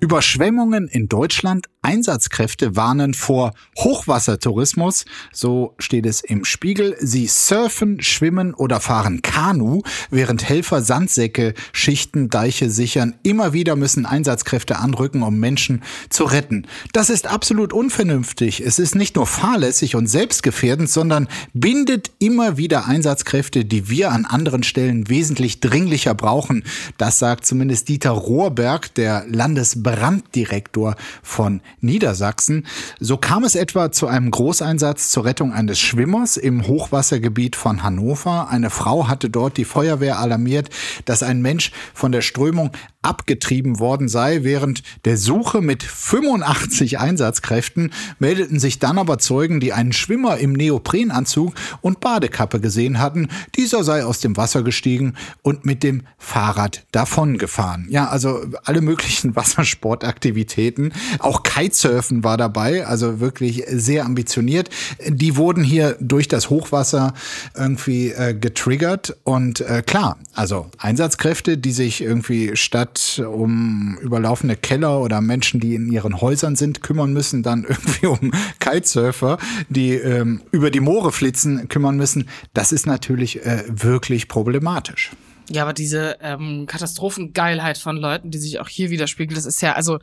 Überschwemmungen 0.00 0.88
in 0.88 1.08
Deutschland. 1.08 1.66
Einsatzkräfte 1.82 2.76
warnen 2.76 3.12
vor 3.12 3.52
Hochwassertourismus. 3.78 5.04
So 5.32 5.74
steht 5.78 6.06
es 6.06 6.20
im 6.20 6.44
Spiegel. 6.44 6.96
Sie 7.00 7.26
surfen, 7.26 8.00
schwimmen 8.00 8.54
oder 8.54 8.80
fahren 8.80 9.20
Kanu, 9.22 9.82
während 10.08 10.48
Helfer 10.48 10.82
Sandsäcke 10.82 11.54
schichten, 11.72 12.30
Deiche 12.30 12.70
sichern. 12.70 13.14
Immer 13.24 13.52
wieder 13.52 13.74
müssen 13.74 14.06
Einsatzkräfte 14.06 14.78
anrücken, 14.78 15.22
um 15.22 15.40
Menschen 15.40 15.82
zu 16.08 16.24
retten. 16.24 16.66
Das 16.92 17.10
ist 17.10 17.26
absolut 17.26 17.72
unvernünftig. 17.72 18.60
Es 18.60 18.78
ist 18.78 18.94
nicht 18.94 19.16
nur 19.16 19.26
fahrlässig 19.26 19.96
und 19.96 20.06
selbstgefährdend, 20.06 20.88
sondern 20.88 21.26
bindet 21.52 22.12
immer 22.20 22.56
wieder 22.56 22.86
Einsatzkräfte, 22.86 23.64
die 23.64 23.88
wir 23.90 24.12
an 24.12 24.24
anderen 24.24 24.62
Stellen 24.62 25.08
wesentlich 25.08 25.58
dringlicher 25.58 26.14
brauchen. 26.14 26.62
Das 26.96 27.18
sagt 27.18 27.44
zumindest 27.44 27.88
Dieter 27.88 28.10
Rohrberg, 28.10 28.94
der 28.94 29.24
Landesbranddirektor 29.28 30.94
von 31.22 31.60
Niedersachsen. 31.82 32.66
So 32.98 33.16
kam 33.16 33.44
es 33.44 33.54
etwa 33.54 33.92
zu 33.92 34.06
einem 34.06 34.30
Großeinsatz 34.30 35.10
zur 35.10 35.24
Rettung 35.24 35.52
eines 35.52 35.78
Schwimmers 35.78 36.36
im 36.36 36.66
Hochwassergebiet 36.66 37.56
von 37.56 37.82
Hannover. 37.82 38.48
Eine 38.48 38.70
Frau 38.70 39.08
hatte 39.08 39.28
dort 39.28 39.56
die 39.56 39.64
Feuerwehr 39.64 40.18
alarmiert, 40.18 40.70
dass 41.04 41.22
ein 41.22 41.42
Mensch 41.42 41.72
von 41.92 42.12
der 42.12 42.22
Strömung 42.22 42.70
abgetrieben 43.02 43.78
worden 43.78 44.08
sei. 44.08 44.44
Während 44.44 44.82
der 45.04 45.16
Suche 45.16 45.60
mit 45.60 45.82
85 45.82 46.98
Einsatzkräften 46.98 47.92
meldeten 48.18 48.58
sich 48.58 48.78
dann 48.78 48.98
aber 48.98 49.18
Zeugen, 49.18 49.60
die 49.60 49.72
einen 49.72 49.92
Schwimmer 49.92 50.38
im 50.38 50.52
Neoprenanzug 50.52 51.54
und 51.80 52.00
Badekappe 52.00 52.60
gesehen 52.60 53.00
hatten. 53.00 53.28
Dieser 53.56 53.84
sei 53.84 54.04
aus 54.04 54.20
dem 54.20 54.36
Wasser 54.36 54.62
gestiegen 54.62 55.14
und 55.42 55.64
mit 55.64 55.82
dem 55.82 56.02
Fahrrad 56.18 56.84
davongefahren. 56.92 57.86
Ja, 57.90 58.08
also 58.08 58.44
alle 58.64 58.80
möglichen 58.80 59.34
Wassersportaktivitäten. 59.36 60.92
Auch 61.18 61.42
Kitesurfen 61.42 62.24
war 62.24 62.36
dabei, 62.36 62.86
also 62.86 63.20
wirklich 63.20 63.64
sehr 63.68 64.04
ambitioniert. 64.04 64.70
Die 65.06 65.36
wurden 65.36 65.64
hier 65.64 65.96
durch 66.00 66.28
das 66.28 66.50
Hochwasser 66.50 67.14
irgendwie 67.56 68.10
äh, 68.10 68.34
getriggert. 68.34 69.16
Und 69.24 69.60
äh, 69.60 69.82
klar, 69.84 70.18
also 70.34 70.70
Einsatzkräfte, 70.78 71.58
die 71.58 71.72
sich 71.72 72.00
irgendwie 72.00 72.56
statt 72.56 72.91
um 73.18 73.98
überlaufene 74.00 74.56
Keller 74.56 75.00
oder 75.00 75.20
Menschen, 75.20 75.60
die 75.60 75.74
in 75.74 75.90
ihren 75.90 76.20
Häusern 76.20 76.56
sind, 76.56 76.82
kümmern 76.82 77.12
müssen, 77.12 77.42
dann 77.42 77.64
irgendwie 77.68 78.06
um 78.06 78.32
Kitesurfer, 78.58 79.38
die 79.68 79.94
ähm, 79.94 80.42
über 80.50 80.70
die 80.70 80.80
Moore 80.80 81.12
flitzen, 81.12 81.68
kümmern 81.68 81.96
müssen. 81.96 82.28
Das 82.54 82.72
ist 82.72 82.86
natürlich 82.86 83.44
äh, 83.44 83.64
wirklich 83.68 84.28
problematisch. 84.28 85.10
Ja, 85.50 85.62
aber 85.62 85.72
diese 85.72 86.18
ähm, 86.22 86.66
Katastrophengeilheit 86.66 87.78
von 87.78 87.96
Leuten, 87.96 88.30
die 88.30 88.38
sich 88.38 88.60
auch 88.60 88.68
hier 88.68 88.90
widerspiegelt, 88.90 89.36
das 89.36 89.46
ist 89.46 89.60
ja, 89.60 89.72
also, 89.72 89.98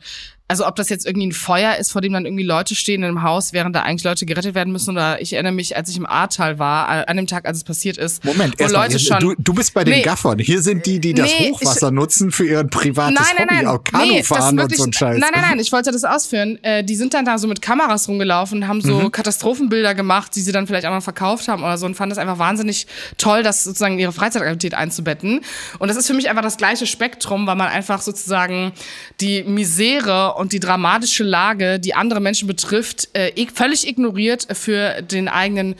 also 0.50 0.66
ob 0.66 0.74
das 0.76 0.88
jetzt 0.88 1.06
irgendwie 1.06 1.28
ein 1.28 1.32
Feuer 1.32 1.76
ist, 1.76 1.92
vor 1.92 2.00
dem 2.00 2.12
dann 2.12 2.26
irgendwie 2.26 2.42
Leute 2.44 2.74
stehen 2.74 3.02
in 3.02 3.08
einem 3.08 3.22
Haus, 3.22 3.52
während 3.52 3.74
da 3.76 3.82
eigentlich 3.82 4.04
Leute 4.04 4.26
gerettet 4.26 4.54
werden 4.54 4.72
müssen, 4.72 4.90
oder 4.90 5.20
ich 5.22 5.32
erinnere 5.32 5.52
mich, 5.52 5.76
als 5.76 5.88
ich 5.88 5.96
im 5.96 6.06
Ahrtal 6.06 6.58
war, 6.58 7.02
äh, 7.02 7.06
an 7.06 7.16
dem 7.16 7.26
Tag, 7.26 7.46
als 7.46 7.58
es 7.58 7.64
passiert 7.64 7.96
ist, 7.98 8.24
Moment, 8.24 8.58
wo 8.58 8.62
erst 8.64 8.74
mal, 8.74 8.82
Leute 8.82 8.98
schon. 8.98 9.18
du, 9.20 9.34
du 9.38 9.54
bist 9.54 9.72
bei 9.74 9.84
den 9.84 9.94
Nee. 9.94 10.02
Gaffern. 10.02 10.38
Hier 10.40 10.60
sind 10.60 10.84
die, 10.86 10.98
die 10.98 11.14
das 11.14 11.30
Nee, 11.38 11.52
Hochwasser 11.52 11.86
ich- 11.88 11.92
nutzen 11.94 12.32
für 12.32 12.46
ihr 12.46 12.64
privates 12.64 13.14
Nein, 13.18 13.26
nein, 13.38 13.46
Hobby, 13.48 13.54
nein. 13.56 13.66
auch 13.68 13.84
Kanu 13.84 14.04
nee, 14.12 14.22
fahren 14.24 14.50
und 14.50 14.58
wirklich, 14.58 14.78
so 14.78 14.84
ein 14.86 14.92
Scheiß. 14.92 15.18
Nein, 15.20 15.30
nein, 15.32 15.42
nein, 15.50 15.58
ich 15.60 15.70
wollte 15.72 15.92
das 15.92 16.04
ausführen. 16.04 16.58
Äh, 16.62 16.82
die 16.84 16.96
sind 16.96 17.14
dann 17.14 17.24
da 17.24 17.38
so 17.38 17.46
mit 17.46 17.62
Kameras 17.62 18.08
rumgelaufen, 18.08 18.66
haben 18.66 18.80
so 18.80 18.98
Mhm. 19.00 19.12
Katastrophenbilder 19.12 19.94
gemacht, 19.94 20.34
die 20.34 20.40
sie 20.40 20.52
dann 20.52 20.66
vielleicht 20.66 20.86
auch 20.86 20.92
noch 20.94 21.02
verkauft 21.02 21.46
haben 21.48 21.62
oder 21.62 21.78
so 21.78 21.86
und 21.86 21.94
fanden 21.94 22.10
das 22.10 22.18
einfach 22.18 22.38
wahnsinnig 22.38 22.86
toll, 23.18 23.42
das 23.42 23.62
sozusagen 23.64 23.94
in 23.94 24.00
ihre 24.00 24.12
Freizeitaktivität 24.12 24.74
einzubetten. 24.74 25.42
Und 25.78 25.88
das 25.88 25.96
ist 25.96 26.08
für 26.08 26.14
mich 26.14 26.28
einfach 26.28 26.42
das 26.42 26.56
gleiche 26.56 26.86
Spektrum, 26.86 27.46
weil 27.46 27.56
man 27.56 27.68
einfach 27.68 28.00
sozusagen 28.02 28.72
die 29.20 29.44
Misere 29.44 30.34
und 30.40 30.52
die 30.52 30.60
dramatische 30.60 31.22
Lage, 31.22 31.78
die 31.78 31.94
andere 31.94 32.20
Menschen 32.20 32.48
betrifft, 32.48 33.08
äh, 33.12 33.30
ig- 33.36 33.52
völlig 33.54 33.86
ignoriert 33.86 34.46
für 34.52 35.02
den 35.02 35.28
eigenen 35.28 35.74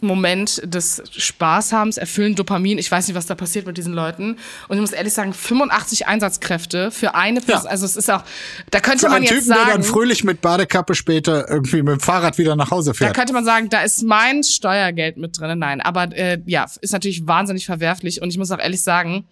Moment 0.00 0.60
des 0.64 1.02
Spaßhabens, 1.10 1.96
erfüllen 1.96 2.34
Dopamin. 2.34 2.78
Ich 2.78 2.90
weiß 2.90 3.08
nicht, 3.08 3.16
was 3.16 3.26
da 3.26 3.34
passiert 3.34 3.66
mit 3.66 3.76
diesen 3.76 3.92
Leuten. 3.92 4.36
Und 4.68 4.76
ich 4.76 4.80
muss 4.80 4.92
ehrlich 4.92 5.12
sagen, 5.12 5.32
85 5.34 6.06
Einsatzkräfte 6.06 6.90
für 6.90 7.14
eine 7.14 7.40
Person. 7.40 7.64
Ja. 7.64 7.70
Also 7.70 7.86
es 7.86 7.96
ist 7.96 8.10
auch, 8.10 8.22
da 8.70 8.80
könnte 8.80 9.00
Für 9.00 9.06
man 9.08 9.16
einen 9.16 9.24
jetzt 9.24 9.34
Typen, 9.34 9.48
der 9.48 9.56
sagen, 9.56 9.70
dann 9.72 9.82
fröhlich 9.82 10.24
mit 10.24 10.40
Badekappe 10.40 10.94
später 10.94 11.48
irgendwie 11.50 11.82
mit 11.82 11.94
dem 11.94 12.00
Fahrrad 12.00 12.38
wieder 12.38 12.54
nach 12.56 12.70
Hause 12.70 12.90
da 12.90 12.94
fährt. 12.94 13.16
könnte 13.16 13.32
man 13.32 13.44
sagen, 13.44 13.68
da 13.68 13.80
ist 13.82 14.02
mein 14.02 14.42
Steuergeld 14.44 15.16
mit 15.16 15.38
drin. 15.38 15.58
Nein, 15.58 15.80
aber 15.80 16.04
äh, 16.16 16.40
ja, 16.46 16.66
ist 16.80 16.92
natürlich 16.92 17.26
wahnsinnig 17.26 17.66
verwerflich. 17.66 18.22
Und 18.22 18.28
ich 18.30 18.38
muss 18.38 18.50
auch 18.50 18.58
ehrlich 18.60 18.82
sagen, 18.82 19.24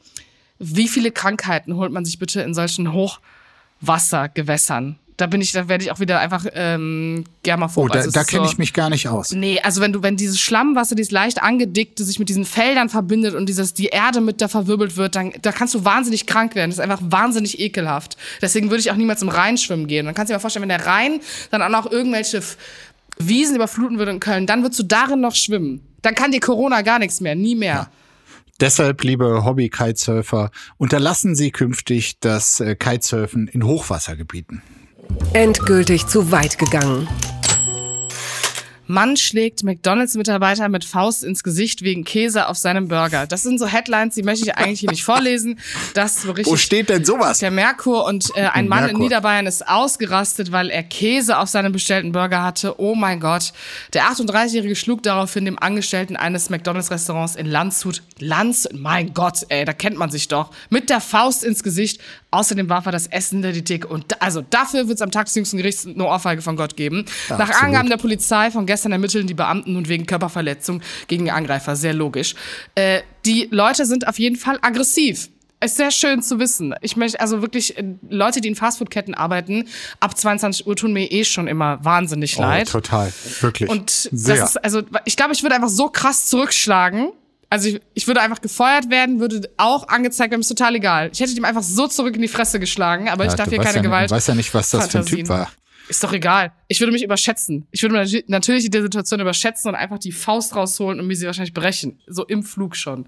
wie 0.59 0.89
viele 0.89 1.11
Krankheiten 1.11 1.77
holt 1.77 1.93
man 1.93 2.05
sich 2.05 2.19
bitte 2.19 2.41
in 2.43 2.55
solchen 2.55 2.93
Hochwassergewässern? 3.83 4.97
Da 5.19 5.27
bin 5.27 5.41
ich, 5.41 5.53
da 5.53 5.69
werde 5.69 5.85
ich 5.85 5.93
auch 5.93 6.01
wieder 6.01 6.19
einfach 6.21 6.47
ähm, 6.55 7.25
germaphob. 7.43 7.85
oh, 7.85 7.89
da, 7.89 7.99
Also 8.01 8.11
da 8.11 8.25
kenne 8.25 8.45
so- 8.47 8.51
ich 8.51 8.59
mich 8.59 8.73
gar 8.73 8.89
nicht 8.91 9.09
aus. 9.09 9.31
Nee, 9.33 9.61
also 9.63 9.81
wenn 9.81 9.93
du, 9.93 10.03
wenn 10.03 10.17
dieses 10.17 10.41
Schlammwasser, 10.41 10.97
dieses 10.97 11.13
leicht 11.13 11.43
angedickte, 11.43 12.03
sich 12.03 12.19
mit 12.19 12.29
diesen 12.29 12.45
Feldern 12.45 12.89
verbindet 12.89 13.35
und 13.35 13.47
dieses, 13.49 13.75
die 13.75 13.87
Erde 13.87 14.21
mit 14.21 14.41
da 14.41 14.49
verwirbelt 14.49 14.97
wird, 14.97 15.15
dann, 15.15 15.33
da 15.43 15.53
kannst 15.53 15.75
du 15.75 15.85
wahnsinnig 15.85 16.27
krank 16.27 16.55
werden. 16.55 16.71
Das 16.71 16.79
ist 16.79 16.83
einfach 16.83 17.01
wahnsinnig 17.03 17.61
ekelhaft. 17.61 18.17
Deswegen 18.41 18.71
würde 18.71 18.81
ich 18.81 18.91
auch 18.91 18.97
niemals 18.97 19.23
im 19.23 19.29
Rhein 19.29 19.59
schwimmen 19.59 19.87
gehen. 19.87 20.07
Dann 20.07 20.15
kannst 20.15 20.31
du 20.31 20.33
dir 20.33 20.39
mal 20.39 20.41
vorstellen, 20.41 20.63
wenn 20.63 20.77
der 20.77 20.87
Rhein 20.87 21.21
dann 21.51 21.63
auch 21.63 21.69
noch 21.69 21.91
irgendwelche 21.93 22.43
Wiesen 23.19 23.55
überfluten 23.55 23.99
würde 23.99 24.11
in 24.13 24.19
Köln, 24.19 24.47
dann 24.47 24.63
würdest 24.63 24.81
du 24.81 24.85
darin 24.85 25.21
noch 25.21 25.35
schwimmen. 25.35 25.83
Dann 26.01 26.15
kann 26.15 26.33
dir 26.33 26.41
Corona 26.41 26.81
gar 26.83 26.99
nichts 26.99 27.21
mehr, 27.21 27.35
nie 27.37 27.55
mehr. 27.55 27.91
Deshalb, 28.61 29.03
liebe 29.03 29.45
Hobby-Kitesurfer, 29.45 30.51
unterlassen 30.77 31.35
Sie 31.35 31.51
künftig 31.51 32.21
das 32.21 32.61
äh, 32.61 32.77
Kitesurfen 32.77 33.49
in 33.49 33.65
Hochwassergebieten. 33.65 34.63
Endgültig 35.33 36.07
zu 36.07 36.31
weit 36.31 36.59
gegangen. 36.59 37.09
Mann 38.87 39.17
schlägt 39.17 39.63
McDonalds-Mitarbeiter 39.63 40.69
mit 40.69 40.85
Faust 40.85 41.25
ins 41.25 41.43
Gesicht 41.43 41.83
wegen 41.83 42.05
Käse 42.05 42.49
auf 42.49 42.57
seinem 42.57 42.89
Burger. 42.89 43.27
Das 43.27 43.43
sind 43.43 43.59
so 43.59 43.67
Headlines, 43.67 44.15
die 44.15 44.23
möchte 44.23 44.47
ich 44.47 44.57
eigentlich 44.57 44.81
hier 44.81 44.91
nicht 44.91 45.05
vorlesen. 45.05 45.59
Das 45.95 46.23
so 46.23 46.33
richtig 46.33 46.53
Wo 46.53 46.57
steht 46.57 46.89
denn 46.89 47.05
sowas? 47.05 47.39
Der 47.39 47.51
Merkur 47.51 48.05
und 48.07 48.31
äh, 48.35 48.43
ein 48.43 48.69
Mann 48.69 48.81
in 48.81 48.87
Merkur. 48.87 49.03
Niederbayern 49.03 49.47
ist 49.47 49.69
ausgerastet, 49.69 50.53
weil 50.53 50.71
er 50.71 50.83
Käse 50.83 51.39
auf 51.39 51.49
seinem 51.49 51.73
bestellten 51.73 52.13
Burger 52.13 52.43
hatte. 52.43 52.81
Oh 52.81 52.95
mein 52.95 53.21
Gott. 53.21 53.53
Der 53.93 54.05
38-Jährige 54.05 54.77
schlug 54.77 55.03
daraufhin 55.03 55.45
dem 55.45 55.59
Angestellten 55.59 56.17
eines 56.17 56.51
McDonalds-Restaurants 56.51 57.37
in 57.37 57.47
Landshut. 57.47 58.03
Landshut, 58.19 58.73
mein 58.75 59.15
Gott, 59.15 59.47
ey, 59.49 59.65
da 59.65 59.73
kennt 59.73 59.97
man 59.97 60.11
sich 60.11 60.29
doch. 60.29 60.51
Mit 60.71 60.91
der 60.91 61.01
Faust 61.01 61.45
ins 61.45 61.63
Gesicht. 61.63 62.01
Außerdem 62.33 62.69
warf 62.71 62.87
er 62.87 62.93
das 62.93 63.07
Essen 63.07 63.43
die 63.43 63.63
Theke. 63.63 63.87
Und 63.87 64.21
also 64.23 64.43
dafür 64.49 64.89
wird 64.89 64.97
es 64.97 65.03
am 65.03 65.11
Tag 65.11 65.27
des 65.27 65.35
jüngsten 65.35 65.59
Gerichts 65.59 65.87
eine 65.87 66.05
Ohrfeige 66.05 66.41
von 66.41 66.57
Gott 66.57 66.77
geben. 66.77 67.05
Nach 67.29 67.41
absolut. 67.41 67.63
Angaben 67.63 67.89
der 67.91 67.99
Polizei 67.99 68.51
von 68.51 68.65
gestern 68.65 68.93
ermitteln 68.93 69.27
die 69.27 69.35
Beamten 69.35 69.75
nun 69.75 69.87
wegen 69.87 70.07
Körperverletzung 70.07 70.81
gegen 71.09 71.27
den 71.27 71.35
Angreifer. 71.35 71.77
Sehr 71.77 71.93
logisch. 71.93 72.35
Äh, 72.75 73.03
die 73.27 73.49
Leute 73.51 73.85
sind 73.85 74.09
auf 74.09 74.19
jeden 74.19 74.37
Fall 74.37 74.59
aggressiv. 74.63 75.29
Ist 75.63 75.77
sehr 75.77 75.93
schön 75.93 76.23
zu 76.23 76.41
wissen. 76.41 76.75
Ich 76.81 76.97
möchte 76.97 77.21
also 77.21 77.41
wirklich 77.43 77.77
äh, 77.79 77.85
Leute, 78.09 78.41
die 78.41 78.49
in 78.49 78.57
Fastfood-Ketten 78.57 79.15
arbeiten, 79.15 79.69
ab 80.01 80.17
22 80.17 80.67
Uhr 80.67 80.75
tun 80.75 80.93
mir 80.93 81.13
eh 81.13 81.25
schon 81.25 81.47
immer 81.47 81.85
wahnsinnig 81.85 82.37
leid. 82.37 82.69
Oh, 82.69 82.81
total, 82.81 83.13
wirklich. 83.41 83.69
Und 83.69 83.91
Sehr. 83.91 84.37
das 84.37 84.51
ist, 84.51 84.65
also, 84.65 84.83
ich 85.05 85.17
glaube, 85.17 85.35
ich 85.35 85.43
würde 85.43 85.55
einfach 85.55 85.69
so 85.69 85.89
krass 85.89 86.27
zurückschlagen. 86.27 87.13
Also 87.53 87.69
ich, 87.69 87.81
ich 87.93 88.07
würde 88.07 88.23
einfach 88.23 88.41
gefeuert 88.41 88.89
werden, 88.89 89.21
würde 89.21 89.47
auch 89.59 89.87
angezeigt 89.89 90.31
werden, 90.31 90.41
ist 90.41 90.49
total 90.49 90.75
egal. 90.75 91.11
Ich 91.13 91.21
hätte 91.21 91.33
ihm 91.33 91.45
einfach 91.45 91.63
so 91.63 91.87
zurück 91.87 92.17
in 92.17 92.23
die 92.23 92.29
Fresse 92.29 92.59
geschlagen, 92.59 93.11
aber 93.11 93.27
ich 93.27 93.33
Ja, 93.33 93.37
darf 93.37 93.49
du 93.49 93.57
hier 93.57 93.63
keine 93.63 93.77
ja, 93.77 93.83
Gewalt. 93.83 94.11
Du 94.11 94.15
weißt 94.15 94.29
ja 94.29 94.35
nicht, 94.35 94.55
was 94.55 94.71
das 94.71 94.81
für 94.81 94.87
ein 94.87 94.91
Fantasien. 94.91 95.19
Typ 95.19 95.29
war. 95.29 95.53
Ist 95.87 96.03
doch 96.03 96.15
egal. 96.15 96.53
Ich 96.69 96.81
würde 96.81 96.95
mich 96.95 97.03
überschätzen. 97.03 97.67
Ich 97.71 97.83
würde 97.83 97.95
mich 97.99 98.25
natürlich 98.29 98.65
in 98.65 98.71
der 98.71 98.81
Situation 98.81 99.21
überschätzen 99.21 99.69
und 99.69 99.75
einfach 99.75 99.99
die 99.99 100.13
Faust 100.13 100.57
rausholen 100.57 100.99
und 100.99 101.07
mir 101.07 101.15
sie 101.15 101.27
wahrscheinlich 101.27 101.53
brechen. 101.53 102.01
So 102.07 102.25
im 102.25 102.43
Flug 102.43 102.75
schon. 102.75 103.05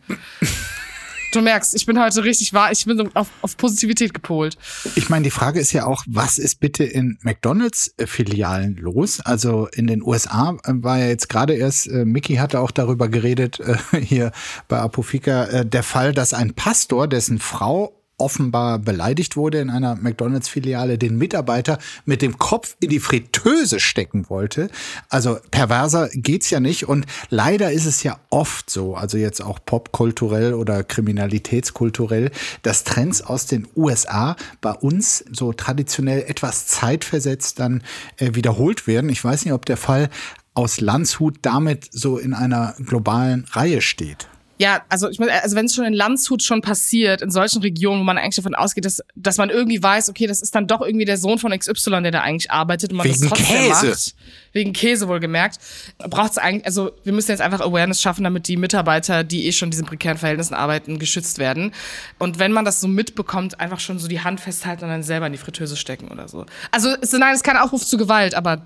Du 1.35 1.41
merkst, 1.41 1.74
ich 1.74 1.85
bin 1.85 2.01
heute 2.01 2.22
richtig 2.22 2.53
wahr, 2.53 2.70
ich 2.70 2.85
bin 2.85 2.97
so 2.97 3.09
auf, 3.14 3.28
auf 3.43 3.57
Positivität 3.57 4.14
gepolt. 4.14 4.57
Ich 4.95 5.09
meine, 5.09 5.24
die 5.24 5.32
Frage 5.32 5.59
ist 5.59 5.72
ja 5.72 5.85
auch, 5.85 6.05
was 6.07 6.39
ist 6.39 6.61
bitte 6.61 6.85
in 6.85 7.18
McDonalds-Filialen 7.22 8.76
los? 8.76 9.18
Also 9.18 9.66
in 9.72 9.89
den 9.89 10.01
USA 10.01 10.57
äh, 10.62 10.72
war 10.74 11.01
ja 11.01 11.09
jetzt 11.09 11.28
gerade 11.28 11.55
erst, 11.55 11.89
äh, 11.89 12.05
Mickey 12.05 12.37
hatte 12.37 12.61
auch 12.61 12.70
darüber 12.70 13.09
geredet, 13.09 13.59
äh, 13.59 14.01
hier 14.01 14.30
bei 14.68 14.78
Apofika, 14.78 15.47
äh, 15.47 15.66
der 15.66 15.82
Fall, 15.82 16.12
dass 16.12 16.35
ein 16.35 16.55
Pastor, 16.55 17.09
dessen 17.09 17.41
Frau 17.41 18.03
offenbar 18.17 18.79
beleidigt 18.79 19.37
wurde 19.37 19.59
in 19.59 19.71
einer 19.71 19.97
McDonalds-Filiale, 19.97 20.99
den 20.99 21.17
Mitarbeiter 21.17 21.79
mit 22.05 22.23
dem 22.23 22.39
Kopf 22.39 22.77
in 22.81 22.91
die 22.91 23.01
Fritteuse 23.01 23.81
stecken 23.81 24.29
wollte. 24.29 24.69
Also 25.09 25.39
perverser 25.51 26.09
geht's 26.12 26.51
ja 26.51 26.61
nicht. 26.61 26.89
Und 26.89 27.07
leider 27.31 27.73
ist 27.73 27.87
es 27.87 28.03
ja 28.03 28.19
oft 28.31 28.71
so, 28.71 28.95
also 28.95 29.19
jetzt 29.19 29.43
auch 29.43 29.59
popkulturell 29.65 30.55
oder 30.55 30.85
kriminalitätskulturell, 30.85 32.31
dass 32.62 32.85
Trends 32.85 33.23
aus 33.23 33.47
den 33.47 33.67
USA 33.77 34.37
bei 34.61 34.73
uns 34.73 35.25
so 35.33 35.53
traditionell 35.53 36.25
etwas 36.27 36.67
zeitversetzt 36.67 37.59
dann 37.59 37.83
äh, 38.19 38.35
wiederholt 38.35 38.87
werden. 38.87 39.11
Ich 39.11 39.25
weiß 39.25 39.45
nicht, 39.45 39.55
ob 39.55 39.67
der 39.67 39.77
Fall 39.77 40.09
aus 40.55 40.81
Landshut 40.81 41.39
damit 41.43 41.89
so 41.91 42.17
in 42.17 42.33
einer 42.33 42.75
globalen 42.79 43.45
Reihe 43.51 43.81
steht. 43.81 44.29
Ja, 44.57 44.82
also 44.88 45.09
ich 45.09 45.18
meine, 45.18 45.32
also 45.42 45.57
wenn 45.57 45.66
es 45.66 45.74
schon 45.74 45.84
in 45.84 45.94
Landshut 45.94 46.42
schon 46.42 46.61
passiert, 46.61 47.22
in 47.22 47.30
solchen 47.30 47.61
Regionen, 47.61 48.00
wo 48.00 48.05
man 48.05 48.18
eigentlich 48.18 48.36
davon 48.36 48.55
ausgeht, 48.55 48.84
dass, 48.84 49.02
dass 49.16 49.36
man 49.36 49.50
irgendwie 49.50 49.82
weiß, 49.82 50.09
okay, 50.11 50.28
das 50.28 50.42
ist 50.42 50.55
dann 50.55 50.68
doch 50.68 50.80
irgendwie 50.80 51.05
der 51.05 51.16
Sohn 51.16 51.38
von 51.38 51.50
XY, 51.50 52.02
der 52.02 52.12
da 52.12 52.20
eigentlich 52.20 52.52
arbeitet 52.52 52.92
und 52.92 52.98
man 52.98 53.07
Wegen 53.07 53.20
das 53.20 53.28
trotzdem 53.28 53.46
Käse. 53.46 53.86
macht. 53.88 54.14
Wegen 54.52 54.72
Käse 54.72 55.09
wohlgemerkt. 55.09 55.59
Braucht 55.98 56.32
es 56.32 56.38
eigentlich, 56.38 56.66
also 56.66 56.92
wir 57.02 57.12
müssen 57.12 57.32
jetzt 57.32 57.40
einfach 57.40 57.61
Awareness 57.61 58.00
schaffen, 58.00 58.22
damit 58.22 58.46
die 58.46 58.57
Mitarbeiter, 58.57 59.24
die 59.24 59.46
eh 59.46 59.52
schon 59.52 59.66
in 59.66 59.70
diesen 59.72 59.86
prekären 59.86 60.18
Verhältnissen 60.18 60.55
arbeiten, 60.55 61.00
geschützt 61.00 61.38
werden. 61.38 61.72
Und 62.20 62.38
wenn 62.38 62.52
man 62.52 62.64
das 62.64 62.80
so 62.80 62.86
mitbekommt, 62.86 63.59
einfach 63.59 63.80
schon 63.80 63.98
so 63.98 64.07
die 64.07 64.20
Hand 64.20 64.38
festhalten 64.38 64.84
und 64.84 64.90
dann 64.90 65.02
selber 65.02 65.26
in 65.26 65.32
die 65.32 65.38
Fritteuse 65.38 65.76
stecken 65.76 66.09
oder 66.09 66.28
so. 66.28 66.46
Also 66.70 66.94
es, 67.00 67.12
nein, 67.12 67.32
es 67.32 67.38
ist 67.38 67.44
kein 67.44 67.57
Aufruf 67.57 67.84
zu 67.84 67.96
Gewalt, 67.96 68.36
aber 68.36 68.64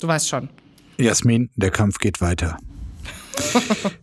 du 0.00 0.08
weißt 0.08 0.28
schon. 0.28 0.48
Jasmin, 0.98 1.50
der 1.54 1.70
Kampf 1.70 1.98
geht 1.98 2.20
weiter. 2.20 2.58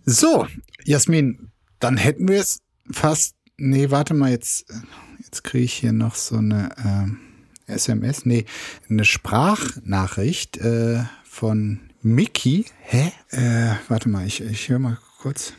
So, 0.06 0.48
Jasmin, 0.84 1.52
dann 1.80 1.98
hätten 1.98 2.28
wir 2.28 2.40
es 2.40 2.60
fast. 2.92 3.36
Nee, 3.58 3.92
warte 3.92 4.14
mal, 4.14 4.32
jetzt, 4.32 4.66
jetzt 5.20 5.44
kriege 5.44 5.66
ich 5.66 5.74
hier 5.74 5.92
noch 5.92 6.16
so 6.16 6.38
eine 6.38 7.18
äh, 7.68 7.74
SMS. 7.74 8.26
Nee, 8.26 8.46
eine 8.90 9.06
Sprachnachricht 9.06 10.58
äh, 10.58 11.04
von 11.24 11.80
Mickey. 12.02 12.66
Hä? 12.82 13.12
Äh, 13.32 13.76
warte 13.88 14.10
mal, 14.10 14.26
ich, 14.26 14.42
ich 14.42 14.70
höre 14.70 14.80
mal 14.80 14.98
kurz. 15.20 15.54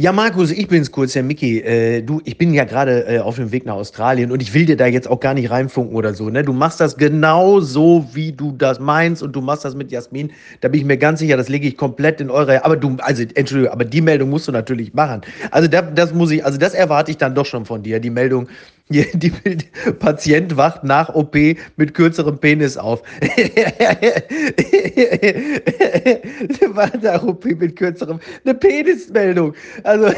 Ja, 0.00 0.12
Markus, 0.12 0.52
ich 0.52 0.68
bin's 0.68 0.92
kurz, 0.92 1.14
der 1.14 1.24
Mickey. 1.24 1.58
Äh, 1.58 2.02
du, 2.02 2.20
ich 2.24 2.38
bin 2.38 2.54
ja 2.54 2.62
gerade 2.62 3.04
äh, 3.08 3.18
auf 3.18 3.34
dem 3.34 3.50
Weg 3.50 3.66
nach 3.66 3.74
Australien 3.74 4.30
und 4.30 4.40
ich 4.40 4.54
will 4.54 4.64
dir 4.64 4.76
da 4.76 4.86
jetzt 4.86 5.10
auch 5.10 5.18
gar 5.18 5.34
nicht 5.34 5.50
reinfunken 5.50 5.96
oder 5.96 6.14
so. 6.14 6.30
Ne? 6.30 6.44
Du 6.44 6.52
machst 6.52 6.78
das 6.78 6.96
genau 6.96 7.58
so, 7.58 8.06
wie 8.12 8.30
du 8.30 8.52
das 8.52 8.78
meinst 8.78 9.24
und 9.24 9.32
du 9.32 9.40
machst 9.40 9.64
das 9.64 9.74
mit 9.74 9.90
Jasmin. 9.90 10.30
Da 10.60 10.68
bin 10.68 10.78
ich 10.82 10.86
mir 10.86 10.98
ganz 10.98 11.18
sicher, 11.18 11.36
das 11.36 11.48
lege 11.48 11.66
ich 11.66 11.76
komplett 11.76 12.20
in 12.20 12.30
eure. 12.30 12.64
Aber 12.64 12.76
du, 12.76 12.96
also 13.00 13.24
Entschuldigung, 13.34 13.72
aber 13.72 13.84
die 13.84 14.00
Meldung 14.00 14.30
musst 14.30 14.46
du 14.46 14.52
natürlich 14.52 14.94
machen. 14.94 15.22
Also 15.50 15.66
das, 15.66 15.86
das 15.96 16.14
muss 16.14 16.30
ich, 16.30 16.44
also 16.44 16.58
das 16.58 16.74
erwarte 16.74 17.10
ich 17.10 17.16
dann 17.16 17.34
doch 17.34 17.46
schon 17.46 17.64
von 17.64 17.82
dir. 17.82 17.98
Die 17.98 18.10
Meldung, 18.10 18.46
die, 18.88 19.30
Patient 19.98 20.56
wacht 20.56 20.84
nach 20.84 21.14
OP 21.14 21.36
mit 21.76 21.94
kürzerem 21.94 22.38
Penis 22.38 22.76
auf. 22.76 23.02
War 26.70 26.90
nach 27.02 27.22
OP 27.22 27.44
mit 27.44 27.76
kürzerem, 27.76 28.20
eine 28.44 28.54
Penismeldung. 28.54 29.54
Also, 29.84 30.10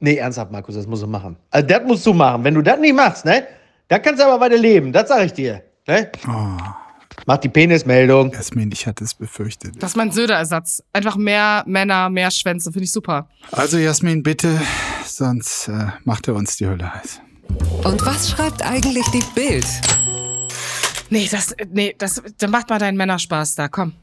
nee, 0.00 0.16
ernsthaft, 0.16 0.52
Markus, 0.52 0.74
das 0.76 0.86
musst 0.86 1.02
du 1.02 1.06
machen. 1.06 1.36
Also, 1.50 1.66
das 1.66 1.82
musst 1.84 2.06
du 2.06 2.12
machen. 2.14 2.44
Wenn 2.44 2.54
du 2.54 2.62
das 2.62 2.78
nicht 2.78 2.94
machst, 2.94 3.24
ne, 3.24 3.46
dann 3.88 4.02
kannst 4.02 4.20
du 4.20 4.26
aber 4.26 4.40
weiter 4.40 4.58
leben. 4.58 4.92
Das 4.92 5.08
sag 5.08 5.24
ich 5.26 5.32
dir. 5.32 5.62
Ne? 5.86 6.10
Mach 7.26 7.38
die 7.38 7.48
Penismeldung. 7.48 8.32
Jasmin, 8.32 8.70
ich 8.72 8.86
hatte 8.86 9.04
es 9.04 9.14
befürchtet. 9.14 9.82
Das 9.82 9.90
ist 9.92 9.96
mein 9.96 10.12
Söder-Ersatz. 10.12 10.82
Einfach 10.92 11.16
mehr 11.16 11.64
Männer, 11.66 12.08
mehr 12.10 12.30
Schwänze, 12.30 12.70
finde 12.70 12.84
ich 12.84 12.92
super. 12.92 13.28
Also 13.50 13.78
Jasmin, 13.78 14.22
bitte, 14.22 14.60
sonst 15.04 15.68
äh, 15.68 15.88
macht 16.04 16.28
er 16.28 16.34
uns 16.34 16.56
die 16.56 16.66
Hölle 16.66 16.94
heiß. 16.94 17.20
Und 17.84 18.04
was 18.04 18.30
schreibt 18.30 18.62
eigentlich 18.62 19.06
die 19.08 19.22
Bild? 19.34 19.66
Nee, 21.10 21.28
das, 21.30 21.54
nee, 21.70 21.94
das, 21.96 22.22
dann 22.38 22.50
macht 22.50 22.68
mal 22.68 22.78
deinen 22.78 22.96
Männerspaß 22.96 23.54
da, 23.54 23.68
komm. 23.68 23.94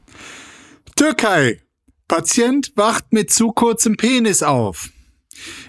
Türkei. 0.96 1.60
Patient 2.08 2.72
wacht 2.76 3.12
mit 3.12 3.32
zu 3.32 3.48
kurzem 3.52 3.96
Penis 3.96 4.42
auf. 4.42 4.90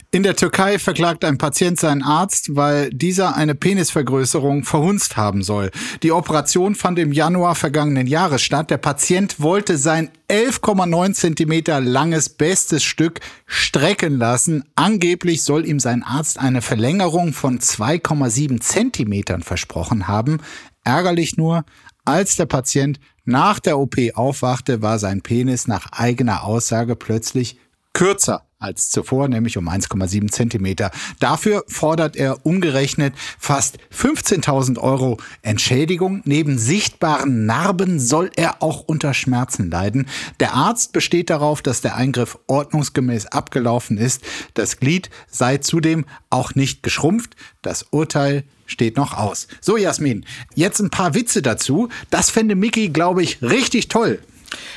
In 0.10 0.24
der 0.24 0.38
Türkei 0.38 0.80
verklagt 0.80 1.26
ein 1.26 1.38
Patient 1.38 1.78
seinen 1.78 2.02
Arzt, 2.02 2.56
weil 2.56 2.90
dieser 2.92 3.36
eine 3.36 3.56
Penisvergrößerung 3.56 4.64
verhunzt 4.64 5.18
haben 5.18 5.44
soll. 5.44 5.70
Die 6.02 6.14
Operation 6.14 6.76
fand 6.76 6.98
im 6.98 7.12
Januar 7.12 7.56
vergangenen 7.56 8.08
Jahres 8.08 8.42
statt. 8.42 8.70
Der 8.70 8.78
Patient 8.78 9.42
wollte 9.42 9.78
sein 9.78 10.10
11,9 10.30 11.12
Zentimeter 11.12 11.82
langes 11.82 12.30
bestes 12.30 12.86
Stück 12.86 13.20
strecken 13.46 14.18
lassen. 14.18 14.64
Angeblich 14.76 15.42
soll 15.42 15.66
ihm 15.66 15.82
sein 15.82 16.04
Arzt 16.04 16.40
eine 16.40 16.62
Verlängerung 16.62 17.34
von 17.34 17.60
2,7 17.60 18.62
Zentimetern 18.62 19.44
versprochen 19.44 20.08
haben. 20.08 20.38
Ärgerlich 20.86 21.36
nur, 21.36 21.66
als 22.06 22.38
der 22.38 22.46
Patient 22.46 23.02
nach 23.26 23.60
der 23.60 23.78
OP 23.78 23.98
aufwachte, 24.14 24.82
war 24.82 25.00
sein 25.00 25.22
Penis 25.22 25.68
nach 25.68 25.92
eigener 25.92 26.46
Aussage 26.46 26.96
plötzlich 26.96 27.60
kürzer 27.98 28.44
als 28.60 28.92
zuvor, 28.92 29.28
nämlich 29.28 29.58
um 29.58 29.68
1,7 29.68 30.30
Zentimeter. 30.30 30.92
Dafür 31.20 31.64
fordert 31.68 32.16
er 32.16 32.46
umgerechnet 32.46 33.16
fast 33.40 33.80
15.000 33.92 34.78
Euro 34.78 35.18
Entschädigung. 35.42 36.22
Neben 36.24 36.60
sichtbaren 36.60 37.48
Narben 37.48 38.00
soll 38.00 38.30
er 38.36 38.62
auch 38.62 38.82
unter 38.82 39.16
Schmerzen 39.16 39.72
leiden. 39.72 40.08
Der 40.40 40.54
Arzt 40.54 40.94
besteht 40.94 41.32
darauf, 41.32 41.64
dass 41.64 41.82
der 41.82 41.96
Eingriff 41.96 42.38
ordnungsgemäß 42.46 43.26
abgelaufen 43.28 43.98
ist. 43.98 44.22
Das 44.54 44.78
Glied 44.78 45.10
sei 45.28 45.58
zudem 45.58 46.06
auch 46.30 46.54
nicht 46.54 46.84
geschrumpft. 46.84 47.36
Das 47.64 47.82
Urteil 47.90 48.44
steht 48.68 48.96
noch 48.96 49.18
aus. 49.18 49.48
So, 49.60 49.76
Jasmin, 49.76 50.24
jetzt 50.54 50.80
ein 50.82 50.92
paar 50.92 51.16
Witze 51.16 51.42
dazu. 51.42 51.90
Das 52.12 52.30
fände 52.30 52.54
Mickey, 52.54 52.90
glaube 52.90 53.24
ich, 53.24 53.42
richtig 53.42 53.88
toll. 53.88 54.20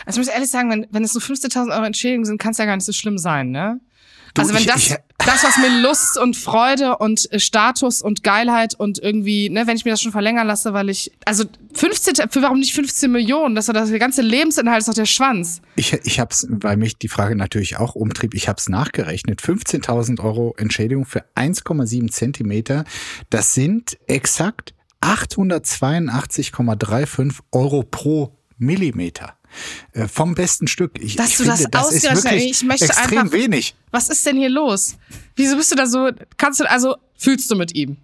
Also 0.06 0.20
ich 0.20 0.26
muss 0.26 0.34
ehrlich 0.34 0.50
sagen, 0.50 0.70
wenn, 0.70 0.86
wenn 0.90 1.04
es 1.04 1.12
so 1.12 1.20
15.000 1.20 1.70
Euro 1.74 1.84
Entschädigung 1.84 2.24
sind, 2.24 2.38
kann 2.38 2.52
es 2.52 2.58
ja 2.58 2.64
gar 2.64 2.76
nicht 2.76 2.86
so 2.86 2.92
schlimm 2.92 3.18
sein, 3.18 3.50
ne? 3.50 3.80
Du, 4.34 4.42
also 4.42 4.54
wenn 4.54 4.60
ich- 4.60 4.66
das, 4.68 4.86
ich- 4.86 4.94
das, 5.18 5.42
was 5.42 5.56
mir 5.58 5.80
Lust 5.82 6.16
und 6.16 6.36
Freude 6.36 6.98
und 6.98 7.30
äh, 7.32 7.40
Status 7.40 8.00
und 8.00 8.22
Geilheit 8.22 8.74
und 8.78 9.00
irgendwie, 9.00 9.50
ne, 9.50 9.66
wenn 9.66 9.76
ich 9.76 9.84
mir 9.84 9.90
das 9.90 10.00
schon 10.00 10.12
verlängern 10.12 10.46
lasse, 10.46 10.72
weil 10.72 10.88
ich, 10.88 11.10
also 11.24 11.44
15, 11.74 12.14
für 12.30 12.40
warum 12.40 12.60
nicht 12.60 12.72
15 12.72 13.10
Millionen? 13.10 13.56
Das 13.56 13.66
ist 13.68 13.74
das 13.74 13.90
der 13.90 13.98
ganze 13.98 14.22
Lebensinhalt 14.22 14.78
ist 14.80 14.88
doch 14.88 14.94
der 14.94 15.04
Schwanz. 15.06 15.60
Ich, 15.74 15.92
ich 15.92 16.20
habe 16.20 16.30
es, 16.30 16.46
weil 16.48 16.76
mich 16.76 16.96
die 16.96 17.08
Frage 17.08 17.34
natürlich 17.34 17.76
auch 17.78 17.96
umtrieb, 17.96 18.34
ich 18.34 18.46
habe 18.48 18.56
es 18.58 18.68
nachgerechnet. 18.68 19.40
15.000 19.42 20.20
Euro 20.22 20.54
Entschädigung 20.56 21.06
für 21.06 21.24
1,7 21.34 22.08
Zentimeter, 22.12 22.84
das 23.30 23.52
sind 23.54 23.98
exakt 24.06 24.74
882,35 25.02 27.38
Euro 27.52 27.82
pro 27.82 28.36
Millimeter. 28.58 29.34
Äh, 29.92 30.06
vom 30.08 30.34
besten 30.34 30.66
Stück. 30.68 30.92
Ich, 31.00 31.16
Dass 31.16 31.30
ich 31.30 31.36
du 31.38 31.44
das 31.44 31.56
finde, 31.62 31.70
das 31.70 31.92
ist 31.92 32.04
ausgerechnet- 32.06 32.24
wirklich 32.32 32.50
ich 32.50 32.62
möchte 32.64 32.84
extrem 32.86 33.18
einfach- 33.18 33.32
wenig. 33.32 33.74
Was 33.90 34.08
ist 34.08 34.24
denn 34.26 34.36
hier 34.36 34.48
los? 34.50 34.96
Wieso 35.36 35.56
bist 35.56 35.70
du 35.72 35.76
da 35.76 35.86
so, 35.86 36.10
kannst 36.36 36.60
du, 36.60 36.70
also 36.70 36.96
fühlst 37.16 37.50
du 37.50 37.56
mit 37.56 37.74
ihm? 37.74 37.96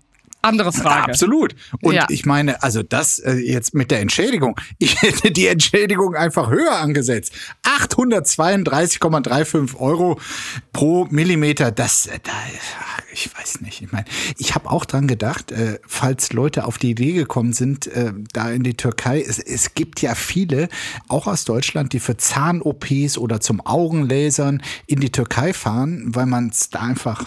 Andere 0.46 0.72
Frage. 0.72 1.12
Absolut. 1.12 1.54
Und 1.82 1.94
Ja. 1.94 2.06
ich 2.08 2.24
meine, 2.26 2.62
also 2.62 2.82
das 2.82 3.18
äh, 3.18 3.32
jetzt 3.34 3.74
mit 3.74 3.90
der 3.90 4.00
Entschädigung. 4.00 4.56
Ich 4.78 5.00
hätte 5.02 5.30
die 5.30 5.46
Entschädigung 5.46 6.14
einfach 6.14 6.50
höher 6.50 6.76
angesetzt. 6.76 7.32
832,35 7.64 9.76
Euro 9.78 10.18
pro 10.72 11.06
Millimeter. 11.10 11.70
Das, 11.70 12.06
äh, 12.06 12.18
da, 12.22 12.32
ich 13.12 13.30
weiß 13.36 13.60
nicht. 13.62 13.82
Ich 13.82 13.92
meine, 13.92 14.04
ich 14.38 14.54
habe 14.54 14.70
auch 14.70 14.84
dran 14.84 15.06
gedacht, 15.06 15.52
äh, 15.52 15.78
falls 15.86 16.32
Leute 16.32 16.64
auf 16.66 16.78
die 16.78 16.90
Idee 16.90 17.12
gekommen 17.12 17.52
sind, 17.52 17.86
äh, 17.88 18.12
da 18.32 18.50
in 18.50 18.62
die 18.62 18.76
Türkei. 18.76 19.22
Es, 19.22 19.38
es 19.38 19.74
gibt 19.74 20.02
ja 20.02 20.14
viele, 20.14 20.68
auch 21.08 21.26
aus 21.26 21.44
Deutschland, 21.44 21.92
die 21.92 22.00
für 22.00 22.16
Zahn-OPs 22.16 23.18
oder 23.18 23.40
zum 23.40 23.64
Augenlasern 23.64 24.62
in 24.86 25.00
die 25.00 25.10
Türkei 25.10 25.52
fahren, 25.52 26.04
weil 26.14 26.26
man 26.26 26.48
es 26.48 26.70
da 26.70 26.80
einfach 26.80 27.24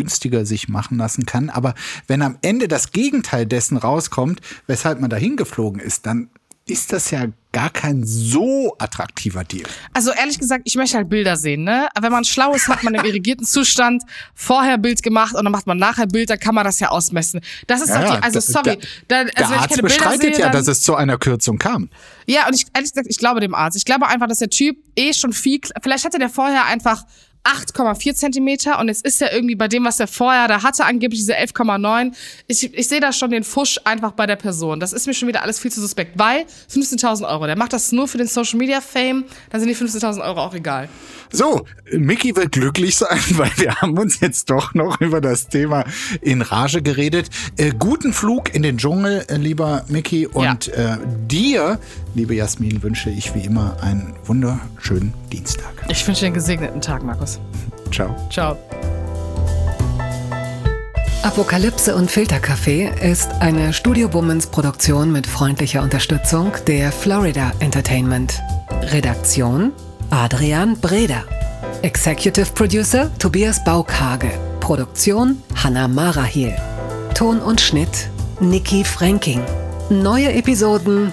günstiger 0.00 0.46
sich 0.46 0.68
machen 0.68 0.96
lassen 0.98 1.26
kann. 1.26 1.50
Aber 1.50 1.74
wenn 2.06 2.22
am 2.22 2.38
Ende 2.42 2.68
das 2.68 2.92
Gegenteil 2.92 3.46
dessen 3.46 3.76
rauskommt, 3.76 4.40
weshalb 4.66 5.00
man 5.00 5.10
dahin 5.10 5.36
geflogen 5.36 5.80
ist, 5.80 6.06
dann 6.06 6.30
ist 6.66 6.92
das 6.92 7.10
ja 7.10 7.24
gar 7.52 7.70
kein 7.70 8.04
so 8.04 8.76
attraktiver 8.78 9.42
Deal. 9.42 9.64
Also 9.92 10.12
ehrlich 10.12 10.38
gesagt, 10.38 10.62
ich 10.66 10.76
möchte 10.76 10.96
halt 10.98 11.08
Bilder 11.08 11.36
sehen, 11.36 11.64
ne? 11.64 11.88
Wenn 12.00 12.12
man 12.12 12.24
schlau 12.24 12.54
ist, 12.54 12.68
hat 12.68 12.84
man 12.84 12.94
im 12.94 13.04
irrigierten 13.10 13.44
Zustand 13.44 14.04
vorher 14.36 14.78
Bild 14.78 15.02
gemacht 15.02 15.34
und 15.34 15.42
dann 15.42 15.50
macht 15.50 15.66
man 15.66 15.78
nachher 15.78 16.06
Bild, 16.06 16.30
dann 16.30 16.38
kann 16.38 16.54
man 16.54 16.64
das 16.64 16.78
ja 16.78 16.90
ausmessen. 16.90 17.40
Das 17.66 17.80
ist 17.80 17.88
Ja, 17.88 18.02
doch 18.04 18.16
die, 18.18 18.22
also 18.22 18.38
da- 18.38 18.40
sorry, 18.62 18.78
da- 19.08 19.24
da, 19.24 19.30
also 19.34 19.52
Der 19.54 19.62
Arzt 19.62 19.82
bestreitet 19.82 20.20
sehe, 20.20 20.30
ja, 20.32 20.38
dann, 20.44 20.52
dass 20.52 20.68
es 20.68 20.82
zu 20.82 20.94
einer 20.94 21.18
Kürzung 21.18 21.58
kam. 21.58 21.88
Ja, 22.26 22.46
und 22.46 22.54
ich 22.54 22.66
ehrlich 22.72 22.92
gesagt, 22.92 23.08
ich 23.10 23.18
glaube 23.18 23.40
dem 23.40 23.54
Arzt. 23.56 23.76
Ich 23.76 23.84
glaube 23.84 24.06
einfach, 24.06 24.28
dass 24.28 24.38
der 24.38 24.50
Typ 24.50 24.76
eh 24.94 25.12
schon 25.12 25.32
viel, 25.32 25.60
vielleicht 25.82 26.04
hatte 26.04 26.20
der 26.20 26.28
vorher 26.30 26.66
einfach 26.66 27.02
8,4 27.44 28.14
Zentimeter 28.14 28.78
und 28.78 28.88
jetzt 28.88 29.04
ist 29.04 29.22
er 29.22 29.32
irgendwie 29.32 29.54
bei 29.54 29.66
dem, 29.66 29.84
was 29.84 29.98
er 29.98 30.06
vorher 30.06 30.46
da 30.46 30.62
hatte, 30.62 30.84
angeblich 30.84 31.20
diese 31.20 31.36
11,9. 31.36 32.12
Ich, 32.46 32.74
ich 32.74 32.88
sehe 32.88 33.00
da 33.00 33.12
schon 33.12 33.30
den 33.30 33.44
Fusch 33.44 33.80
einfach 33.84 34.12
bei 34.12 34.26
der 34.26 34.36
Person. 34.36 34.78
Das 34.78 34.92
ist 34.92 35.06
mir 35.06 35.14
schon 35.14 35.28
wieder 35.28 35.42
alles 35.42 35.58
viel 35.58 35.70
zu 35.70 35.80
suspekt, 35.80 36.12
weil 36.16 36.44
15.000 36.70 37.28
Euro, 37.28 37.46
der 37.46 37.56
macht 37.56 37.72
das 37.72 37.92
nur 37.92 38.08
für 38.08 38.18
den 38.18 38.26
Social 38.26 38.58
Media 38.58 38.80
Fame, 38.80 39.24
dann 39.50 39.60
sind 39.60 39.68
die 39.68 39.76
15.000 39.76 40.22
Euro 40.22 40.40
auch 40.40 40.54
egal. 40.54 40.88
So, 41.32 41.64
Mickey 41.92 42.34
wird 42.36 42.52
glücklich 42.52 42.96
sein, 42.96 43.18
weil 43.30 43.52
wir 43.56 43.74
haben 43.76 43.96
uns 43.98 44.20
jetzt 44.20 44.50
doch 44.50 44.74
noch 44.74 45.00
über 45.00 45.20
das 45.20 45.48
Thema 45.48 45.84
in 46.20 46.42
Rage 46.42 46.82
geredet. 46.82 47.30
Äh, 47.56 47.72
guten 47.78 48.12
Flug 48.12 48.54
in 48.54 48.62
den 48.62 48.78
Dschungel, 48.78 49.24
äh, 49.28 49.36
lieber 49.36 49.84
Mickey. 49.88 50.26
Und 50.26 50.68
äh, 50.68 50.98
dir, 51.26 51.78
liebe 52.14 52.34
Jasmin, 52.34 52.82
wünsche 52.82 53.10
ich 53.10 53.34
wie 53.34 53.44
immer 53.44 53.76
einen 53.82 54.14
wunderschönen 54.24 55.14
Dienstag. 55.32 55.72
Ich 55.88 56.06
wünsche 56.06 56.20
dir 56.20 56.26
einen 56.26 56.34
gesegneten 56.34 56.80
Tag, 56.80 57.02
Markus. 57.02 57.40
Ciao. 57.92 58.14
Ciao. 58.30 58.56
Apokalypse 61.22 61.94
und 61.94 62.10
Filterkaffee 62.10 62.90
ist 63.02 63.30
eine 63.40 63.74
Studio 63.74 64.12
Womans 64.14 64.46
Produktion 64.46 65.12
mit 65.12 65.26
freundlicher 65.26 65.82
Unterstützung 65.82 66.52
der 66.66 66.90
Florida 66.90 67.52
Entertainment. 67.60 68.40
Redaktion 68.84 69.72
Adrian 70.08 70.78
Breder. 70.80 71.24
Executive 71.82 72.46
Producer 72.54 73.10
Tobias 73.18 73.62
Baukage. 73.64 74.30
Produktion 74.60 75.42
Hanna 75.54 75.88
Marahiel. 75.88 76.56
Ton 77.14 77.38
und 77.40 77.60
Schnitt 77.60 78.08
Niki 78.40 78.82
Franking. 78.82 79.42
Neue 79.90 80.32
Episoden 80.32 81.12